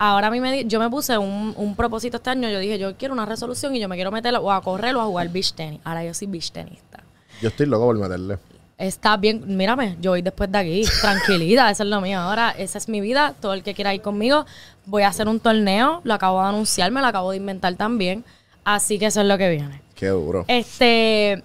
Ahora 0.07 0.27
a 0.27 0.31
mí 0.31 0.39
me, 0.39 0.65
yo 0.65 0.79
me 0.79 0.87
puse 0.87 1.17
un, 1.17 1.55
un 1.57 1.75
propósito 1.75 2.17
este 2.17 2.29
año, 2.29 2.47
yo 2.47 2.59
dije, 2.59 2.77
yo 2.77 2.95
quiero 2.95 3.13
una 3.13 3.25
resolución 3.25 3.75
y 3.75 3.79
yo 3.79 3.89
me 3.89 3.95
quiero 3.95 4.11
meter 4.11 4.35
o 4.35 4.51
a 4.51 4.61
correr 4.61 4.95
o 4.95 5.01
a 5.01 5.05
jugar 5.05 5.29
beach 5.29 5.53
tenis. 5.53 5.79
Ahora 5.83 6.05
yo 6.05 6.13
soy 6.13 6.27
beach 6.27 6.51
tenista. 6.51 7.03
Yo 7.41 7.49
estoy 7.49 7.65
loco 7.65 7.85
por 7.85 7.97
meterle. 7.97 8.37
Está 8.77 9.17
bien, 9.17 9.57
mírame, 9.57 9.97
yo 10.01 10.11
voy 10.11 10.21
después 10.21 10.51
de 10.51 10.57
aquí, 10.59 10.83
tranquilidad, 11.01 11.71
eso 11.71 11.81
es 11.81 11.89
lo 11.89 12.01
mío. 12.01 12.19
Ahora, 12.19 12.51
esa 12.51 12.77
es 12.77 12.87
mi 12.87 13.01
vida, 13.01 13.33
todo 13.39 13.53
el 13.53 13.63
que 13.63 13.73
quiera 13.73 13.95
ir 13.95 14.01
conmigo, 14.01 14.45
voy 14.85 15.01
a 15.03 15.07
hacer 15.07 15.27
un 15.27 15.39
torneo, 15.39 16.01
lo 16.03 16.13
acabo 16.13 16.39
de 16.41 16.49
anunciar, 16.49 16.91
me 16.91 17.01
lo 17.01 17.07
acabo 17.07 17.31
de 17.31 17.37
inventar 17.37 17.73
también, 17.73 18.23
así 18.63 18.99
que 18.99 19.07
eso 19.07 19.21
es 19.21 19.27
lo 19.27 19.39
que 19.39 19.49
viene. 19.49 19.81
Qué 19.95 20.09
duro. 20.09 20.45
Este, 20.47 21.41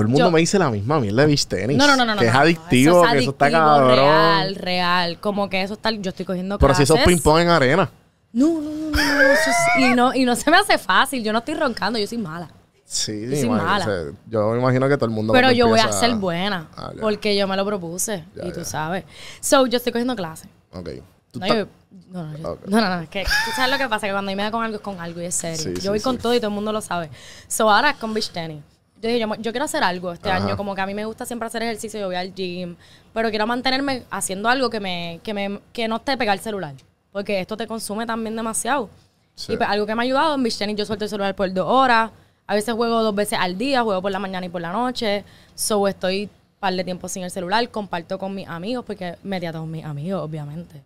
Todo 0.00 0.06
el 0.06 0.08
mundo 0.08 0.26
yo- 0.26 0.30
me 0.30 0.40
dice 0.40 0.58
la 0.58 0.70
misma 0.70 1.00
mierda 1.00 1.22
de 1.22 1.26
beach 1.28 1.46
tenis. 1.46 1.76
no, 1.76 1.86
no, 1.86 1.96
no, 1.96 2.04
no, 2.04 2.16
Que 2.16 2.24
no, 2.26 2.30
es 2.30 2.36
adictivo, 2.36 3.02
eso 3.04 3.12
que 3.12 3.16
es 3.18 3.22
eso 3.22 3.30
está 3.32 3.50
cabrón. 3.50 3.96
real, 3.96 4.54
real, 4.56 5.20
como 5.20 5.48
que 5.48 5.62
eso 5.62 5.74
está, 5.74 5.90
yo 5.90 6.10
estoy 6.10 6.26
cogiendo 6.26 6.58
Pero 6.58 6.74
si 6.74 6.84
clases. 6.84 6.96
esos 6.96 7.06
ping-pong 7.06 7.40
en 7.40 7.48
arena. 7.48 7.90
No, 8.32 8.46
no, 8.46 8.60
no, 8.60 8.70
no, 8.70 8.90
no, 8.90 9.20
eso 9.22 9.50
es- 9.50 9.82
y 9.84 9.94
no, 9.94 10.14
y 10.14 10.24
no 10.24 10.36
se 10.36 10.50
me 10.50 10.56
hace 10.58 10.78
fácil, 10.78 11.22
yo 11.24 11.32
no 11.32 11.40
estoy 11.40 11.54
roncando, 11.54 11.98
yo 11.98 12.06
soy 12.06 12.18
mala. 12.18 12.50
Sí, 12.84 13.24
Yo 13.28 13.36
soy 13.36 13.48
mala. 13.48 13.84
o 13.84 13.88
sea, 13.88 14.02
yo 14.28 14.48
me 14.50 14.58
imagino 14.58 14.88
que 14.88 14.96
todo 14.96 15.04
el 15.06 15.12
mundo. 15.12 15.32
Pero 15.32 15.52
yo 15.52 15.68
voy 15.68 15.78
a 15.78 15.92
ser 15.92 16.12
buena, 16.16 16.68
Ah, 16.76 16.90
porque 17.00 17.36
yo 17.36 17.46
me 17.46 17.56
lo 17.56 17.64
propuse, 17.64 18.24
Ya, 18.34 18.46
y 18.46 18.52
tú 18.52 18.60
ya. 18.60 18.64
sabes. 18.64 19.04
So, 19.40 19.66
yo 19.66 19.76
estoy 19.76 19.92
cogiendo 19.92 20.16
clases. 20.16 20.48
Ok. 20.72 20.88
No, 21.34 21.46
yo- 21.46 21.66
no, 22.10 22.24
no, 22.24 22.36
yo- 22.38 22.58
no, 22.66 22.80
no, 22.80 22.88
no, 22.96 23.00
es 23.02 23.08
que 23.08 23.22
tú 23.22 23.50
sabes 23.54 23.70
lo 23.70 23.78
que 23.78 23.88
pasa, 23.88 24.06
que 24.08 24.12
cuando 24.12 24.32
yo 24.32 24.36
me 24.36 24.42
da 24.42 24.50
con 24.50 24.64
algo 24.64 24.76
es 24.76 24.82
con 24.82 25.00
algo 25.00 25.20
y 25.20 25.26
es 25.26 25.34
serio. 25.36 25.56
Sí, 25.58 25.74
yo 25.76 25.80
sí, 25.82 25.88
voy 25.88 26.00
con 26.00 26.16
sí. 26.16 26.22
todo 26.22 26.34
y 26.34 26.38
todo 26.38 26.48
el 26.48 26.54
mundo 26.54 26.72
lo 26.72 26.80
sabe. 26.80 27.10
So 27.46 27.70
ahora 27.70 27.90
es 27.90 27.96
con 27.98 28.12
beach 28.12 28.30
tenis. 28.30 28.60
Yo 29.00 29.08
dije, 29.08 29.26
yo, 29.38 29.50
quiero 29.52 29.64
hacer 29.64 29.82
algo 29.82 30.12
este 30.12 30.30
Ajá. 30.30 30.44
año, 30.44 30.56
como 30.56 30.74
que 30.74 30.80
a 30.82 30.86
mí 30.86 30.92
me 30.92 31.06
gusta 31.06 31.24
siempre 31.24 31.46
hacer 31.46 31.62
ejercicio, 31.62 31.98
yo 31.98 32.06
voy 32.06 32.16
al 32.16 32.34
gym, 32.34 32.76
pero 33.14 33.30
quiero 33.30 33.46
mantenerme 33.46 34.02
haciendo 34.10 34.48
algo 34.48 34.68
que 34.68 34.78
me, 34.78 35.20
que 35.22 35.32
me, 35.32 35.60
que 35.72 35.88
no 35.88 35.96
esté 35.96 36.18
pegado 36.18 36.34
el 36.34 36.40
celular, 36.40 36.74
porque 37.10 37.40
esto 37.40 37.56
te 37.56 37.66
consume 37.66 38.04
también 38.04 38.36
demasiado. 38.36 38.90
Sí. 39.34 39.54
Y 39.54 39.56
pues, 39.56 39.68
algo 39.70 39.86
que 39.86 39.94
me 39.94 40.02
ha 40.02 40.04
ayudado 40.04 40.34
en 40.34 40.42
beach 40.42 40.58
tenis, 40.58 40.76
yo 40.76 40.84
suelto 40.84 41.04
el 41.06 41.08
celular 41.08 41.34
por 41.34 41.50
dos 41.50 41.66
horas, 41.66 42.10
a 42.46 42.54
veces 42.54 42.74
juego 42.74 43.02
dos 43.02 43.14
veces 43.14 43.38
al 43.40 43.56
día, 43.56 43.82
juego 43.82 44.02
por 44.02 44.12
la 44.12 44.18
mañana 44.18 44.44
y 44.44 44.50
por 44.50 44.60
la 44.60 44.72
noche, 44.72 45.24
so 45.54 45.88
estoy 45.88 46.24
un 46.24 46.30
par 46.60 46.74
de 46.74 46.84
tiempo 46.84 47.08
sin 47.08 47.22
el 47.22 47.30
celular, 47.30 47.66
comparto 47.70 48.18
con 48.18 48.34
mis 48.34 48.46
amigos, 48.46 48.84
porque 48.84 49.16
metí 49.22 49.46
a 49.46 49.52
todos 49.52 49.66
mis 49.66 49.84
amigos, 49.84 50.20
obviamente. 50.22 50.82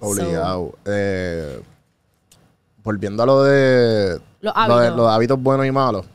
Obligado. 0.00 0.72
Eh, 0.86 1.60
volviendo 2.82 3.22
a 3.22 3.26
lo 3.26 3.42
de 3.44 4.20
Los 4.40 4.54
lo 4.54 4.78
de 4.78 4.86
hábitos. 4.86 4.96
los 4.96 5.10
hábitos 5.10 5.42
buenos 5.42 5.66
y 5.66 5.70
malos. 5.70 6.06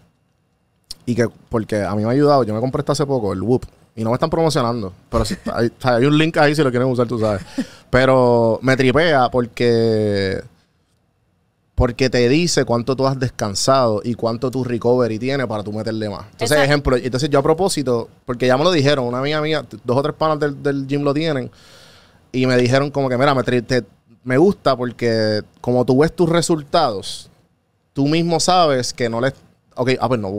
Y 1.08 1.16
que, 1.16 1.28
porque 1.50 1.82
a 1.82 1.96
mí 1.96 2.04
me 2.04 2.10
ha 2.10 2.12
ayudado, 2.12 2.44
yo 2.44 2.54
me 2.54 2.60
compré 2.60 2.82
esto 2.82 2.92
hace 2.92 3.06
poco, 3.06 3.34
el 3.34 3.42
Whoop. 3.42 3.66
Y 3.96 4.04
no 4.04 4.12
me 4.12 4.16
están 4.16 4.30
promocionando. 4.30 4.94
Pero 5.10 5.24
hay, 5.84 6.06
un 6.06 6.18
link 6.18 6.38
ahí 6.38 6.54
si 6.54 6.62
lo 6.62 6.70
quieren 6.70 6.88
usar, 6.88 7.08
tú 7.08 7.18
sabes. 7.18 7.42
Pero 7.90 8.60
me 8.62 8.78
tripea 8.78 9.30
porque. 9.32 10.44
Porque 11.74 12.10
te 12.10 12.28
dice 12.28 12.66
cuánto 12.66 12.96
tú 12.96 13.08
has 13.08 13.20
descansado 13.20 14.02
y 14.04 14.16
cuánto 14.16 14.52
tu 14.52 14.64
recovery 14.64 15.18
tiene 15.18 15.48
para 15.48 15.64
tú 15.64 15.72
meterle 15.72 16.10
más. 16.10 16.26
Entonces, 16.26 16.52
Exacto. 16.52 16.64
ejemplo, 16.64 16.98
entonces 16.98 17.30
yo 17.30 17.40
a 17.40 17.44
propósito, 17.44 18.10
porque 18.26 18.48
ya 18.48 18.58
me 18.58 18.64
lo 18.64 18.72
dijeron, 18.72 19.06
una 19.06 19.20
amiga 19.20 19.42
mía, 19.42 19.64
dos 19.84 19.98
o 19.98 20.02
tres 20.04 20.16
panas 20.16 20.40
del, 20.40 20.62
del 20.62 20.88
gym 20.88 21.04
lo 21.04 21.14
tienen. 21.14 21.50
Y 22.32 22.46
me 22.48 22.58
dijeron 22.58 22.92
como 22.92 23.10
que, 23.10 23.18
mira, 23.18 23.34
me, 23.34 23.44
te- 23.44 23.86
me 24.24 24.38
gusta 24.38 24.76
porque 24.76 25.42
como 25.62 25.86
tú 25.86 26.00
ves 26.00 26.12
tus 26.14 26.28
resultados, 26.30 27.30
tú 27.94 28.08
mismo 28.08 28.40
sabes 28.40 28.92
que 28.92 29.08
no 29.08 29.22
les... 29.22 29.34
Ok, 29.76 29.92
ah, 30.00 30.08
pues 30.08 30.20
no, 30.20 30.30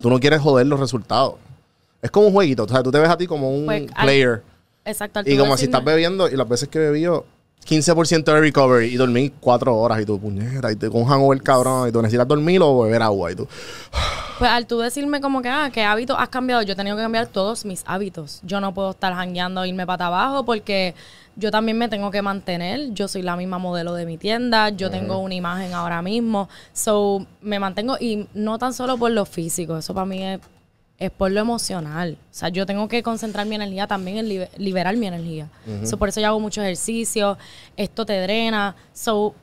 tú 0.00 0.10
no 0.10 0.18
quieres 0.20 0.40
joder 0.40 0.66
los 0.66 0.80
resultados. 0.80 1.34
Es 2.02 2.10
como 2.10 2.28
un 2.28 2.32
jueguito, 2.32 2.64
o 2.64 2.68
sea, 2.68 2.82
tú 2.82 2.90
te 2.90 2.98
ves 2.98 3.08
a 3.10 3.16
ti 3.16 3.26
como 3.26 3.50
un 3.50 3.66
Pues, 3.66 3.82
al- 3.94 4.04
player. 4.04 4.42
Exacto. 4.84 5.18
al 5.20 5.28
Y 5.28 5.36
tú 5.36 5.40
como 5.42 5.56
si 5.56 5.64
estás 5.64 5.84
bebiendo, 5.84 6.28
y 6.28 6.36
las 6.36 6.48
veces 6.48 6.68
que 6.68 6.78
bebí 6.78 7.00
yo, 7.02 7.24
15% 7.66 8.24
de 8.32 8.40
recovery 8.40 8.86
y 8.86 8.96
dormí 8.96 9.30
4 9.40 9.76
horas 9.76 10.00
y 10.00 10.06
tú, 10.06 10.18
puñeta, 10.18 10.70
y 10.72 10.76
te 10.76 10.88
con 10.88 11.02
un 11.02 11.08
hangover 11.08 11.42
cabrón, 11.42 11.88
y 11.88 11.92
tú 11.92 12.00
necesitas 12.00 12.26
dormir 12.26 12.60
o 12.62 12.82
beber 12.82 13.02
agua 13.02 13.32
y 13.32 13.34
tú... 13.34 13.48
Pues 14.38 14.48
al 14.50 14.66
tú 14.68 14.78
decirme 14.78 15.20
como 15.20 15.42
que, 15.42 15.48
ah, 15.48 15.68
¿qué 15.74 15.82
hábitos 15.82 16.16
has 16.18 16.28
cambiado? 16.28 16.62
Yo 16.62 16.74
he 16.74 16.76
tenido 16.76 16.96
que 16.96 17.02
cambiar 17.02 17.26
todos 17.26 17.64
mis 17.64 17.82
hábitos. 17.86 18.40
Yo 18.44 18.60
no 18.60 18.72
puedo 18.72 18.90
estar 18.90 19.12
jangueando 19.12 19.64
e 19.64 19.68
irme 19.68 19.84
para 19.84 20.06
abajo 20.06 20.44
porque 20.44 20.94
yo 21.38 21.50
también 21.52 21.78
me 21.78 21.88
tengo 21.88 22.10
que 22.10 22.20
mantener. 22.20 22.92
Yo 22.92 23.06
soy 23.06 23.22
la 23.22 23.36
misma 23.36 23.58
modelo 23.58 23.94
de 23.94 24.04
mi 24.06 24.18
tienda. 24.18 24.70
Yo 24.70 24.90
tengo 24.90 25.18
una 25.18 25.34
imagen 25.34 25.72
ahora 25.72 26.02
mismo. 26.02 26.48
So, 26.72 27.24
me 27.40 27.58
mantengo 27.60 27.96
y 28.00 28.26
no 28.34 28.58
tan 28.58 28.74
solo 28.74 28.98
por 28.98 29.12
lo 29.12 29.24
físico. 29.24 29.78
Eso 29.78 29.94
para 29.94 30.04
mí 30.06 30.22
es, 30.22 30.40
es 30.98 31.10
por 31.12 31.30
lo 31.30 31.40
emocional. 31.40 32.18
O 32.20 32.34
sea, 32.34 32.48
yo 32.48 32.66
tengo 32.66 32.88
que 32.88 33.04
concentrar 33.04 33.46
mi 33.46 33.54
energía 33.54 33.86
también 33.86 34.18
en 34.18 34.28
libe- 34.28 34.50
liberar 34.56 34.96
mi 34.96 35.06
energía. 35.06 35.48
So, 35.84 35.96
por 35.96 36.08
eso 36.08 36.20
yo 36.20 36.26
hago 36.26 36.40
mucho 36.40 36.60
ejercicio. 36.60 37.38
Esto 37.76 38.04
te 38.04 38.20
drena. 38.20 38.74
So, 38.92 39.34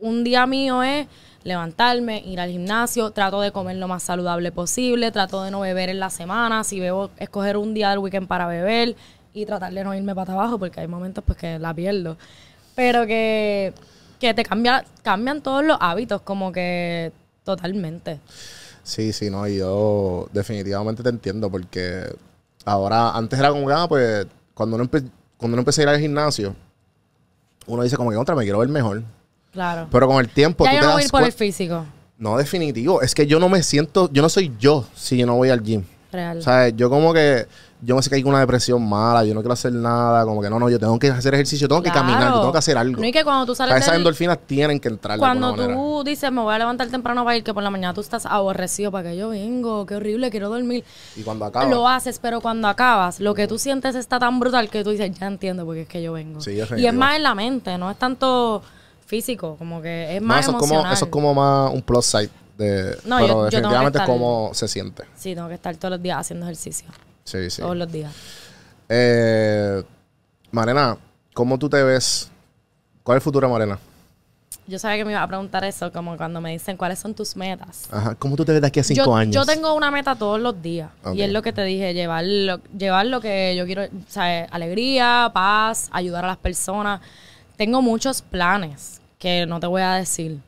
un 0.00 0.24
día 0.24 0.46
mío 0.46 0.82
es 0.82 1.06
levantarme, 1.42 2.22
ir 2.26 2.40
al 2.40 2.50
gimnasio, 2.50 3.12
trato 3.12 3.40
de 3.40 3.52
comer 3.52 3.76
lo 3.76 3.86
más 3.86 4.02
saludable 4.02 4.50
posible, 4.50 5.12
trato 5.12 5.44
de 5.44 5.50
no 5.52 5.60
beber 5.60 5.88
en 5.90 6.00
la 6.00 6.10
semana, 6.10 6.64
si 6.64 6.80
bebo, 6.80 7.10
escoger 7.18 7.56
un 7.56 7.72
día 7.72 7.90
del 7.90 8.00
weekend 8.00 8.26
para 8.26 8.48
beber 8.48 8.96
y 9.36 9.44
tratar 9.44 9.72
de 9.72 9.84
no 9.84 9.94
irme 9.94 10.14
para 10.14 10.32
abajo 10.32 10.58
porque 10.58 10.80
hay 10.80 10.88
momentos 10.88 11.22
pues 11.24 11.36
que 11.38 11.58
la 11.58 11.74
pierdo. 11.74 12.16
Pero 12.74 13.06
que, 13.06 13.74
que 14.18 14.32
te 14.32 14.42
cambia, 14.42 14.82
cambian 15.02 15.42
todos 15.42 15.62
los 15.62 15.76
hábitos, 15.80 16.22
como 16.22 16.52
que 16.52 17.12
totalmente. 17.44 18.18
Sí, 18.82 19.12
sí, 19.12 19.28
no, 19.28 19.46
y 19.46 19.58
yo 19.58 20.28
definitivamente 20.32 21.02
te 21.02 21.10
entiendo 21.10 21.50
porque 21.50 22.04
ahora, 22.64 23.10
antes 23.10 23.38
era 23.38 23.50
como 23.50 23.66
que, 23.66 23.72
ah, 23.74 23.86
pues, 23.88 24.26
cuando 24.54 24.76
uno, 24.76 24.84
empe- 24.86 25.08
cuando 25.36 25.54
uno 25.54 25.60
empecé 25.60 25.82
a 25.82 25.84
ir 25.84 25.88
al 25.90 26.00
gimnasio, 26.00 26.54
uno 27.66 27.82
dice 27.82 27.96
como 27.96 28.10
que, 28.10 28.16
otra, 28.16 28.34
me 28.34 28.44
quiero 28.44 28.60
ver 28.60 28.68
mejor. 28.68 29.02
Claro. 29.52 29.88
Pero 29.90 30.06
con 30.06 30.18
el 30.18 30.28
tiempo 30.30 30.64
ya 30.64 30.70
tú 30.70 30.76
yo 30.76 30.80
te 30.80 30.86
no 30.86 30.92
voy 30.92 31.00
a 31.00 31.02
das 31.02 31.04
ir 31.06 31.10
por 31.10 31.22
el 31.24 31.32
físico, 31.32 31.84
No, 32.18 32.38
definitivo. 32.38 33.02
Es 33.02 33.14
que 33.14 33.26
yo 33.26 33.38
no 33.38 33.48
me 33.50 33.62
siento, 33.62 34.10
yo 34.12 34.22
no 34.22 34.28
soy 34.30 34.54
yo 34.58 34.86
si 34.94 35.18
yo 35.18 35.26
no 35.26 35.34
voy 35.36 35.50
al 35.50 35.62
gym. 35.62 35.84
Real. 36.16 36.38
O 36.38 36.42
sea, 36.42 36.68
yo 36.70 36.90
como 36.90 37.12
que, 37.14 37.46
yo 37.82 37.94
me 37.94 38.02
sé 38.02 38.08
que 38.10 38.16
hay 38.16 38.22
una 38.24 38.40
depresión 38.40 38.88
mala, 38.88 39.22
yo 39.24 39.34
no 39.34 39.40
quiero 39.42 39.52
hacer 39.52 39.72
nada, 39.72 40.24
como 40.24 40.40
que 40.40 40.48
no, 40.50 40.58
no, 40.58 40.68
yo 40.70 40.78
tengo 40.78 40.98
que 40.98 41.10
hacer 41.10 41.34
ejercicio, 41.34 41.68
tengo 41.68 41.82
que 41.82 41.90
caminar, 41.92 42.32
yo 42.32 42.40
tengo 42.40 42.52
que 42.52 42.58
hacer 42.58 42.76
algo. 42.78 43.00
No, 43.00 43.06
y 43.06 43.12
que 43.12 43.22
cuando 43.22 43.46
tú 43.46 43.52
O 43.52 43.54
sea, 43.54 43.66
sales 43.66 43.82
esas 43.82 43.92
del- 43.92 44.00
endorfinas 44.00 44.38
tienen 44.46 44.80
que 44.80 44.88
entrar 44.88 45.18
Cuando 45.18 45.52
manera. 45.54 45.74
tú 45.74 46.02
dices, 46.04 46.32
me 46.32 46.40
voy 46.40 46.54
a 46.54 46.58
levantar 46.58 46.88
temprano 46.88 47.22
para 47.24 47.36
ir, 47.36 47.44
que 47.44 47.52
por 47.54 47.62
la 47.62 47.70
mañana 47.70 47.92
tú 47.94 48.00
estás 48.00 48.24
aborrecido, 48.26 48.90
¿para 48.90 49.10
que 49.10 49.16
yo 49.16 49.28
vengo? 49.28 49.84
Qué 49.86 49.94
horrible, 49.96 50.30
quiero 50.30 50.48
dormir. 50.48 50.84
Y 51.16 51.22
cuando 51.22 51.44
acaba. 51.44 51.66
Lo 51.66 51.86
haces, 51.86 52.18
pero 52.18 52.40
cuando 52.40 52.66
acabas, 52.68 53.20
lo 53.20 53.34
que 53.34 53.46
tú 53.46 53.58
sientes 53.58 53.94
está 53.94 54.18
tan 54.18 54.40
brutal 54.40 54.68
que 54.70 54.82
tú 54.82 54.90
dices, 54.90 55.10
ya 55.18 55.26
entiendo 55.26 55.64
porque 55.66 55.82
es 55.82 55.88
que 55.88 56.02
yo 56.02 56.14
vengo. 56.14 56.40
Sí, 56.40 56.58
y 56.76 56.86
es 56.86 56.94
más 56.94 57.16
en 57.16 57.22
la 57.22 57.34
mente, 57.34 57.76
no 57.78 57.90
es 57.90 57.98
tanto 57.98 58.62
físico, 59.04 59.56
como 59.56 59.80
que 59.82 60.16
es 60.16 60.22
No, 60.22 60.28
más 60.28 60.40
eso 60.40 60.50
es, 60.50 60.54
emocional. 60.56 60.82
como, 60.84 60.94
eso 60.94 61.04
es 61.04 61.10
como 61.10 61.34
más 61.34 61.72
un 61.72 61.82
plus 61.82 62.06
side. 62.06 62.30
De, 62.56 62.96
No, 63.04 63.18
pero 63.18 63.26
yo- 63.26 63.26
yo 63.26 63.26
tengo 63.26 63.40
que 63.42 63.56
definitivamente 63.56 63.98
estar- 63.98 64.02
es 64.02 64.18
como 64.20 64.50
se 64.54 64.68
siente. 64.68 65.02
Sí, 65.16 65.34
tengo 65.34 65.48
que 65.48 65.54
estar 65.54 65.76
todos 65.76 65.92
los 65.92 66.02
días 66.02 66.18
haciendo 66.18 66.46
ejercicio. 66.46 66.88
Sí, 67.24 67.50
sí. 67.50 67.60
Todos 67.60 67.76
los 67.76 67.90
días. 67.92 68.12
Eh, 68.88 69.82
Marena, 70.50 70.96
¿cómo 71.34 71.58
tú 71.58 71.68
te 71.68 71.82
ves? 71.82 72.30
¿Cuál 73.02 73.16
es 73.18 73.20
el 73.20 73.24
futuro 73.24 73.48
Marena? 73.48 73.78
Yo 74.68 74.78
sabía 74.80 74.96
que 74.96 75.04
me 75.04 75.12
iba 75.12 75.22
a 75.22 75.28
preguntar 75.28 75.62
eso, 75.64 75.92
como 75.92 76.16
cuando 76.16 76.40
me 76.40 76.50
dicen 76.50 76.76
cuáles 76.76 76.98
son 76.98 77.14
tus 77.14 77.36
metas. 77.36 77.88
Ajá. 77.92 78.14
¿Cómo 78.16 78.34
tú 78.36 78.44
te 78.44 78.50
ves 78.52 78.60
de 78.60 78.66
aquí 78.66 78.80
a 78.80 78.84
cinco 78.84 79.04
yo, 79.04 79.14
años? 79.14 79.34
yo 79.34 79.44
tengo 79.44 79.74
una 79.74 79.90
meta 79.92 80.16
todos 80.16 80.40
los 80.40 80.60
días. 80.60 80.90
Y 81.14 81.22
es 81.22 81.30
lo 81.30 81.40
que 81.42 81.52
te 81.52 81.62
dije, 81.62 81.94
llevar 81.94 82.24
lo, 82.24 82.60
llevar 82.76 83.06
lo 83.06 83.20
que 83.20 83.54
yo 83.56 83.64
quiero, 83.66 83.84
o 83.84 83.88
sea, 84.10 84.44
alegría, 84.46 85.30
paz, 85.32 85.88
ayudar 85.92 86.24
a 86.24 86.28
las 86.28 86.36
personas. 86.38 87.00
Tengo 87.56 87.80
muchos 87.80 88.22
planes 88.22 89.00
que 89.20 89.46
no 89.46 89.60
te 89.60 89.66
voy 89.68 89.82
a 89.82 89.92
decir. 89.94 90.40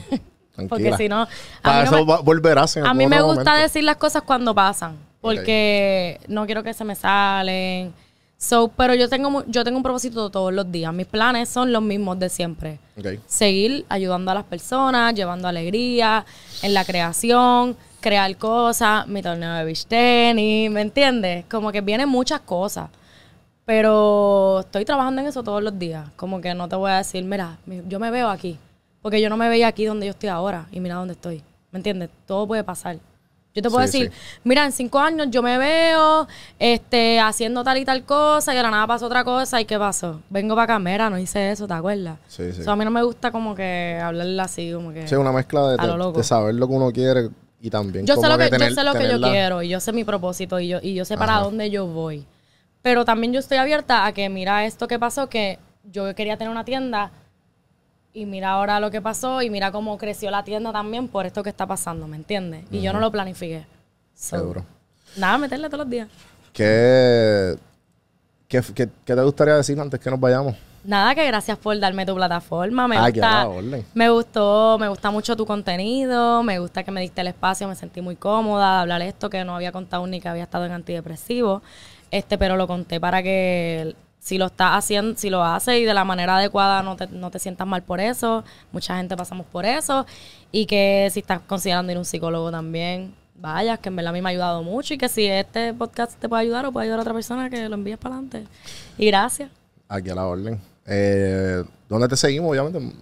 Porque 0.68 0.96
si 0.96 1.08
no, 1.08 1.26
Para 1.62 1.78
mí, 1.84 1.90
no 1.90 1.96
eso 1.98 2.06
me, 2.06 2.22
volverás 2.22 2.76
en 2.76 2.86
a 2.86 2.94
mí 2.94 3.06
me 3.06 3.20
gusta 3.22 3.44
momento. 3.44 3.62
decir 3.62 3.84
las 3.84 3.96
cosas 3.96 4.22
cuando 4.22 4.54
pasan. 4.54 4.96
Porque 5.20 6.18
no 6.28 6.46
quiero 6.46 6.62
que 6.62 6.72
se 6.74 6.84
me 6.84 6.94
salen. 6.94 7.92
So, 8.38 8.68
pero 8.74 8.94
yo 8.94 9.08
tengo, 9.10 9.44
yo 9.48 9.64
tengo 9.64 9.76
un 9.76 9.82
propósito 9.82 10.30
todos 10.30 10.50
los 10.52 10.72
días. 10.72 10.94
Mis 10.94 11.06
planes 11.06 11.48
son 11.50 11.72
los 11.72 11.82
mismos 11.82 12.18
de 12.18 12.30
siempre. 12.30 12.78
Seguir 13.26 13.84
ayudando 13.90 14.30
a 14.30 14.34
las 14.34 14.44
personas, 14.44 15.14
llevando 15.14 15.46
alegría 15.46 16.24
en 16.62 16.72
la 16.72 16.84
creación, 16.86 17.76
crear 18.00 18.34
cosas, 18.38 19.06
mi 19.08 19.20
torneo 19.20 19.52
de 19.54 19.64
beach 19.66 19.84
tenis, 19.84 20.70
¿me 20.70 20.80
entiendes? 20.80 21.44
Como 21.50 21.70
que 21.70 21.82
vienen 21.82 22.08
muchas 22.08 22.40
cosas. 22.40 22.88
Pero 23.66 24.60
estoy 24.60 24.84
trabajando 24.84 25.20
en 25.20 25.28
eso 25.28 25.42
todos 25.42 25.62
los 25.62 25.78
días. 25.78 26.08
Como 26.16 26.40
que 26.40 26.54
no 26.54 26.68
te 26.68 26.76
voy 26.76 26.90
a 26.90 26.96
decir, 26.96 27.22
mira, 27.24 27.58
mi- 27.66 27.82
yo 27.88 28.00
me 28.00 28.10
veo 28.10 28.28
aquí. 28.28 28.58
Porque 29.02 29.20
yo 29.20 29.28
no 29.28 29.36
me 29.36 29.48
veía 29.48 29.68
aquí 29.68 29.84
donde 29.84 30.06
yo 30.06 30.10
estoy 30.10 30.28
ahora 30.28 30.66
y 30.72 30.80
mira 30.80 30.96
dónde 30.96 31.14
estoy. 31.14 31.42
¿Me 31.72 31.78
entiendes? 31.78 32.10
Todo 32.26 32.46
puede 32.46 32.64
pasar. 32.64 32.96
Yo 33.52 33.62
te 33.62 33.68
puedo 33.70 33.80
Sí, 33.88 33.98
decir, 34.04 34.12
sí. 34.12 34.38
mira, 34.44 34.64
en 34.64 34.70
cinco 34.70 35.00
años 35.00 35.26
yo 35.30 35.42
me 35.42 35.58
veo 35.58 36.28
este, 36.58 37.18
haciendo 37.18 37.64
tal 37.64 37.78
y 37.78 37.84
tal 37.84 38.04
cosa 38.04 38.52
y 38.52 38.56
de 38.56 38.62
la 38.62 38.70
nada 38.70 38.86
pasó 38.86 39.06
otra 39.06 39.24
cosa 39.24 39.60
y 39.60 39.64
¿qué 39.64 39.76
pasó? 39.78 40.20
Vengo 40.30 40.54
para 40.54 40.68
cámara, 40.68 41.10
no 41.10 41.18
hice 41.18 41.50
eso, 41.50 41.66
¿te 41.66 41.74
acuerdas? 41.74 42.18
Sí, 42.28 42.52
sí. 42.52 42.62
So, 42.62 42.70
a 42.70 42.76
mí 42.76 42.84
no 42.84 42.92
me 42.92 43.02
gusta 43.02 43.32
como 43.32 43.54
que 43.56 43.98
hablarle 44.00 44.40
así, 44.40 44.72
como 44.72 44.92
que... 44.92 45.08
Sí, 45.08 45.16
una 45.16 45.32
mezcla 45.32 45.68
de, 45.70 45.74
A 45.80 45.86
lo 45.86 45.92
de- 45.94 45.98
loco. 45.98 46.18
de 46.18 46.24
saber 46.24 46.54
lo 46.54 46.68
que 46.68 46.74
uno 46.74 46.92
quiere 46.92 47.30
y 47.60 47.70
también 47.70 48.06
Yo 48.06 48.14
sé 48.16 48.28
lo 48.28 48.38
que, 48.38 48.50
tener- 48.50 48.68
yo 48.68 48.74
sé 48.74 48.84
lo 48.84 48.92
que 48.94 49.08
yo 49.10 49.20
quiero 49.20 49.62
y 49.62 49.68
yo 49.68 49.80
sé 49.80 49.92
mi 49.92 50.04
propósito 50.04 50.60
y 50.60 50.68
yo, 50.68 50.78
y 50.80 50.94
yo 50.94 51.04
sé 51.04 51.16
para 51.16 51.34
Ajá. 51.36 51.42
dónde 51.44 51.70
yo 51.70 51.86
voy. 51.86 52.24
Pero 52.82 53.04
también 53.04 53.32
yo 53.32 53.40
estoy 53.40 53.58
abierta 53.58 54.06
a 54.06 54.12
que 54.12 54.28
mira 54.28 54.64
esto 54.64 54.86
que 54.86 54.98
pasó, 54.98 55.28
que 55.28 55.58
yo 55.90 56.14
quería 56.14 56.36
tener 56.36 56.50
una 56.52 56.64
tienda 56.64 57.10
y 58.12 58.26
mira 58.26 58.50
ahora 58.50 58.80
lo 58.80 58.90
que 58.90 59.00
pasó 59.00 59.40
y 59.42 59.50
mira 59.50 59.70
cómo 59.72 59.96
creció 59.98 60.30
la 60.30 60.42
tienda 60.44 60.72
también 60.72 61.08
por 61.08 61.26
esto 61.26 61.42
que 61.42 61.50
está 61.50 61.66
pasando, 61.66 62.06
¿me 62.08 62.16
entiendes? 62.16 62.64
Y 62.70 62.80
yo 62.80 62.92
no 62.92 63.00
lo 63.00 63.10
planifiqué. 63.10 63.64
So, 64.14 64.36
Seguro. 64.38 64.64
Nada, 65.16 65.38
meterle 65.38 65.68
todos 65.68 65.80
los 65.84 65.90
días. 65.90 66.08
¿Qué, 66.52 67.56
qué, 68.48 68.60
qué- 68.74 68.88
qué 69.04 69.14
te 69.14 69.22
gustaría 69.22 69.54
decir 69.54 69.78
antes 69.80 69.98
que 70.00 70.10
nos 70.10 70.20
vayamos? 70.20 70.54
Nada, 70.82 71.14
que 71.14 71.26
gracias 71.26 71.58
por 71.58 71.78
darme 71.78 72.06
tu 72.06 72.14
plataforma. 72.14 72.88
Me 72.88 72.96
Ah, 72.96 73.10
gusta, 73.10 73.48
me 73.94 74.08
gustó, 74.10 74.78
me 74.80 74.88
gusta 74.88 75.10
mucho 75.10 75.36
tu 75.36 75.44
contenido, 75.44 76.42
me 76.42 76.58
gusta 76.58 76.82
que 76.82 76.90
me 76.90 77.02
diste 77.02 77.20
el 77.20 77.26
espacio, 77.28 77.68
me 77.68 77.76
sentí 77.76 78.00
muy 78.00 78.16
cómoda 78.16 78.76
de 78.76 78.80
hablar 78.80 79.02
esto 79.02 79.28
que 79.28 79.44
no 79.44 79.54
había 79.54 79.72
contado 79.72 80.06
ni 80.06 80.20
que 80.20 80.28
había 80.28 80.44
estado 80.44 80.64
en 80.64 80.72
antidepresivo. 80.72 81.62
Este, 82.10 82.38
pero 82.38 82.56
lo 82.56 82.66
conté 82.66 82.98
para 82.98 83.22
que 83.22 83.94
si 84.20 84.36
lo 84.36 84.46
estás 84.46 84.72
haciendo, 84.72 85.18
si 85.18 85.30
lo 85.30 85.42
haces 85.42 85.80
y 85.80 85.84
de 85.84 85.94
la 85.94 86.04
manera 86.04 86.36
adecuada 86.36 86.82
no 86.82 86.94
te, 86.94 87.08
no 87.08 87.30
te 87.30 87.38
sientas 87.38 87.66
mal 87.66 87.82
por 87.82 88.00
eso. 88.00 88.44
Mucha 88.70 88.96
gente 88.96 89.16
pasamos 89.16 89.46
por 89.46 89.64
eso. 89.64 90.06
Y 90.52 90.66
que 90.66 91.08
si 91.10 91.20
estás 91.20 91.40
considerando 91.40 91.90
ir 91.90 91.96
a 91.96 92.00
un 92.00 92.04
psicólogo 92.04 92.50
también, 92.50 93.14
vayas, 93.34 93.78
que 93.78 93.88
en 93.88 93.96
verdad 93.96 94.10
a 94.10 94.12
mí 94.12 94.20
me 94.20 94.28
ha 94.28 94.32
ayudado 94.32 94.62
mucho 94.62 94.92
y 94.92 94.98
que 94.98 95.08
si 95.08 95.24
este 95.24 95.72
podcast 95.72 96.18
te 96.20 96.28
puede 96.28 96.42
ayudar 96.42 96.66
o 96.66 96.72
puede 96.72 96.84
ayudar 96.84 96.98
a 96.98 97.02
otra 97.02 97.14
persona, 97.14 97.48
que 97.48 97.66
lo 97.68 97.74
envíes 97.74 97.98
para 97.98 98.16
adelante. 98.16 98.46
Y 98.98 99.06
gracias. 99.06 99.50
Aquí 99.88 100.10
a 100.10 100.14
la 100.14 100.26
orden. 100.26 100.60
Eh, 100.86 101.64
¿Dónde 101.88 102.06
te 102.06 102.16
seguimos? 102.16 102.50
Obviamente. 102.50 102.94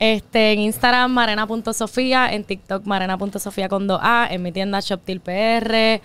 Este, 0.00 0.52
en 0.52 0.58
Instagram, 0.58 1.12
marena.sofía, 1.12 2.32
en 2.32 2.42
TikTok, 2.42 2.84
marena.sofía 2.84 3.68
con 3.68 3.88
2A, 3.88 4.26
en 4.30 4.42
mi 4.42 4.50
tienda 4.50 4.80
Shoptil 4.80 5.20
PR. 5.20 6.02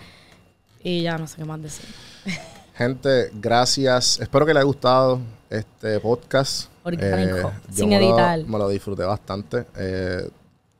Y 0.82 1.02
ya 1.02 1.18
no 1.18 1.26
sé 1.26 1.38
qué 1.38 1.44
más 1.44 1.60
decir. 1.60 1.86
Gente, 2.84 3.30
gracias. 3.34 4.18
Espero 4.20 4.46
que 4.46 4.54
les 4.54 4.60
haya 4.62 4.64
gustado 4.66 5.20
este 5.50 6.00
podcast. 6.00 6.70
Orgánico, 6.82 7.52
yo 7.68 7.74
sin 7.76 7.90
me 7.90 8.00
lo- 8.00 8.06
editar. 8.06 8.38
me 8.46 8.56
lo 8.58 8.68
disfruté 8.70 9.02
bastante. 9.04 9.66
Eh, 9.76 10.26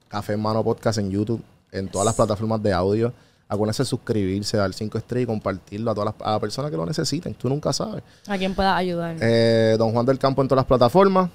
Café 0.09 0.33
en 0.33 0.41
Mano 0.41 0.65
Podcast 0.65 0.99
en 0.99 1.11
YouTube, 1.11 1.43
en 1.71 1.89
todas 1.89 2.07
las 2.07 2.15
plataformas 2.15 2.63
de 2.63 2.73
audio. 2.73 3.13
Acuérdense 3.47 3.83
de 3.83 3.87
suscribirse, 3.87 4.57
dar 4.57 4.73
5 4.73 4.97
estrellas 4.97 5.25
y 5.25 5.27
compartirlo 5.27 5.91
a 5.91 5.95
todas 5.95 6.15
las 6.19 6.27
a 6.27 6.31
las 6.31 6.41
personas 6.41 6.71
que 6.71 6.77
lo 6.79 6.87
necesiten. 6.87 7.35
Tú 7.35 7.51
nunca 7.51 7.71
sabes. 7.71 8.03
A 8.27 8.39
quien 8.39 8.55
pueda 8.55 8.75
ayudar. 8.79 9.17
Eh, 9.21 9.77
Don 9.79 9.93
Juan 9.93 10.07
del 10.07 10.19
Campo 10.19 10.41
en 10.41 10.49
todas 10.49 10.61
las 10.63 10.67
plataformas. 10.69 11.29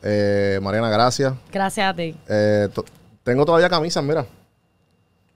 Eh, 0.00 0.60
Mariana, 0.62 0.90
gracias. 0.90 1.34
Gracias 1.50 1.90
a 1.92 1.96
ti. 1.96 2.14
Eh, 2.28 2.68
to- 2.72 2.84
tengo 3.24 3.44
todavía 3.44 3.68
camisas, 3.68 4.04
mira. 4.04 4.24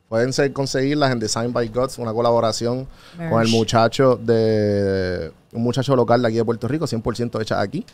Pueden 0.09 0.33
ser, 0.33 0.53
conseguirlas 0.53 1.13
en 1.13 1.19
Design 1.19 1.53
by 1.53 1.69
Gods, 1.69 1.99
una 1.99 2.13
colaboración 2.13 2.87
Merch. 3.19 3.31
con 3.31 3.43
el 3.43 3.49
muchacho 3.49 4.17
de 4.17 5.31
un 5.53 5.63
muchacho 5.63 5.95
local 5.95 6.23
de 6.23 6.29
aquí 6.29 6.37
de 6.37 6.45
Puerto 6.45 6.67
Rico, 6.67 6.87
100% 6.87 7.41
hecha 7.43 7.61
aquí. 7.61 7.85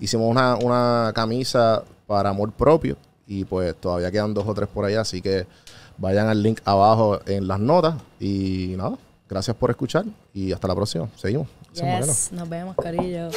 Hicimos 0.00 0.28
una, 0.28 0.56
una 0.56 1.12
camisa 1.14 1.84
para 2.06 2.30
amor 2.30 2.52
propio 2.52 2.96
y 3.26 3.44
pues 3.44 3.76
todavía 3.76 4.10
quedan 4.10 4.34
dos 4.34 4.46
o 4.46 4.54
tres 4.54 4.68
por 4.68 4.84
allá, 4.84 5.02
así 5.02 5.22
que 5.22 5.46
vayan 5.98 6.28
al 6.28 6.42
link 6.42 6.60
abajo 6.64 7.20
en 7.26 7.46
las 7.46 7.60
notas 7.60 7.94
y 8.18 8.74
nada, 8.76 8.98
gracias 9.28 9.56
por 9.56 9.70
escuchar 9.70 10.04
y 10.34 10.52
hasta 10.52 10.66
la 10.66 10.74
próxima. 10.74 11.08
Seguimos. 11.16 11.48
Yes, 11.74 12.32
nos 12.32 12.48
vemos, 12.48 12.76
cariño. 12.76 13.30